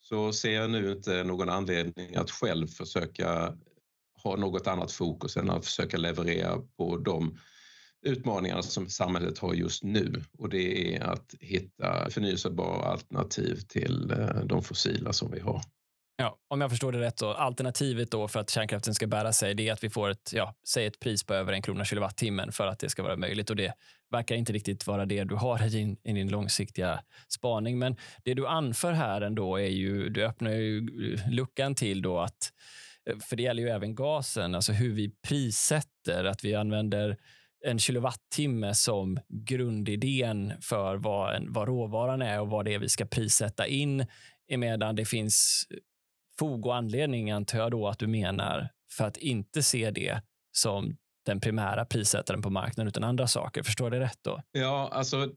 så 0.01 0.33
ser 0.33 0.53
jag 0.53 0.71
nu 0.71 0.93
inte 0.93 1.25
någon 1.25 1.49
anledning 1.49 2.17
att 2.17 2.31
själv 2.31 2.67
försöka 2.67 3.57
ha 4.25 4.37
något 4.37 4.67
annat 4.67 4.93
fokus 4.93 5.37
än 5.37 5.51
att 5.51 5.65
försöka 5.65 5.97
leverera 5.97 6.59
på 6.77 6.97
de 6.97 7.39
utmaningarna 8.07 8.63
som 8.63 8.89
samhället 8.89 9.39
har 9.39 9.55
just 9.55 9.85
nu 9.85 10.23
och 10.39 10.49
det 10.49 10.97
är 10.97 11.03
att 11.03 11.35
hitta 11.41 12.11
förnyelsebara 12.11 12.85
alternativ 12.85 13.61
till 13.69 14.11
eh, 14.11 14.45
de 14.45 14.63
fossila 14.63 15.13
som 15.13 15.31
vi 15.31 15.41
har. 15.41 15.63
Ja, 16.17 16.39
om 16.49 16.61
jag 16.61 16.71
förstår 16.71 16.93
det 16.93 17.01
rätt, 17.01 17.17
då, 17.17 17.33
alternativet 17.33 18.11
då 18.11 18.29
för 18.29 18.41
att 18.41 18.51
kärnkraften 18.51 18.95
ska 18.95 19.07
bära 19.07 19.33
sig, 19.33 19.55
det 19.55 19.69
är 19.69 19.73
att 19.73 19.85
vi 19.85 19.91
får 19.91 20.11
ett, 20.11 20.33
ja, 20.33 20.55
säg 20.69 20.87
ett 20.87 21.01
pris 21.01 21.25
på 21.25 21.35
över 21.35 21.53
en 21.53 21.63
krona 21.63 21.85
kilowattimmen 21.85 22.53
för 22.53 22.67
att 22.67 22.79
det 22.79 22.89
ska 22.89 23.03
vara 23.03 23.17
möjligt. 23.17 23.51
Och 23.51 23.57
Det 23.57 23.73
verkar 24.11 24.35
inte 24.35 24.53
riktigt 24.53 24.87
vara 24.87 25.07
det 25.07 25.25
du 25.25 25.35
har 25.35 25.67
i 25.67 25.69
din, 25.69 25.97
i 26.05 26.13
din 26.13 26.29
långsiktiga 26.29 27.01
spaning. 27.29 27.79
Men 27.79 27.97
det 28.25 28.35
du 28.35 28.47
anför 28.47 28.93
här 28.93 29.21
ändå 29.21 29.57
är 29.57 29.69
ju, 29.69 30.09
du 30.09 30.25
öppnar 30.25 30.51
ju 30.51 30.87
luckan 31.31 31.75
till 31.75 32.03
då 32.03 32.19
att, 32.19 32.53
Eh, 33.11 33.19
för 33.19 33.37
det 33.37 33.43
gäller 33.43 33.63
ju 33.63 33.69
även 33.69 33.95
gasen, 33.95 34.55
alltså 34.55 34.73
hur 34.73 34.93
vi 34.93 35.15
prissätter, 35.29 36.25
att 36.25 36.45
vi 36.45 36.55
använder 36.55 37.17
en 37.67 37.79
kilowattimme 37.79 38.75
som 38.75 39.21
grundidén 39.29 40.53
för 40.61 40.97
vad, 40.97 41.35
en, 41.35 41.53
vad 41.53 41.69
råvaran 41.69 42.23
är 42.23 42.41
och 42.41 42.49
vad 42.49 42.65
det 42.65 42.75
är 42.75 42.79
vi 42.79 42.89
ska 42.89 43.05
prissätta 43.05 43.67
in 43.67 44.07
emedan 44.51 44.97
det 44.97 45.05
finns 45.05 45.65
fog 46.39 46.67
och 46.67 46.77
anledning, 46.77 47.31
antar 47.31 47.59
jag 47.59 47.71
då 47.71 47.89
att 47.89 47.99
du 47.99 48.07
menar, 48.07 48.69
för 48.93 49.05
att 49.05 49.17
inte 49.17 49.63
se 49.63 49.91
det 49.91 50.23
som 50.53 50.97
den 51.27 51.41
primära 51.41 51.85
prissättaren 51.85 52.43
på 52.43 52.51
marknaden 52.51 52.89
utan 52.89 53.05
andra 53.05 53.27
saker. 53.27 53.63
Förstår 53.63 53.91
det 53.91 54.01
rätt 54.01 54.19
då? 54.23 54.43
Ja, 54.53 54.89
alltså 54.93 55.31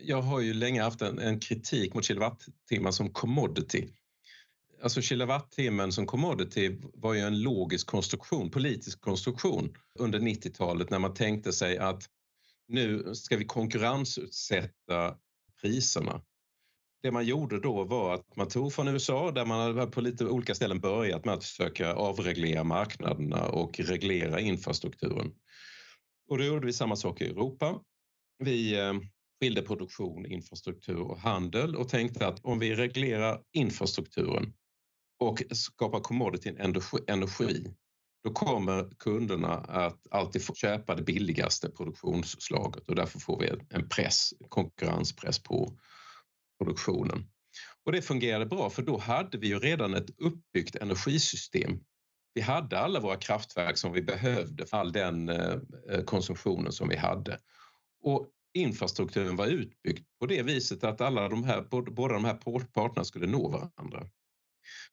jag 0.00 0.22
har 0.22 0.40
ju 0.40 0.54
länge 0.54 0.82
haft 0.82 1.02
en, 1.02 1.18
en 1.18 1.40
kritik 1.40 1.94
mot 1.94 2.04
kilowattimmar 2.04 2.90
som 2.90 3.10
commodity. 3.10 3.88
Alltså 4.82 5.00
kilowattimmen 5.00 5.92
som 5.92 6.06
commodity 6.06 6.78
var 6.94 7.14
ju 7.14 7.20
en 7.20 7.42
logisk 7.42 7.86
konstruktion, 7.86 8.50
politisk 8.50 9.00
konstruktion 9.00 9.74
under 9.98 10.18
90-talet 10.18 10.90
när 10.90 10.98
man 10.98 11.14
tänkte 11.14 11.52
sig 11.52 11.78
att 11.78 12.02
nu 12.68 13.14
ska 13.14 13.36
vi 13.36 13.44
konkurrensutsätta 13.44 15.16
priserna 15.60 16.22
det 17.02 17.10
man 17.10 17.26
gjorde 17.26 17.60
då 17.60 17.84
var 17.84 18.14
att 18.14 18.36
man 18.36 18.48
tog 18.48 18.72
från 18.72 18.88
USA 18.88 19.30
där 19.30 19.44
man 19.44 19.90
på 19.90 20.00
lite 20.00 20.24
olika 20.24 20.54
ställen 20.54 20.80
börjat 20.80 21.24
med 21.24 21.34
att 21.34 21.44
försöka 21.44 21.94
avreglera 21.94 22.64
marknaderna 22.64 23.48
och 23.48 23.80
reglera 23.80 24.40
infrastrukturen. 24.40 25.32
Och 26.28 26.38
då 26.38 26.44
gjorde 26.44 26.66
vi 26.66 26.72
samma 26.72 26.96
sak 26.96 27.20
i 27.20 27.24
Europa. 27.24 27.80
Vi 28.38 28.78
eh, 28.78 28.94
skilde 29.40 29.62
produktion, 29.62 30.26
infrastruktur 30.26 31.00
och 31.00 31.18
handel 31.18 31.76
och 31.76 31.88
tänkte 31.88 32.26
att 32.26 32.44
om 32.44 32.58
vi 32.58 32.74
reglerar 32.74 33.42
infrastrukturen 33.52 34.52
och 35.18 35.42
skapar 35.50 36.00
commodityn 36.00 36.56
energi, 37.06 37.74
då 38.24 38.30
kommer 38.32 38.90
kunderna 38.98 39.54
att 39.54 40.06
alltid 40.10 40.44
få 40.44 40.54
köpa 40.54 40.94
det 40.94 41.02
billigaste 41.02 41.70
produktionsslaget 41.70 42.88
och 42.88 42.94
därför 42.94 43.18
får 43.18 43.40
vi 43.40 43.52
en 43.70 43.88
press, 43.88 44.32
konkurrenspress 44.48 45.38
på 45.42 45.78
produktionen. 46.58 47.30
Och 47.84 47.92
det 47.92 48.02
fungerade 48.02 48.46
bra 48.46 48.70
för 48.70 48.82
då 48.82 48.98
hade 48.98 49.38
vi 49.38 49.46
ju 49.46 49.58
redan 49.58 49.94
ett 49.94 50.10
uppbyggt 50.18 50.76
energisystem. 50.76 51.80
Vi 52.34 52.40
hade 52.40 52.78
alla 52.78 53.00
våra 53.00 53.16
kraftverk 53.16 53.78
som 53.78 53.92
vi 53.92 54.02
behövde 54.02 54.66
för 54.66 54.76
all 54.76 54.92
den 54.92 55.28
eh, 55.28 55.58
eh, 55.90 56.04
konsumtionen 56.04 56.72
som 56.72 56.88
vi 56.88 56.96
hade. 56.96 57.38
Och 58.02 58.28
infrastrukturen 58.54 59.36
var 59.36 59.46
utbyggd 59.46 60.06
på 60.20 60.26
det 60.26 60.42
viset 60.42 60.84
att 60.84 61.00
alla 61.00 61.28
de 61.28 61.44
här, 61.44 61.62
båda 61.70 62.14
de 62.14 62.24
här 62.24 62.64
parterna 62.74 63.04
skulle 63.04 63.26
nå 63.26 63.48
varandra. 63.48 64.08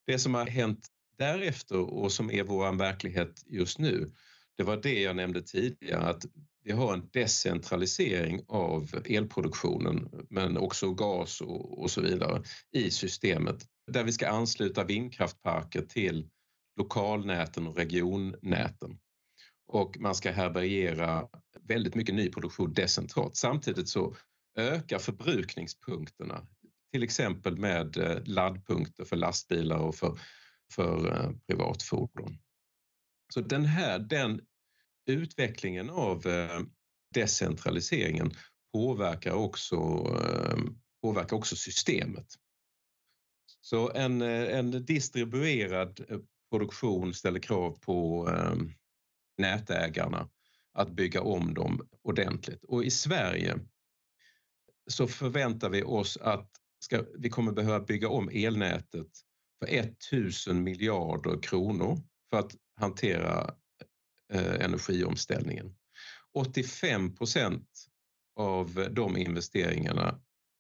Det 0.06 0.20
som 0.20 0.34
har 0.34 0.46
hänt 0.46 0.88
därefter 1.18 1.78
och 1.80 2.12
som 2.12 2.32
är 2.32 2.44
vår 2.44 2.78
verklighet 2.78 3.44
just 3.46 3.80
nu, 3.80 4.12
det 4.58 4.64
var 4.64 4.78
det 4.78 5.02
jag 5.02 5.16
nämnde 5.16 5.42
tidigare, 5.42 6.02
att 6.02 6.26
vi 6.64 6.72
har 6.72 6.94
en 6.94 7.10
decentralisering 7.14 8.42
av 8.48 9.02
elproduktionen 9.06 10.10
men 10.30 10.58
också 10.58 10.94
gas 10.94 11.42
och, 11.42 11.82
och, 11.82 11.92
så 11.92 12.02
vidare 12.02 12.44
i 12.72 12.92
systemet 12.92 13.66
där 13.92 14.04
vi 14.04 14.12
ska 14.12 14.30
ansluta 14.30 14.84
vindkraftparker 14.84 15.82
till 15.82 16.30
lokalnäten 16.78 17.68
och 17.68 17.78
regionnäten. 17.78 19.00
Och 19.68 19.98
man 20.00 20.16
ska 20.16 20.32
härbärgera 20.32 21.28
väldigt 21.62 21.96
mycket 21.96 22.16
ny 22.16 22.30
produktion 22.30 22.74
decentralt. 22.74 23.36
Samtidigt 23.36 23.90
så 23.90 24.16
ökar 24.58 25.00
förbrukningspunkterna, 25.00 26.48
till 26.92 27.04
exempel 27.04 27.58
med 27.58 27.98
eh, 27.98 28.18
laddpunkter 28.26 29.06
för 29.06 29.16
lastbilar 29.16 29.78
och 29.78 29.96
för, 29.96 30.20
för 30.72 31.12
eh, 31.12 31.32
privatfordon. 31.48 32.38
Så 33.34 33.42
den 33.42 33.66
här, 33.66 34.00
den 34.00 34.42
utvecklingen 35.06 35.90
av 35.90 36.28
eh, 36.28 36.62
decentraliseringen 37.14 38.32
påverkar 38.74 39.32
också, 39.32 39.78
påverkar 41.02 41.38
också 41.38 41.56
systemet. 41.56 42.28
Så 43.62 43.92
en, 43.92 44.22
en 44.22 44.86
distribuerad 44.86 46.22
produktion 46.50 47.14
ställer 47.14 47.40
krav 47.40 47.80
på 47.82 48.30
nätägarna 49.38 50.30
att 50.74 50.90
bygga 50.90 51.22
om 51.22 51.54
dem 51.54 51.88
ordentligt. 52.02 52.64
Och 52.64 52.84
i 52.84 52.92
Sverige 52.92 53.60
så 54.88 55.08
förväntar 55.08 55.70
vi 55.70 55.84
oss 55.84 56.18
att 56.18 56.50
ska, 56.86 57.04
vi 57.18 57.30
kommer 57.30 57.52
behöva 57.52 57.80
bygga 57.80 58.10
om 58.10 58.30
elnätet 58.34 59.08
för 59.60 59.68
1000 59.68 60.64
miljarder 60.64 61.42
kronor 61.42 61.98
för 62.30 62.40
att 62.40 62.56
hantera 62.80 63.56
Eh, 64.34 64.66
energiomställningen. 64.66 65.76
85 66.34 67.16
procent 67.16 67.70
av 68.36 68.90
de 68.92 69.18
investeringarna 69.18 70.20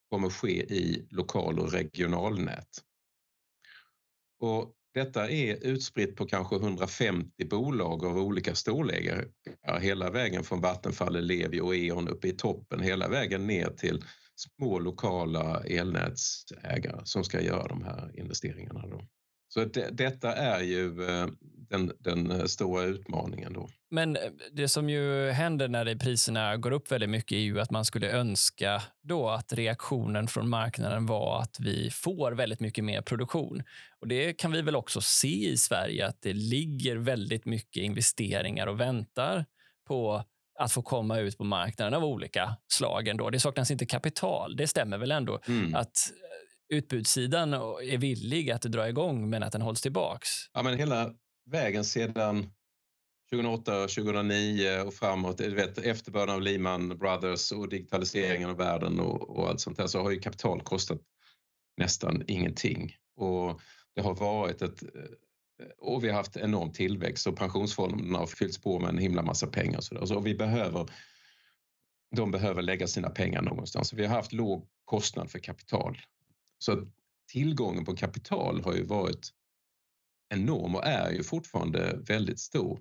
kommer 0.09 0.29
ske 0.29 0.63
i 0.63 1.07
lokal 1.09 1.59
och 1.59 1.71
regionalnät. 1.71 2.69
Och 4.39 4.73
detta 4.93 5.29
är 5.29 5.65
utspritt 5.65 6.15
på 6.15 6.25
kanske 6.25 6.55
150 6.55 7.45
bolag 7.45 8.05
av 8.05 8.17
olika 8.17 8.55
storlekar. 8.55 9.27
Hela 9.79 10.11
vägen 10.11 10.43
från 10.43 10.61
Vattenfall, 10.61 11.15
Ellevio 11.15 11.61
och 11.61 11.75
E.ON 11.75 12.07
uppe 12.07 12.27
i 12.27 12.33
toppen, 12.33 12.79
hela 12.79 13.07
vägen 13.07 13.47
ner 13.47 13.69
till 13.69 14.03
små 14.35 14.79
lokala 14.79 15.63
elnätsägare 15.63 17.01
som 17.03 17.23
ska 17.23 17.41
göra 17.41 17.67
de 17.67 17.83
här 17.83 18.19
investeringarna. 18.19 18.87
Då. 18.87 19.01
Så 19.47 19.65
det, 19.65 19.89
detta 19.91 20.33
är 20.33 20.61
ju 20.61 21.09
eh, 21.09 21.27
den, 21.69 21.91
den 21.99 22.31
eh, 22.31 22.45
stora 22.45 22.83
utmaningen. 22.83 23.53
Då. 23.53 23.69
Men 23.89 24.15
eh, 24.15 24.21
det 24.51 24.67
som 24.67 24.89
ju 24.89 25.29
händer 25.31 25.67
när 25.67 25.95
priserna 25.95 26.57
går 26.57 26.71
upp 26.71 26.91
väldigt 26.91 27.09
mycket 27.09 27.35
är 27.35 27.39
ju 27.39 27.59
att 27.59 27.71
man 27.71 27.85
skulle 27.85 28.11
önska 28.11 28.81
då 29.03 29.29
att 29.29 29.53
reaktionen 29.53 30.27
från 30.27 30.49
marknaden 30.49 31.05
var 31.05 31.41
att 31.41 31.59
vi 31.59 31.89
får 31.91 32.31
väldigt 32.31 32.59
mycket 32.59 32.83
mer 32.83 33.01
produktion. 33.01 33.63
Och 33.99 34.07
Det 34.07 34.33
kan 34.33 34.51
vi 34.51 34.61
väl 34.61 34.75
också 34.75 35.01
se 35.01 35.49
i 35.49 35.57
Sverige, 35.57 36.07
att 36.07 36.21
det 36.21 36.33
ligger 36.33 36.95
väldigt 36.95 37.45
mycket 37.45 37.83
investeringar 37.83 38.67
och 38.67 38.79
väntar 38.79 39.45
på 39.87 40.23
att 40.59 40.71
få 40.71 40.81
komma 40.81 41.19
ut 41.19 41.37
på 41.37 41.43
marknaden 41.43 41.93
av 41.93 42.03
olika 42.05 42.55
slag. 42.67 43.07
Ändå. 43.07 43.29
Det 43.29 43.39
saknas 43.39 43.71
inte 43.71 43.85
kapital. 43.85 44.55
Det 44.55 44.67
stämmer 44.67 44.97
väl 44.97 45.11
ändå 45.11 45.39
mm. 45.47 45.75
att 45.75 46.11
utbudssidan 46.69 47.53
är 47.53 47.97
villig 47.97 48.51
att 48.51 48.61
dra 48.61 48.89
igång 48.89 49.29
men 49.29 49.43
att 49.43 49.51
den 49.51 49.61
hålls 49.61 49.81
tillbaks? 49.81 50.29
Ja, 50.53 50.63
men 50.63 50.77
hela 50.77 51.13
vägen 51.51 51.85
sedan 51.85 52.49
2008, 53.31 53.71
2009 53.87 54.79
och 54.79 54.93
framåt, 54.93 55.39
vet, 55.39 55.77
efterbörden 55.77 56.35
av 56.35 56.41
Lehman 56.41 56.97
Brothers 56.97 57.51
och 57.51 57.69
digitaliseringen 57.69 58.49
av 58.49 58.57
världen 58.57 58.99
och, 58.99 59.29
och 59.29 59.49
allt 59.49 59.61
sånt 59.61 59.77
där, 59.77 59.87
så 59.87 60.01
har 60.01 60.11
ju 60.11 60.19
kapital 60.19 60.61
kostat 60.61 61.01
nästan 61.77 62.23
ingenting. 62.27 62.95
Och 63.15 63.61
det 63.95 64.01
har 64.01 64.15
varit 64.15 64.61
ett 64.61 64.83
Eh, 65.59 65.67
och 65.77 66.03
vi 66.03 66.09
har 66.09 66.15
haft 66.15 66.37
enorm 66.37 66.71
tillväxt 66.71 67.27
och 67.27 67.37
pensionsfonderna 67.37 68.17
har 68.17 68.27
fyllts 68.27 68.57
på 68.57 68.79
med 68.79 68.89
en 68.89 68.97
himla 68.97 69.21
massa 69.21 69.47
pengar. 69.47 69.77
Och 69.77 69.83
så, 69.83 69.95
där. 69.95 70.05
så 70.05 70.19
vi 70.19 70.35
behöver, 70.35 70.89
de 72.15 72.31
behöver 72.31 72.61
lägga 72.61 72.87
sina 72.87 73.09
pengar 73.09 73.41
någonstans. 73.41 73.93
Vi 73.93 74.05
har 74.05 74.15
haft 74.15 74.33
låg 74.33 74.67
kostnad 74.85 75.31
för 75.31 75.39
kapital. 75.39 75.97
Så 76.57 76.87
tillgången 77.31 77.85
på 77.85 77.95
kapital 77.95 78.61
har 78.61 78.73
ju 78.73 78.83
varit 78.83 79.29
enorm 80.29 80.75
och 80.75 80.85
är 80.85 81.11
ju 81.11 81.23
fortfarande 81.23 81.99
väldigt 82.07 82.39
stor. 82.39 82.79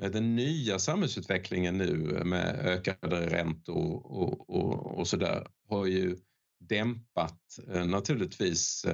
Eh, 0.00 0.10
den 0.10 0.36
nya 0.36 0.78
samhällsutvecklingen 0.78 1.78
nu 1.78 2.22
med 2.24 2.58
ökade 2.66 3.26
räntor 3.26 4.06
och, 4.06 4.50
och, 4.50 4.98
och 4.98 5.08
så 5.08 5.16
där 5.16 5.46
har 5.68 5.86
ju 5.86 6.16
dämpat 6.60 7.58
eh, 7.68 7.86
naturligtvis 7.86 8.84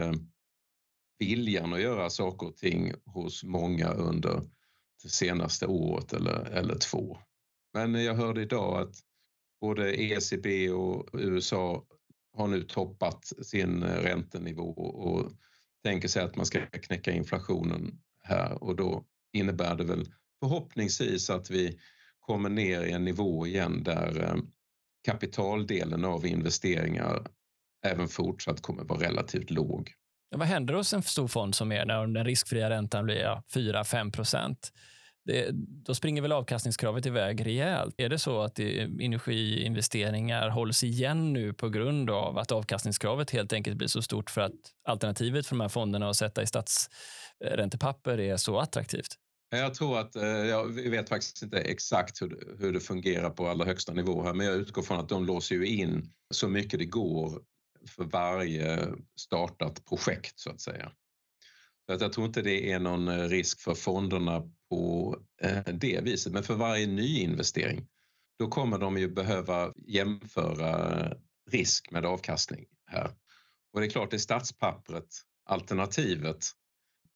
viljan 1.19 1.73
att 1.73 1.81
göra 1.81 2.11
saker 2.11 2.47
och 2.47 2.57
ting 2.57 2.93
hos 3.05 3.45
många 3.45 3.89
under 3.89 4.43
det 5.03 5.09
senaste 5.09 5.67
året 5.67 6.12
eller, 6.12 6.45
eller 6.45 6.79
två. 6.79 7.19
Men 7.75 7.95
jag 8.05 8.15
hörde 8.15 8.43
idag 8.43 8.81
att 8.81 8.95
både 9.61 10.03
ECB 10.03 10.71
och 10.71 11.09
USA 11.12 11.85
har 12.33 12.47
nu 12.47 12.62
toppat 12.62 13.25
sin 13.25 13.85
räntenivå 13.85 14.71
och 14.79 15.33
tänker 15.85 16.09
sig 16.09 16.23
att 16.23 16.37
man 16.37 16.47
ska 16.47 16.67
knäcka 16.67 17.12
inflationen 17.12 18.01
här 18.23 18.62
och 18.62 18.77
då 18.77 19.05
innebär 19.33 19.75
det 19.75 19.85
väl 19.85 20.09
förhoppningsvis 20.41 21.31
att 21.31 21.51
vi 21.51 21.79
kommer 22.21 22.49
ner 22.49 22.83
i 22.83 22.93
en 22.93 23.05
nivå 23.05 23.47
igen 23.47 23.83
där 23.83 24.23
eh, 24.23 24.37
kapitaldelen 25.05 26.05
av 26.05 26.27
investeringar 26.27 27.27
även 27.87 28.09
fortsatt 28.09 28.62
kommer 28.62 28.85
vara 28.85 29.01
relativt 29.01 29.51
låg 29.51 29.93
vad 30.39 30.49
händer 30.49 30.74
hos 30.74 30.93
en 30.93 31.03
stor 31.03 31.28
fond 31.28 31.55
som 31.55 31.72
er 31.72 31.85
när 31.85 32.07
den 32.07 32.24
riskfria 32.24 32.70
räntan 32.70 33.05
blir 33.05 33.43
4-5 33.55 34.12
procent? 34.12 34.72
det, 35.24 35.51
då 35.87 35.95
springer 35.95 36.22
väl 36.22 36.32
avkastningskravet 36.32 37.07
iväg 37.07 37.47
rejält. 37.47 37.95
Är 37.99 38.09
det 38.09 38.18
så 38.18 38.43
att 38.43 38.55
det, 38.55 38.80
energiinvesteringar 38.80 40.49
hålls 40.49 40.85
igen 40.85 41.32
nu 41.32 41.53
på 41.53 41.68
grund 41.68 42.11
av 42.11 42.39
att 42.39 42.53
avkastningskravet 42.53 43.30
helt 43.30 43.53
enkelt 43.53 43.76
blir 43.76 43.89
så 43.89 44.03
stort 44.03 44.30
för 44.30 44.41
att 44.41 44.53
alternativet 44.89 45.47
för 45.47 45.55
de 45.55 45.61
här 45.61 45.68
fonderna 45.68 46.09
att 46.09 46.16
sätta 46.16 46.43
i 46.43 46.47
statsräntepapper 46.47 48.20
är 48.20 48.37
så 48.37 48.59
attraktivt? 48.59 49.14
Jag 49.51 49.74
tror 49.74 49.99
att, 49.99 50.16
eh, 50.16 50.24
jag 50.24 50.91
vet 50.91 51.09
faktiskt 51.09 51.43
inte 51.43 51.59
exakt 51.59 52.22
hur, 52.22 52.57
hur 52.59 52.72
det 52.72 52.80
fungerar 52.80 53.30
på 53.30 53.49
allra 53.49 53.64
högsta 53.64 53.93
nivå 53.93 54.22
här, 54.22 54.35
men 54.35 54.47
jag 54.47 54.57
utgår 54.57 54.82
från 54.82 55.01
att 55.01 55.09
de 55.09 55.26
låser 55.26 55.55
ju 55.55 55.66
in 55.66 56.12
så 56.30 56.49
mycket 56.49 56.78
det 56.78 56.87
går 56.87 57.43
för 57.89 58.05
varje 58.05 58.95
startat 59.20 59.85
projekt 59.85 60.39
så 60.39 60.51
att 60.51 60.61
säga. 60.61 60.93
Så 61.87 61.93
att 61.93 62.01
jag 62.01 62.12
tror 62.12 62.26
inte 62.26 62.43
det 62.43 62.72
är 62.72 62.78
någon 62.78 63.09
eh, 63.09 63.28
risk 63.28 63.61
för 63.61 63.74
fonderna 63.74 64.43
på 64.70 65.16
eh, 65.43 65.64
det 65.64 66.01
viset. 66.05 66.32
Men 66.32 66.43
för 66.43 66.55
varje 66.55 66.87
nyinvestering, 66.87 67.87
då 68.39 68.49
kommer 68.49 68.78
de 68.78 68.99
ju 68.99 69.09
behöva 69.09 69.72
jämföra 69.76 71.12
risk 71.51 71.91
med 71.91 72.07
avkastning 72.07 72.66
här. 72.87 73.14
Och 73.72 73.80
det 73.80 73.87
är 73.87 73.91
klart, 73.91 74.11
det 74.11 74.18
statspappret, 74.18 75.09
alternativet 75.45 76.47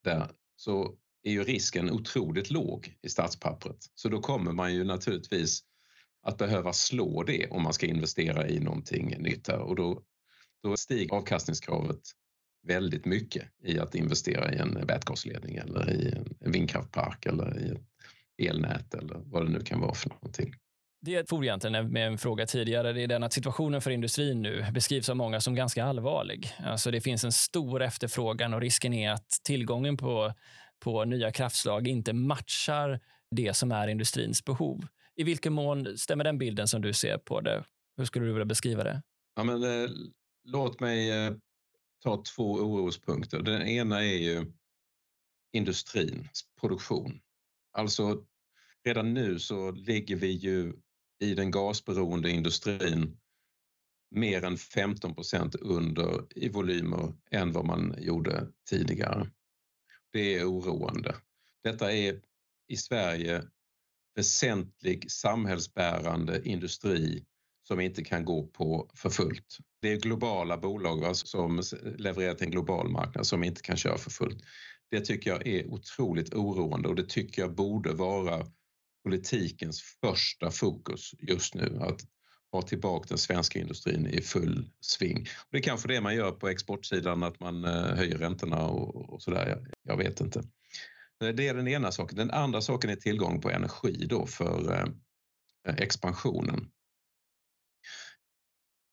där, 0.04 0.30
så 0.56 0.94
är 1.22 1.32
ju 1.32 1.44
risken 1.44 1.90
otroligt 1.90 2.50
låg 2.50 2.96
i 3.02 3.08
statspappret. 3.08 3.76
Så 3.94 4.08
då 4.08 4.20
kommer 4.20 4.52
man 4.52 4.74
ju 4.74 4.84
naturligtvis 4.84 5.62
att 6.22 6.38
behöva 6.38 6.72
slå 6.72 7.22
det 7.22 7.48
om 7.50 7.62
man 7.62 7.72
ska 7.72 7.86
investera 7.86 8.48
i 8.48 8.60
någonting 8.60 9.14
nytt 9.18 9.48
här 9.48 9.58
och 9.58 9.76
då, 9.76 10.02
då 10.62 10.76
stiger 10.76 11.14
avkastningskravet 11.14 12.00
väldigt 12.66 13.04
mycket 13.04 13.42
i 13.64 13.78
att 13.78 13.94
investera 13.94 14.52
i 14.52 14.56
en 14.56 14.86
vätgasledning 14.86 15.56
eller 15.56 15.90
i 15.90 16.14
en 16.40 16.52
vindkraftpark 16.52 17.26
eller 17.26 17.60
i 17.60 17.70
ett 17.70 17.82
elnät 18.50 18.94
eller 18.94 19.20
vad 19.24 19.46
det 19.46 19.50
nu 19.50 19.60
kan 19.60 19.80
vara 19.80 19.94
för 19.94 20.08
någonting. 20.10 20.54
Det 21.00 21.30
for 21.30 21.44
egentligen 21.44 21.92
med 21.92 22.06
en 22.06 22.18
fråga 22.18 22.46
tidigare. 22.46 22.92
Det 22.92 23.02
är 23.02 23.06
den 23.06 23.22
att 23.22 23.32
situationen 23.32 23.80
för 23.80 23.90
industrin 23.90 24.42
nu 24.42 24.66
beskrivs 24.72 25.08
av 25.08 25.16
många 25.16 25.40
som 25.40 25.54
ganska 25.54 25.84
allvarlig. 25.84 26.52
Alltså 26.64 26.90
det 26.90 27.00
finns 27.00 27.24
en 27.24 27.32
stor 27.32 27.82
efterfrågan 27.82 28.54
och 28.54 28.60
risken 28.60 28.92
är 28.92 29.12
att 29.12 29.30
tillgången 29.44 29.96
på, 29.96 30.34
på 30.80 31.04
nya 31.04 31.32
kraftslag 31.32 31.88
inte 31.88 32.12
matchar 32.12 33.00
det 33.36 33.54
som 33.54 33.72
är 33.72 33.88
industrins 33.88 34.44
behov. 34.44 34.86
I 35.16 35.22
vilken 35.22 35.52
mån 35.52 35.98
stämmer 35.98 36.24
den 36.24 36.38
bilden 36.38 36.68
som 36.68 36.82
du 36.82 36.92
ser 36.92 37.18
på 37.18 37.40
det? 37.40 37.64
Hur 37.96 38.04
skulle 38.04 38.26
du 38.26 38.32
vilja 38.32 38.44
beskriva 38.44 38.84
det? 38.84 39.02
Ja, 39.36 39.44
men, 39.44 39.62
eh, 39.62 39.90
låt 40.48 40.80
mig 40.80 41.10
eh, 41.10 41.32
ta 42.02 42.22
två 42.34 42.52
orospunkter. 42.52 43.42
Den 43.42 43.62
ena 43.62 44.04
är 44.04 44.18
ju 44.18 44.52
industrins 45.52 46.44
produktion. 46.60 47.20
Alltså 47.72 48.26
redan 48.84 49.14
nu 49.14 49.38
så 49.38 49.70
ligger 49.70 50.16
vi 50.16 50.30
ju 50.30 50.72
i 51.20 51.34
den 51.34 51.50
gasberoende 51.50 52.30
industrin 52.30 53.18
mer 54.10 54.44
än 54.44 54.58
15 54.58 55.14
procent 55.14 55.54
under 55.54 56.26
i 56.38 56.48
volymer 56.48 57.14
än 57.30 57.52
vad 57.52 57.64
man 57.64 57.94
gjorde 57.98 58.52
tidigare. 58.68 59.30
Det 60.12 60.34
är 60.34 60.44
oroande. 60.44 61.16
Detta 61.62 61.92
är 61.92 62.20
i 62.68 62.76
Sverige 62.76 63.44
väsentlig 64.14 65.10
samhällsbärande 65.10 66.48
industri 66.48 67.24
som 67.68 67.80
inte 67.80 68.04
kan 68.04 68.24
gå 68.24 68.46
på 68.46 68.90
för 68.94 69.10
fullt. 69.10 69.58
Det 69.82 69.92
är 69.92 69.96
globala 69.96 70.56
bolag 70.56 71.00
va, 71.00 71.14
som 71.14 71.62
levererar 71.98 72.34
till 72.34 72.44
en 72.44 72.50
global 72.50 72.88
marknad 72.88 73.26
som 73.26 73.44
inte 73.44 73.62
kan 73.62 73.76
köra 73.76 73.98
för 73.98 74.10
fullt. 74.10 74.42
Det 74.90 75.00
tycker 75.00 75.30
jag 75.30 75.46
är 75.46 75.66
otroligt 75.66 76.34
oroande 76.34 76.88
och 76.88 76.94
det 76.94 77.08
tycker 77.08 77.42
jag 77.42 77.54
borde 77.54 77.92
vara 77.92 78.46
politikens 79.04 79.82
första 79.82 80.50
fokus 80.50 81.14
just 81.18 81.54
nu. 81.54 81.78
Att 81.80 82.00
ha 82.52 82.62
tillbaka 82.62 83.06
den 83.08 83.18
svenska 83.18 83.58
industrin 83.58 84.06
i 84.06 84.22
full 84.22 84.70
sving. 84.80 85.20
Och 85.20 85.48
det 85.50 85.58
är 85.58 85.62
kanske 85.62 85.88
det 85.88 86.00
man 86.00 86.14
gör 86.14 86.32
på 86.32 86.48
exportsidan, 86.48 87.22
att 87.22 87.40
man 87.40 87.64
eh, 87.64 87.96
höjer 87.96 88.18
räntorna 88.18 88.66
och, 88.66 89.12
och 89.12 89.22
sådär. 89.22 89.48
Jag, 89.48 89.66
jag 89.82 89.96
vet 89.96 90.20
inte. 90.20 90.38
Eh, 91.24 91.28
det 91.28 91.48
är 91.48 91.54
den 91.54 91.68
ena 91.68 91.92
saken. 91.92 92.18
Den 92.18 92.30
andra 92.30 92.60
saken 92.60 92.90
är 92.90 92.96
tillgång 92.96 93.40
på 93.40 93.50
energi 93.50 94.06
då 94.08 94.26
för 94.26 94.72
eh, 94.72 95.74
expansionen 95.76 96.70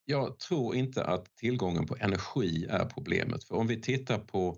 jag 0.06 0.39
tror 0.39 0.76
inte 0.76 1.03
att 1.03 1.36
tillgången 1.36 1.86
på 1.86 1.97
energi 1.99 2.66
är 2.70 2.86
problemet. 2.86 3.43
För 3.43 3.56
om 3.56 3.68
vi 3.68 3.82
tittar 3.82 4.18
på 4.18 4.58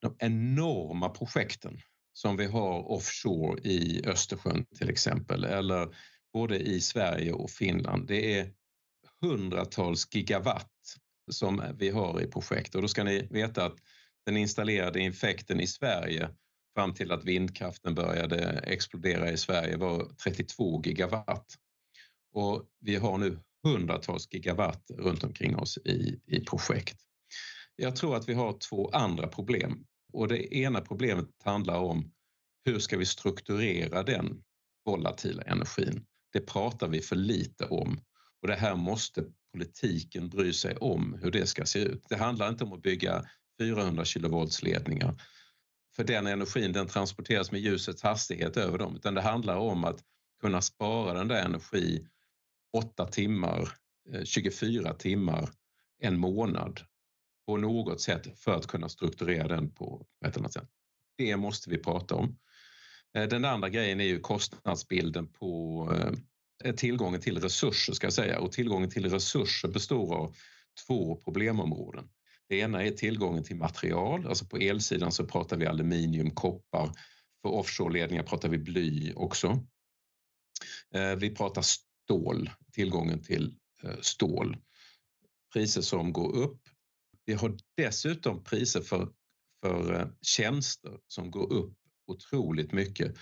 de 0.00 0.16
enorma 0.18 1.08
projekten 1.08 1.80
som 2.12 2.36
vi 2.36 2.46
har 2.46 2.90
offshore 2.90 3.60
i 3.60 4.02
Östersjön 4.06 4.66
till 4.78 4.90
exempel, 4.90 5.44
eller 5.44 5.96
både 6.32 6.58
i 6.58 6.80
Sverige 6.80 7.32
och 7.32 7.50
Finland. 7.50 8.06
Det 8.06 8.38
är 8.38 8.50
hundratals 9.20 10.14
gigawatt 10.14 10.70
som 11.30 11.62
vi 11.78 11.90
har 11.90 12.20
i 12.20 12.26
projekt 12.26 12.74
och 12.74 12.82
då 12.82 12.88
ska 12.88 13.04
ni 13.04 13.26
veta 13.30 13.66
att 13.66 13.76
den 14.26 14.36
installerade 14.36 15.00
effekten 15.00 15.60
i 15.60 15.66
Sverige 15.66 16.28
fram 16.74 16.94
till 16.94 17.12
att 17.12 17.24
vindkraften 17.24 17.94
började 17.94 18.38
explodera 18.66 19.30
i 19.30 19.36
Sverige 19.36 19.76
var 19.76 20.08
32 20.24 20.82
gigawatt. 20.84 21.46
Och 22.32 22.68
vi 22.80 22.96
har 22.96 23.18
nu 23.18 23.38
hundratals 23.64 24.28
gigawatt 24.32 24.90
runt 24.98 25.24
omkring 25.24 25.56
oss 25.56 25.78
i, 25.78 26.20
i 26.26 26.40
projekt. 26.40 26.96
Jag 27.76 27.96
tror 27.96 28.16
att 28.16 28.28
vi 28.28 28.34
har 28.34 28.58
två 28.58 28.90
andra 28.90 29.28
problem 29.28 29.84
och 30.12 30.28
det 30.28 30.54
ena 30.54 30.80
problemet 30.80 31.28
handlar 31.44 31.78
om 31.78 32.12
hur 32.64 32.78
ska 32.78 32.96
vi 32.96 33.06
strukturera 33.06 34.02
den 34.02 34.42
volatila 34.84 35.42
energin? 35.42 36.06
Det 36.32 36.40
pratar 36.40 36.88
vi 36.88 37.00
för 37.00 37.16
lite 37.16 37.64
om 37.64 38.00
och 38.42 38.48
det 38.48 38.54
här 38.54 38.76
måste 38.76 39.24
politiken 39.52 40.28
bry 40.28 40.52
sig 40.52 40.76
om 40.76 41.18
hur 41.22 41.30
det 41.30 41.46
ska 41.46 41.66
se 41.66 41.78
ut. 41.78 42.04
Det 42.08 42.16
handlar 42.16 42.48
inte 42.48 42.64
om 42.64 42.72
att 42.72 42.82
bygga 42.82 43.24
400 43.60 44.04
kilovoltsledningar 44.04 45.22
för 45.96 46.04
den 46.04 46.26
energin 46.26 46.72
den 46.72 46.86
transporteras 46.86 47.52
med 47.52 47.60
ljusets 47.60 48.02
hastighet 48.02 48.56
över 48.56 48.78
dem 48.78 48.96
utan 48.96 49.14
det 49.14 49.20
handlar 49.20 49.56
om 49.56 49.84
att 49.84 50.00
kunna 50.40 50.62
spara 50.62 51.18
den 51.18 51.28
där 51.28 51.44
energi 51.44 52.06
8 52.74 53.06
timmar, 53.06 53.68
eh, 54.12 54.24
24 54.24 54.94
timmar, 54.94 55.50
en 55.98 56.18
månad 56.18 56.80
på 57.46 57.56
något 57.56 58.00
sätt 58.00 58.38
för 58.38 58.54
att 58.54 58.66
kunna 58.66 58.88
strukturera 58.88 59.48
den 59.48 59.70
på 59.70 60.06
ett 60.26 60.36
annat 60.36 60.52
sätt. 60.52 60.68
Det 61.16 61.36
måste 61.36 61.70
vi 61.70 61.78
prata 61.78 62.14
om. 62.14 62.38
Eh, 63.14 63.28
den 63.28 63.44
andra 63.44 63.68
grejen 63.68 64.00
är 64.00 64.04
ju 64.04 64.20
kostnadsbilden 64.20 65.26
på 65.26 65.88
eh, 66.64 66.74
tillgången 66.74 67.20
till 67.20 67.40
resurser 67.40 67.92
ska 67.92 68.06
jag 68.06 68.14
säga 68.14 68.40
och 68.40 68.52
tillgången 68.52 68.90
till 68.90 69.10
resurser 69.10 69.68
består 69.68 70.14
av 70.14 70.36
två 70.86 71.16
problemområden. 71.16 72.08
Det 72.48 72.58
ena 72.58 72.84
är 72.84 72.90
tillgången 72.90 73.44
till 73.44 73.56
material, 73.56 74.26
alltså 74.26 74.46
på 74.46 74.56
elsidan 74.56 75.12
så 75.12 75.26
pratar 75.26 75.56
vi 75.56 75.66
aluminium, 75.66 76.30
koppar, 76.30 76.90
för 77.42 77.48
offshore-ledningar 77.48 78.22
pratar 78.22 78.48
vi 78.48 78.58
bly 78.58 79.12
också. 79.14 79.66
Vi 81.16 81.30
pratar 81.30 81.62
stål, 82.04 82.50
tillgången 82.72 83.22
till 83.22 83.54
eh, 83.82 84.00
stål. 84.00 84.56
Priser 85.52 85.82
som 85.82 86.12
går 86.12 86.36
upp. 86.36 86.60
Vi 87.24 87.32
har 87.32 87.56
dessutom 87.76 88.44
priser 88.44 88.80
för, 88.80 89.08
för 89.62 90.00
eh, 90.00 90.06
tjänster 90.22 90.98
som 91.06 91.30
går 91.30 91.52
upp 91.52 91.74
otroligt 92.06 92.72
mycket. 92.72 93.16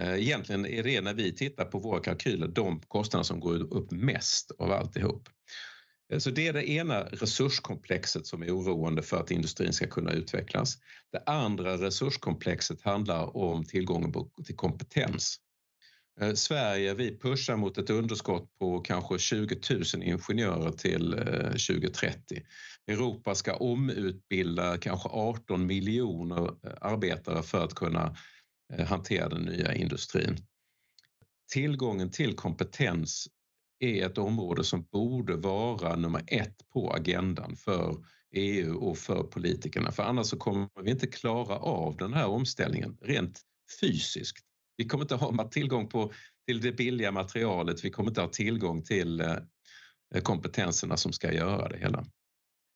Eh, 0.00 0.14
egentligen 0.14 0.66
är 0.66 0.82
det 0.82 1.00
när 1.00 1.14
vi 1.14 1.32
tittar 1.32 1.64
på 1.64 1.78
våra 1.78 2.00
kalkyler 2.00 2.48
de 2.48 2.80
kostnader 2.80 3.24
som 3.24 3.40
går 3.40 3.74
upp 3.74 3.90
mest 3.90 4.50
av 4.58 4.72
alltihop. 4.72 5.28
Så 6.18 6.30
det 6.30 6.48
är 6.48 6.52
det 6.52 6.70
ena 6.70 7.04
resurskomplexet 7.04 8.26
som 8.26 8.42
är 8.42 8.56
oroande 8.56 9.02
för 9.02 9.16
att 9.16 9.30
industrin 9.30 9.72
ska 9.72 9.86
kunna 9.86 10.12
utvecklas. 10.12 10.78
Det 11.12 11.22
andra 11.26 11.76
resurskomplexet 11.76 12.82
handlar 12.82 13.36
om 13.36 13.64
tillgången 13.64 14.14
till 14.46 14.56
kompetens. 14.56 15.40
Eh, 16.20 16.34
Sverige, 16.34 16.94
vi 16.94 17.18
pushar 17.18 17.56
mot 17.56 17.78
ett 17.78 17.90
underskott 17.90 18.58
på 18.58 18.80
kanske 18.80 19.18
20 19.18 19.56
000 19.70 19.82
ingenjörer 20.02 20.70
till 20.70 21.12
eh, 21.12 21.50
2030. 21.50 22.42
Europa 22.86 23.34
ska 23.34 23.56
omutbilda 23.56 24.78
kanske 24.78 25.08
18 25.08 25.66
miljoner 25.66 26.42
eh, 26.42 26.72
arbetare 26.80 27.42
för 27.42 27.64
att 27.64 27.74
kunna 27.74 28.16
hantera 28.88 29.28
den 29.28 29.42
nya 29.42 29.74
industrin. 29.74 30.36
Tillgången 31.52 32.10
till 32.10 32.36
kompetens 32.36 33.28
är 33.78 34.06
ett 34.06 34.18
område 34.18 34.64
som 34.64 34.82
borde 34.92 35.36
vara 35.36 35.96
nummer 35.96 36.22
ett 36.26 36.68
på 36.72 36.92
agendan 36.92 37.56
för 37.56 37.96
EU 38.34 38.74
och 38.74 38.98
för 38.98 39.22
politikerna. 39.22 39.92
För 39.92 40.02
annars 40.02 40.26
så 40.26 40.36
kommer 40.36 40.68
vi 40.82 40.90
inte 40.90 41.06
klara 41.06 41.56
av 41.56 41.96
den 41.96 42.12
här 42.12 42.26
omställningen 42.26 42.96
rent 43.02 43.40
fysiskt. 43.80 44.47
Vi 44.78 44.84
kommer 44.84 45.04
inte 45.04 45.14
ha 45.14 45.48
tillgång 45.48 45.88
på, 45.88 46.12
till 46.46 46.60
det 46.60 46.72
billiga 46.72 47.12
materialet, 47.12 47.84
vi 47.84 47.90
kommer 47.90 48.10
inte 48.10 48.20
ha 48.20 48.28
tillgång 48.28 48.82
till 48.82 49.20
eh, 49.20 50.20
kompetenserna 50.22 50.96
som 50.96 51.12
ska 51.12 51.32
göra 51.32 51.68
det 51.68 51.78
hela. 51.78 52.04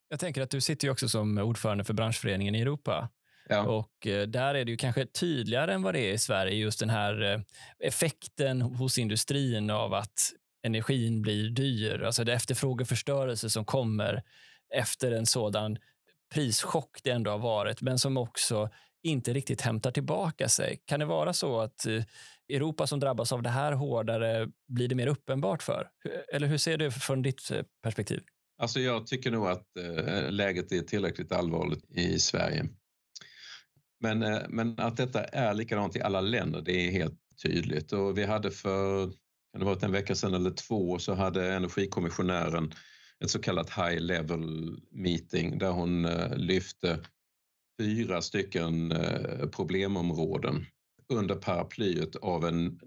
Jag 0.09 0.21
tänker 0.21 0.43
att 0.43 0.51
du 0.51 0.61
sitter 0.61 0.87
ju 0.87 0.93
också 0.93 1.09
som 1.09 1.39
ordförande 1.39 1.85
för 1.85 1.95
branschföreningen 1.95 2.55
i 2.55 2.61
Europa. 2.61 3.09
Ja. 3.49 3.63
Och 3.63 4.07
eh, 4.07 4.27
där 4.27 4.55
är 4.55 4.65
det 4.65 4.71
ju 4.71 4.77
kanske 4.77 5.07
tydligare 5.07 5.75
än 5.75 5.83
vad 5.83 5.95
det 5.95 6.01
är 6.01 6.13
i 6.13 6.19
Sverige, 6.19 6.55
just 6.55 6.81
den 6.81 6.91
här 6.91 7.23
eh, 7.23 7.41
effekten 7.79 8.63
hos 8.63 8.99
industrin 8.99 9.71
av 9.71 9.95
att 9.95 10.33
energin 10.63 11.23
blir 11.23 11.51
dyr. 11.51 12.03
Alltså 12.03 12.25
det 12.25 12.33
efterfrågeförstörelse 12.33 13.51
som 13.51 13.65
kommer 13.65 14.23
efter 14.75 15.13
en 15.13 15.27
sådan 15.27 15.79
prischock 16.35 17.01
det 17.03 17.11
ändå 17.11 17.31
har 17.31 17.39
varit, 17.39 17.83
men 17.83 17.99
som 17.99 18.17
också 18.17 18.71
inte 19.03 19.33
riktigt 19.33 19.61
hämtar 19.61 19.91
tillbaka 19.91 20.49
sig. 20.49 20.83
Kan 20.85 21.01
det 21.01 21.07
vara 21.07 21.33
så 21.33 21.61
att 21.61 21.87
eh, 21.87 22.03
Europa 22.49 22.87
som 22.87 23.01
drabbas 23.01 23.33
av 23.33 23.43
det 23.43 23.49
här 23.49 23.73
hårdare 23.73 24.49
blir 24.69 24.89
det 24.89 24.95
mer 24.95 25.07
uppenbart 25.07 25.63
för? 25.63 25.89
Eller 26.33 26.47
hur 26.47 26.59
ser 26.59 26.79
du 26.79 26.91
från 26.91 27.23
ditt 27.23 27.51
eh, 27.51 27.63
perspektiv? 27.83 28.23
Alltså 28.59 28.81
jag 28.81 29.07
tycker 29.07 29.31
nog 29.31 29.47
att 29.47 29.77
eh, 29.77 30.31
läget 30.31 30.73
är 30.73 30.81
tillräckligt 30.81 31.33
allvarligt 31.33 31.91
i 31.91 32.19
Sverige. 32.19 32.69
Men, 34.01 34.19
men 34.49 34.79
att 34.79 34.97
detta 34.97 35.25
är 35.25 35.55
likadant 35.55 35.97
i 35.97 36.01
alla 36.01 36.21
länder, 36.21 36.63
det 36.63 36.73
är 36.73 36.91
helt 36.91 37.19
tydligt. 37.43 37.93
Och 37.93 38.19
vi 38.19 38.25
hade 38.25 38.51
för, 38.51 39.07
kan 39.53 39.61
det 39.61 39.65
varit 39.65 39.83
en 39.83 39.93
vecka 39.93 40.15
sedan 40.15 40.35
eller 40.35 40.51
två, 40.51 40.99
så 40.99 41.15
hade 41.15 41.53
energikommissionären 41.53 42.73
ett 43.25 43.31
så 43.31 43.39
kallat 43.39 43.71
high 43.71 44.01
level 44.01 44.77
meeting 44.91 45.59
där 45.59 45.71
hon 45.71 46.03
lyfte 46.37 46.99
fyra 47.81 48.23
stycken 48.23 48.93
eh, 48.93 49.49
problemområden 49.49 50.67
under 51.09 51.35
paraplyet 51.35 52.17
av 52.17 52.45
en 52.45 52.81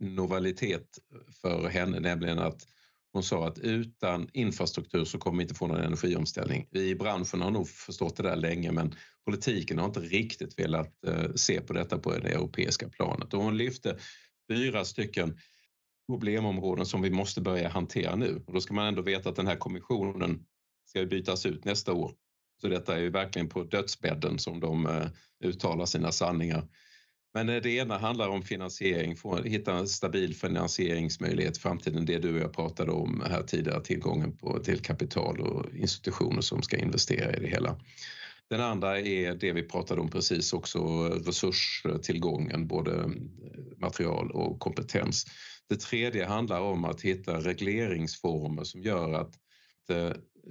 novalitet 0.00 0.98
för 1.42 1.68
henne, 1.68 2.00
nämligen 2.00 2.38
att 2.38 2.66
hon 3.12 3.22
sa 3.22 3.48
att 3.48 3.58
utan 3.58 4.28
infrastruktur 4.32 5.04
så 5.04 5.18
kommer 5.18 5.38
vi 5.38 5.42
inte 5.42 5.54
få 5.54 5.66
någon 5.66 5.80
energiomställning. 5.80 6.68
Vi 6.70 6.88
i 6.88 6.94
branschen 6.94 7.42
har 7.42 7.50
nog 7.50 7.68
förstått 7.68 8.16
det 8.16 8.22
där 8.22 8.36
länge 8.36 8.72
men 8.72 8.94
politiken 9.24 9.78
har 9.78 9.86
inte 9.86 10.00
riktigt 10.00 10.58
velat 10.58 11.04
eh, 11.06 11.32
se 11.34 11.60
på 11.60 11.72
detta 11.72 11.98
på 11.98 12.10
det 12.18 12.28
europeiska 12.28 12.88
planet. 12.88 13.34
Och 13.34 13.42
hon 13.42 13.56
lyfte 13.56 13.98
fyra 14.52 14.84
stycken 14.84 15.38
problemområden 16.08 16.86
som 16.86 17.02
vi 17.02 17.10
måste 17.10 17.40
börja 17.40 17.68
hantera 17.68 18.16
nu. 18.16 18.42
Och 18.46 18.52
då 18.52 18.60
ska 18.60 18.74
man 18.74 18.86
ändå 18.86 19.02
veta 19.02 19.28
att 19.28 19.36
den 19.36 19.46
här 19.46 19.56
kommissionen 19.56 20.44
ska 20.84 21.04
bytas 21.04 21.46
ut 21.46 21.64
nästa 21.64 21.92
år 21.92 22.12
så 22.60 22.68
detta 22.68 22.96
är 22.96 23.00
ju 23.00 23.10
verkligen 23.10 23.48
på 23.48 23.62
dödsbädden 23.62 24.38
som 24.38 24.60
de 24.60 24.86
eh, 24.86 25.06
uttalar 25.44 25.86
sina 25.86 26.12
sanningar. 26.12 26.68
Men 27.34 27.48
eh, 27.48 27.62
det 27.62 27.70
ena 27.70 27.98
handlar 27.98 28.28
om 28.28 28.42
finansiering, 28.42 29.16
få, 29.16 29.42
hitta 29.42 29.72
en 29.72 29.88
stabil 29.88 30.34
finansieringsmöjlighet 30.34 31.56
i 31.56 31.60
framtiden. 31.60 32.06
Det 32.06 32.18
du 32.18 32.34
och 32.34 32.40
jag 32.40 32.52
pratade 32.52 32.92
om 32.92 33.22
här 33.30 33.42
tidigare, 33.42 33.84
tillgången 33.84 34.36
på, 34.36 34.58
till 34.58 34.80
kapital 34.80 35.40
och 35.40 35.74
institutioner 35.74 36.40
som 36.40 36.62
ska 36.62 36.76
investera 36.76 37.36
i 37.36 37.40
det 37.40 37.48
hela. 37.48 37.80
Den 38.50 38.60
andra 38.60 39.00
är 39.00 39.34
det 39.34 39.52
vi 39.52 39.62
pratade 39.62 40.00
om 40.00 40.10
precis 40.10 40.52
också, 40.52 41.08
resurstillgången, 41.08 42.66
både 42.66 42.94
eh, 42.94 43.08
material 43.76 44.30
och 44.30 44.60
kompetens. 44.60 45.26
Det 45.68 45.76
tredje 45.76 46.26
handlar 46.26 46.60
om 46.60 46.84
att 46.84 47.00
hitta 47.00 47.40
regleringsformer 47.40 48.64
som 48.64 48.82
gör 48.82 49.12
att 49.12 49.34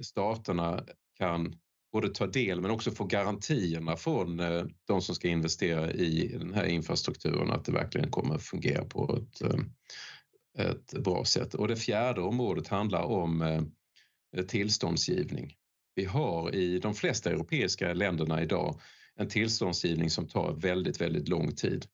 staterna 0.02 0.84
kan 1.18 1.54
både 1.92 2.08
ta 2.08 2.26
del 2.26 2.60
men 2.60 2.70
också 2.70 2.90
få 2.90 3.04
garantierna 3.04 3.96
från 3.96 4.40
eh, 4.40 4.64
de 4.86 5.02
som 5.02 5.14
ska 5.14 5.28
investera 5.28 5.92
i 5.92 6.36
den 6.38 6.54
här 6.54 6.64
infrastrukturen 6.64 7.50
att 7.50 7.64
det 7.64 7.72
verkligen 7.72 8.10
kommer 8.10 8.34
att 8.34 8.42
fungera 8.42 8.84
på 8.84 9.18
ett, 9.18 9.42
eh, 9.42 10.66
ett 10.66 10.92
bra 11.04 11.24
sätt. 11.24 11.54
Och 11.54 11.68
det 11.68 11.76
fjärde 11.76 12.20
området 12.20 12.68
handlar 12.68 13.02
om 13.02 13.42
eh, 13.42 14.44
tillståndsgivning. 14.44 15.54
Vi 15.94 16.04
har 16.04 16.54
i 16.54 16.78
de 16.78 16.94
flesta 16.94 17.30
europeiska 17.30 17.92
länderna 17.94 18.42
idag 18.42 18.80
en 19.16 19.28
tillståndsgivning 19.28 20.10
som 20.10 20.28
tar 20.28 20.52
väldigt, 20.52 21.00
väldigt 21.00 21.28
lång 21.28 21.54
tid 21.54 21.86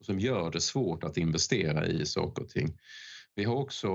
och 0.00 0.06
som 0.06 0.20
gör 0.20 0.50
det 0.50 0.60
svårt 0.60 1.04
att 1.04 1.16
investera 1.16 1.86
i 1.86 2.06
saker 2.06 2.42
och 2.42 2.48
ting. 2.48 2.78
Vi 3.34 3.44
har 3.44 3.54
också 3.54 3.88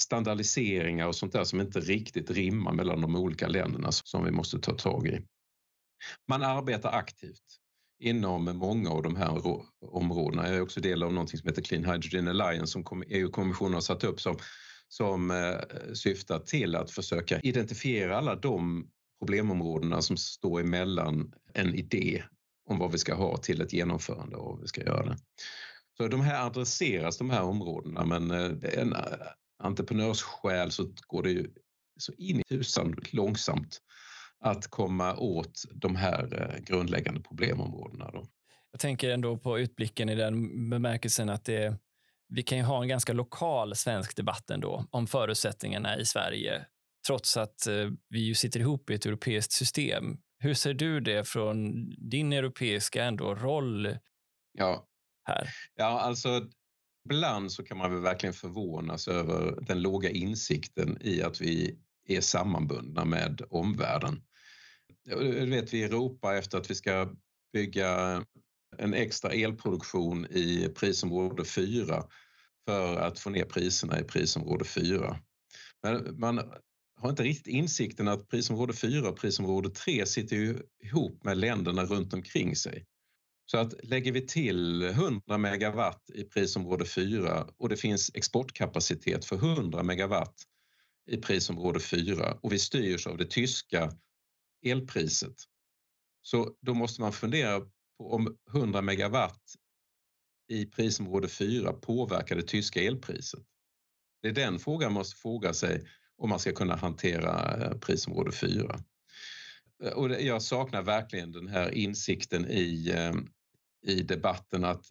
standardiseringar 0.00 1.06
och 1.06 1.16
sånt 1.16 1.32
där 1.32 1.44
som 1.44 1.60
inte 1.60 1.80
riktigt 1.80 2.30
rimmar 2.30 2.72
mellan 2.72 3.00
de 3.00 3.16
olika 3.16 3.48
länderna 3.48 3.92
som 3.92 4.24
vi 4.24 4.30
måste 4.30 4.58
ta 4.58 4.74
tag 4.74 5.06
i. 5.06 5.22
Man 6.28 6.42
arbetar 6.42 6.92
aktivt 6.92 7.60
inom 7.98 8.44
många 8.44 8.90
av 8.90 9.02
de 9.02 9.16
här 9.16 9.42
områdena. 9.80 10.48
Jag 10.48 10.56
är 10.56 10.60
också 10.60 10.80
del 10.80 11.02
av 11.02 11.12
något 11.12 11.30
som 11.30 11.48
heter 11.48 11.62
Clean 11.62 11.84
Hydrogen 11.84 12.28
Alliance 12.28 12.72
som 12.72 13.02
EU-kommissionen 13.08 13.74
har 13.74 13.80
satt 13.80 14.04
upp 14.04 14.20
som, 14.20 14.36
som 14.88 15.30
eh, 15.30 15.92
syftar 15.94 16.38
till 16.38 16.76
att 16.76 16.90
försöka 16.90 17.40
identifiera 17.40 18.18
alla 18.18 18.34
de 18.34 18.88
problemområdena 19.18 20.02
som 20.02 20.16
står 20.16 20.60
emellan 20.60 21.32
en 21.52 21.74
idé 21.74 22.22
om 22.68 22.78
vad 22.78 22.92
vi 22.92 22.98
ska 22.98 23.14
ha 23.14 23.36
till 23.36 23.60
ett 23.60 23.72
genomförande 23.72 24.36
och 24.36 24.52
vad 24.52 24.60
vi 24.60 24.66
ska 24.66 24.80
göra 24.82 25.06
det. 25.06 25.16
Så 25.96 26.08
de 26.08 26.20
här 26.20 26.46
adresseras, 26.46 27.18
de 27.18 27.30
här 27.30 27.42
områdena, 27.42 28.04
men 28.04 28.30
eh, 28.30 28.78
en 28.80 28.92
eh, 28.92 29.00
entreprenörssjäl 29.58 30.70
så 30.70 30.92
går 31.06 31.22
det 31.22 31.30
ju 31.30 31.50
så 31.98 32.12
in 32.12 32.40
i 32.40 32.42
tusan 32.42 32.96
långsamt 33.12 33.80
att 34.40 34.66
komma 34.66 35.16
åt 35.16 35.62
de 35.74 35.96
här 35.96 36.42
eh, 36.42 36.64
grundläggande 36.64 37.20
problemområdena. 37.20 38.10
Då. 38.10 38.26
Jag 38.70 38.80
tänker 38.80 39.10
ändå 39.10 39.36
på 39.36 39.58
utblicken 39.58 40.08
i 40.08 40.14
den 40.14 40.70
bemärkelsen 40.70 41.28
att 41.28 41.44
det, 41.44 41.78
vi 42.28 42.42
kan 42.42 42.58
ju 42.58 42.64
ha 42.64 42.82
en 42.82 42.88
ganska 42.88 43.12
lokal 43.12 43.76
svensk 43.76 44.16
debatt 44.16 44.50
ändå 44.50 44.84
om 44.90 45.06
förutsättningarna 45.06 45.98
i 45.98 46.04
Sverige, 46.04 46.66
trots 47.06 47.36
att 47.36 47.66
eh, 47.66 47.90
vi 48.08 48.20
ju 48.20 48.34
sitter 48.34 48.60
ihop 48.60 48.90
i 48.90 48.94
ett 48.94 49.06
europeiskt 49.06 49.52
system. 49.52 50.18
Hur 50.38 50.54
ser 50.54 50.74
du 50.74 51.00
det 51.00 51.28
från 51.28 51.88
din 52.10 52.32
europeiska 52.32 53.04
ändå 53.04 53.34
roll 53.34 53.98
ja. 54.52 54.86
här? 55.24 55.48
Ja, 55.74 56.00
alltså 56.00 56.48
ibland 57.06 57.52
så 57.52 57.62
kan 57.62 57.78
man 57.78 57.92
väl 57.92 58.00
verkligen 58.00 58.34
förvånas 58.34 59.08
över 59.08 59.58
den 59.60 59.82
låga 59.82 60.10
insikten 60.10 60.98
i 61.00 61.22
att 61.22 61.40
vi 61.40 61.78
är 62.08 62.20
sammanbundna 62.20 63.04
med 63.04 63.42
omvärlden. 63.50 64.22
Du 65.04 65.46
vet 65.46 65.74
vi 65.74 65.88
ropar 65.88 66.34
efter 66.34 66.58
att 66.58 66.70
vi 66.70 66.74
ska 66.74 67.14
bygga 67.52 68.24
en 68.78 68.94
extra 68.94 69.30
elproduktion 69.30 70.26
i 70.26 70.68
prisområde 70.68 71.44
4 71.44 72.04
för 72.68 72.96
att 72.96 73.18
få 73.18 73.30
ner 73.30 73.44
priserna 73.44 74.00
i 74.00 74.04
prisområde 74.04 74.64
4. 74.64 75.20
Men 75.82 76.20
man 76.20 76.40
har 77.00 77.10
inte 77.10 77.22
riktigt 77.22 77.46
insikten 77.46 78.08
att 78.08 78.28
prisområde 78.28 78.72
4 78.72 79.08
och 79.08 79.16
prisområde 79.16 79.70
3 79.70 80.06
sitter 80.06 80.36
ju 80.36 80.58
ihop 80.84 81.24
med 81.24 81.36
länderna 81.36 81.84
runt 81.84 82.14
omkring 82.14 82.56
sig. 82.56 82.84
Så 83.46 83.58
att 83.58 83.84
lägger 83.84 84.12
vi 84.12 84.26
till 84.26 84.82
100 84.82 85.38
megawatt 85.38 86.10
i 86.14 86.24
prisområde 86.24 86.84
4 86.84 87.46
och 87.56 87.68
det 87.68 87.76
finns 87.76 88.10
exportkapacitet 88.14 89.24
för 89.24 89.36
100 89.36 89.82
megawatt 89.82 90.34
i 91.10 91.16
prisområde 91.16 91.80
4 91.80 92.38
och 92.40 92.52
vi 92.52 92.58
styrs 92.58 93.06
av 93.06 93.16
det 93.16 93.30
tyska 93.30 93.92
elpriset. 94.64 95.34
Så 96.22 96.56
då 96.60 96.74
måste 96.74 97.00
man 97.00 97.12
fundera 97.12 97.60
på 97.98 98.12
om 98.12 98.36
100 98.50 98.82
megawatt 98.82 99.42
i 100.48 100.66
prisområde 100.66 101.28
4 101.28 101.72
påverkar 101.72 102.36
det 102.36 102.42
tyska 102.42 102.82
elpriset. 102.82 103.42
Det 104.22 104.28
är 104.28 104.32
den 104.32 104.58
frågan 104.58 104.92
man 104.92 105.00
måste 105.00 105.16
fråga 105.16 105.54
sig 105.54 105.86
om 106.16 106.30
man 106.30 106.38
ska 106.38 106.52
kunna 106.52 106.76
hantera 106.76 107.64
eh, 107.64 107.78
prisområde 107.78 108.32
4. 108.32 108.80
Eh, 109.84 109.92
och 109.92 110.10
jag 110.10 110.42
saknar 110.42 110.82
verkligen 110.82 111.32
den 111.32 111.48
här 111.48 111.70
insikten 111.70 112.46
i 112.50 112.90
eh, 112.94 113.12
i 113.86 114.02
debatten 114.02 114.64
att 114.64 114.86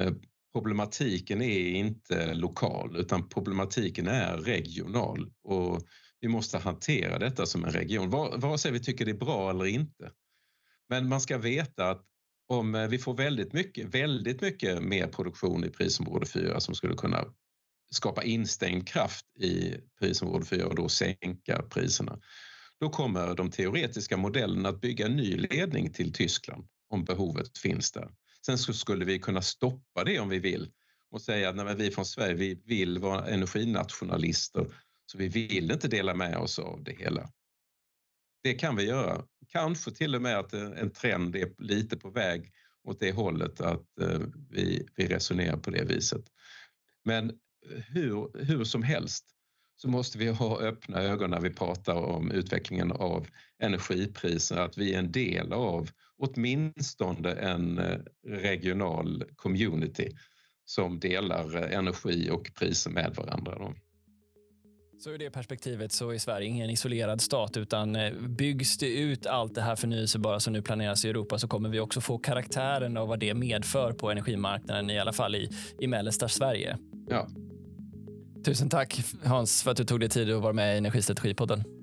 eh, 0.00 0.12
problematiken 0.52 1.42
är 1.42 1.68
inte 1.68 2.34
lokal 2.34 2.96
utan 2.96 3.28
problematiken 3.28 4.08
är 4.08 4.36
regional 4.36 5.32
och 5.42 5.82
vi 6.20 6.28
måste 6.28 6.58
hantera 6.58 7.18
detta 7.18 7.46
som 7.46 7.64
en 7.64 7.72
region, 7.72 8.10
vare 8.10 8.58
sig 8.58 8.72
vi 8.72 8.80
tycker 8.80 9.04
det 9.04 9.10
är 9.10 9.16
bra 9.16 9.50
eller 9.50 9.66
inte. 9.66 10.10
Men 10.88 11.08
man 11.08 11.20
ska 11.20 11.38
veta 11.38 11.90
att 11.90 12.06
om 12.48 12.74
eh, 12.74 12.88
vi 12.88 12.98
får 12.98 13.14
väldigt 13.14 13.52
mycket, 13.52 13.94
väldigt 13.94 14.40
mycket 14.40 14.82
mer 14.82 15.06
produktion 15.06 15.64
i 15.64 15.68
prisområde 15.68 16.26
4 16.26 16.60
som 16.60 16.74
skulle 16.74 16.94
kunna 16.94 17.24
skapa 17.94 18.22
instängd 18.22 18.88
kraft 18.88 19.26
i 19.38 19.76
prisområde 20.00 20.44
4 20.44 20.66
och 20.66 20.74
då 20.74 20.88
sänka 20.88 21.62
priserna. 21.70 22.18
Då 22.80 22.90
kommer 22.90 23.34
de 23.34 23.50
teoretiska 23.50 24.16
modellerna 24.16 24.68
att 24.68 24.80
bygga 24.80 25.06
en 25.06 25.16
ny 25.16 25.36
ledning 25.36 25.92
till 25.92 26.12
Tyskland 26.12 26.68
om 26.88 27.04
behovet 27.04 27.58
finns 27.58 27.92
där. 27.92 28.10
Sen 28.46 28.58
så 28.58 28.72
skulle 28.72 29.04
vi 29.04 29.18
kunna 29.18 29.42
stoppa 29.42 30.04
det 30.04 30.20
om 30.20 30.28
vi 30.28 30.38
vill 30.38 30.72
och 31.10 31.22
säga 31.22 31.48
att 31.48 31.78
vi 31.78 31.90
från 31.90 32.04
Sverige 32.04 32.34
vi 32.34 32.54
vill 32.54 32.98
vara 32.98 33.26
energinationalister 33.26 34.66
så 35.06 35.18
vi 35.18 35.28
vill 35.28 35.70
inte 35.70 35.88
dela 35.88 36.14
med 36.14 36.36
oss 36.36 36.58
av 36.58 36.84
det 36.84 36.92
hela. 36.92 37.28
Det 38.42 38.54
kan 38.54 38.76
vi 38.76 38.84
göra. 38.84 39.24
Kanske 39.48 39.90
till 39.90 40.14
och 40.14 40.22
med 40.22 40.38
att 40.38 40.52
eh, 40.52 40.70
en 40.76 40.90
trend 40.90 41.36
är 41.36 41.62
lite 41.62 41.96
på 41.96 42.10
väg 42.10 42.52
åt 42.84 43.00
det 43.00 43.12
hållet 43.12 43.60
att 43.60 43.98
eh, 44.00 44.20
vi, 44.50 44.86
vi 44.96 45.06
resonerar 45.06 45.56
på 45.56 45.70
det 45.70 45.84
viset. 45.84 46.24
Men 47.04 47.30
eh, 47.30 47.78
hur, 47.88 48.44
hur 48.44 48.64
som 48.64 48.82
helst 48.82 49.26
så 49.76 49.88
måste 49.88 50.18
vi 50.18 50.28
ha 50.28 50.60
öppna 50.60 51.02
ögon 51.02 51.30
när 51.30 51.40
vi 51.40 51.50
pratar 51.50 51.94
om 51.94 52.30
utvecklingen 52.30 52.92
av 52.92 53.26
energipriser, 53.58 54.56
att 54.56 54.78
vi 54.78 54.94
är 54.94 54.98
en 54.98 55.12
del 55.12 55.52
av 55.52 55.90
åtminstone 56.22 57.32
en 57.32 57.78
eh, 57.78 57.98
regional 58.24 59.24
community 59.36 60.10
som 60.64 61.00
delar 61.00 61.56
eh, 61.56 61.78
energi 61.78 62.30
och 62.30 62.50
priser 62.54 62.90
med 62.90 63.14
varandra. 63.16 63.74
Så 65.04 65.10
ur 65.10 65.18
det 65.18 65.30
perspektivet 65.30 65.92
så 65.92 66.10
är 66.10 66.18
Sverige 66.18 66.48
ingen 66.48 66.70
isolerad 66.70 67.20
stat 67.20 67.56
utan 67.56 67.96
eh, 67.96 68.12
byggs 68.12 68.78
det 68.78 68.98
ut 68.98 69.26
allt 69.26 69.54
det 69.54 69.62
här 69.62 69.76
förnyelsebara 69.76 70.40
som 70.40 70.52
nu 70.52 70.62
planeras 70.62 71.04
i 71.04 71.08
Europa 71.08 71.38
så 71.38 71.48
kommer 71.48 71.68
vi 71.68 71.80
också 71.80 72.00
få 72.00 72.18
karaktären 72.18 72.96
av 72.96 73.08
vad 73.08 73.20
det 73.20 73.34
medför 73.34 73.92
på 73.92 74.10
energimarknaden 74.10 74.90
i 74.90 74.98
alla 74.98 75.12
fall 75.12 75.34
i, 75.34 75.50
i 75.80 75.86
mellersta 75.86 76.28
Sverige. 76.28 76.78
Ja. 77.08 77.28
Tusen 78.44 78.68
tack 78.68 79.04
Hans 79.24 79.62
för 79.62 79.70
att 79.70 79.76
du 79.76 79.84
tog 79.84 80.00
dig 80.00 80.08
tid 80.08 80.30
att 80.30 80.42
vara 80.42 80.52
med 80.52 80.74
i 80.74 80.78
Energistrategipodden. 80.78 81.81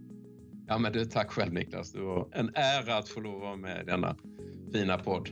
Ja, 0.70 0.78
men 0.78 0.93
du, 0.93 1.05
tack 1.05 1.32
själv 1.32 1.53
Niklas. 1.53 1.91
Det 1.91 2.01
var 2.01 2.28
en 2.32 2.51
ära 2.55 2.97
att 2.97 3.09
få 3.09 3.20
lov 3.20 3.36
att 3.36 3.41
vara 3.41 3.55
med 3.55 3.82
i 3.82 3.86
denna 3.86 4.15
fina 4.74 4.97
podd. 4.97 5.30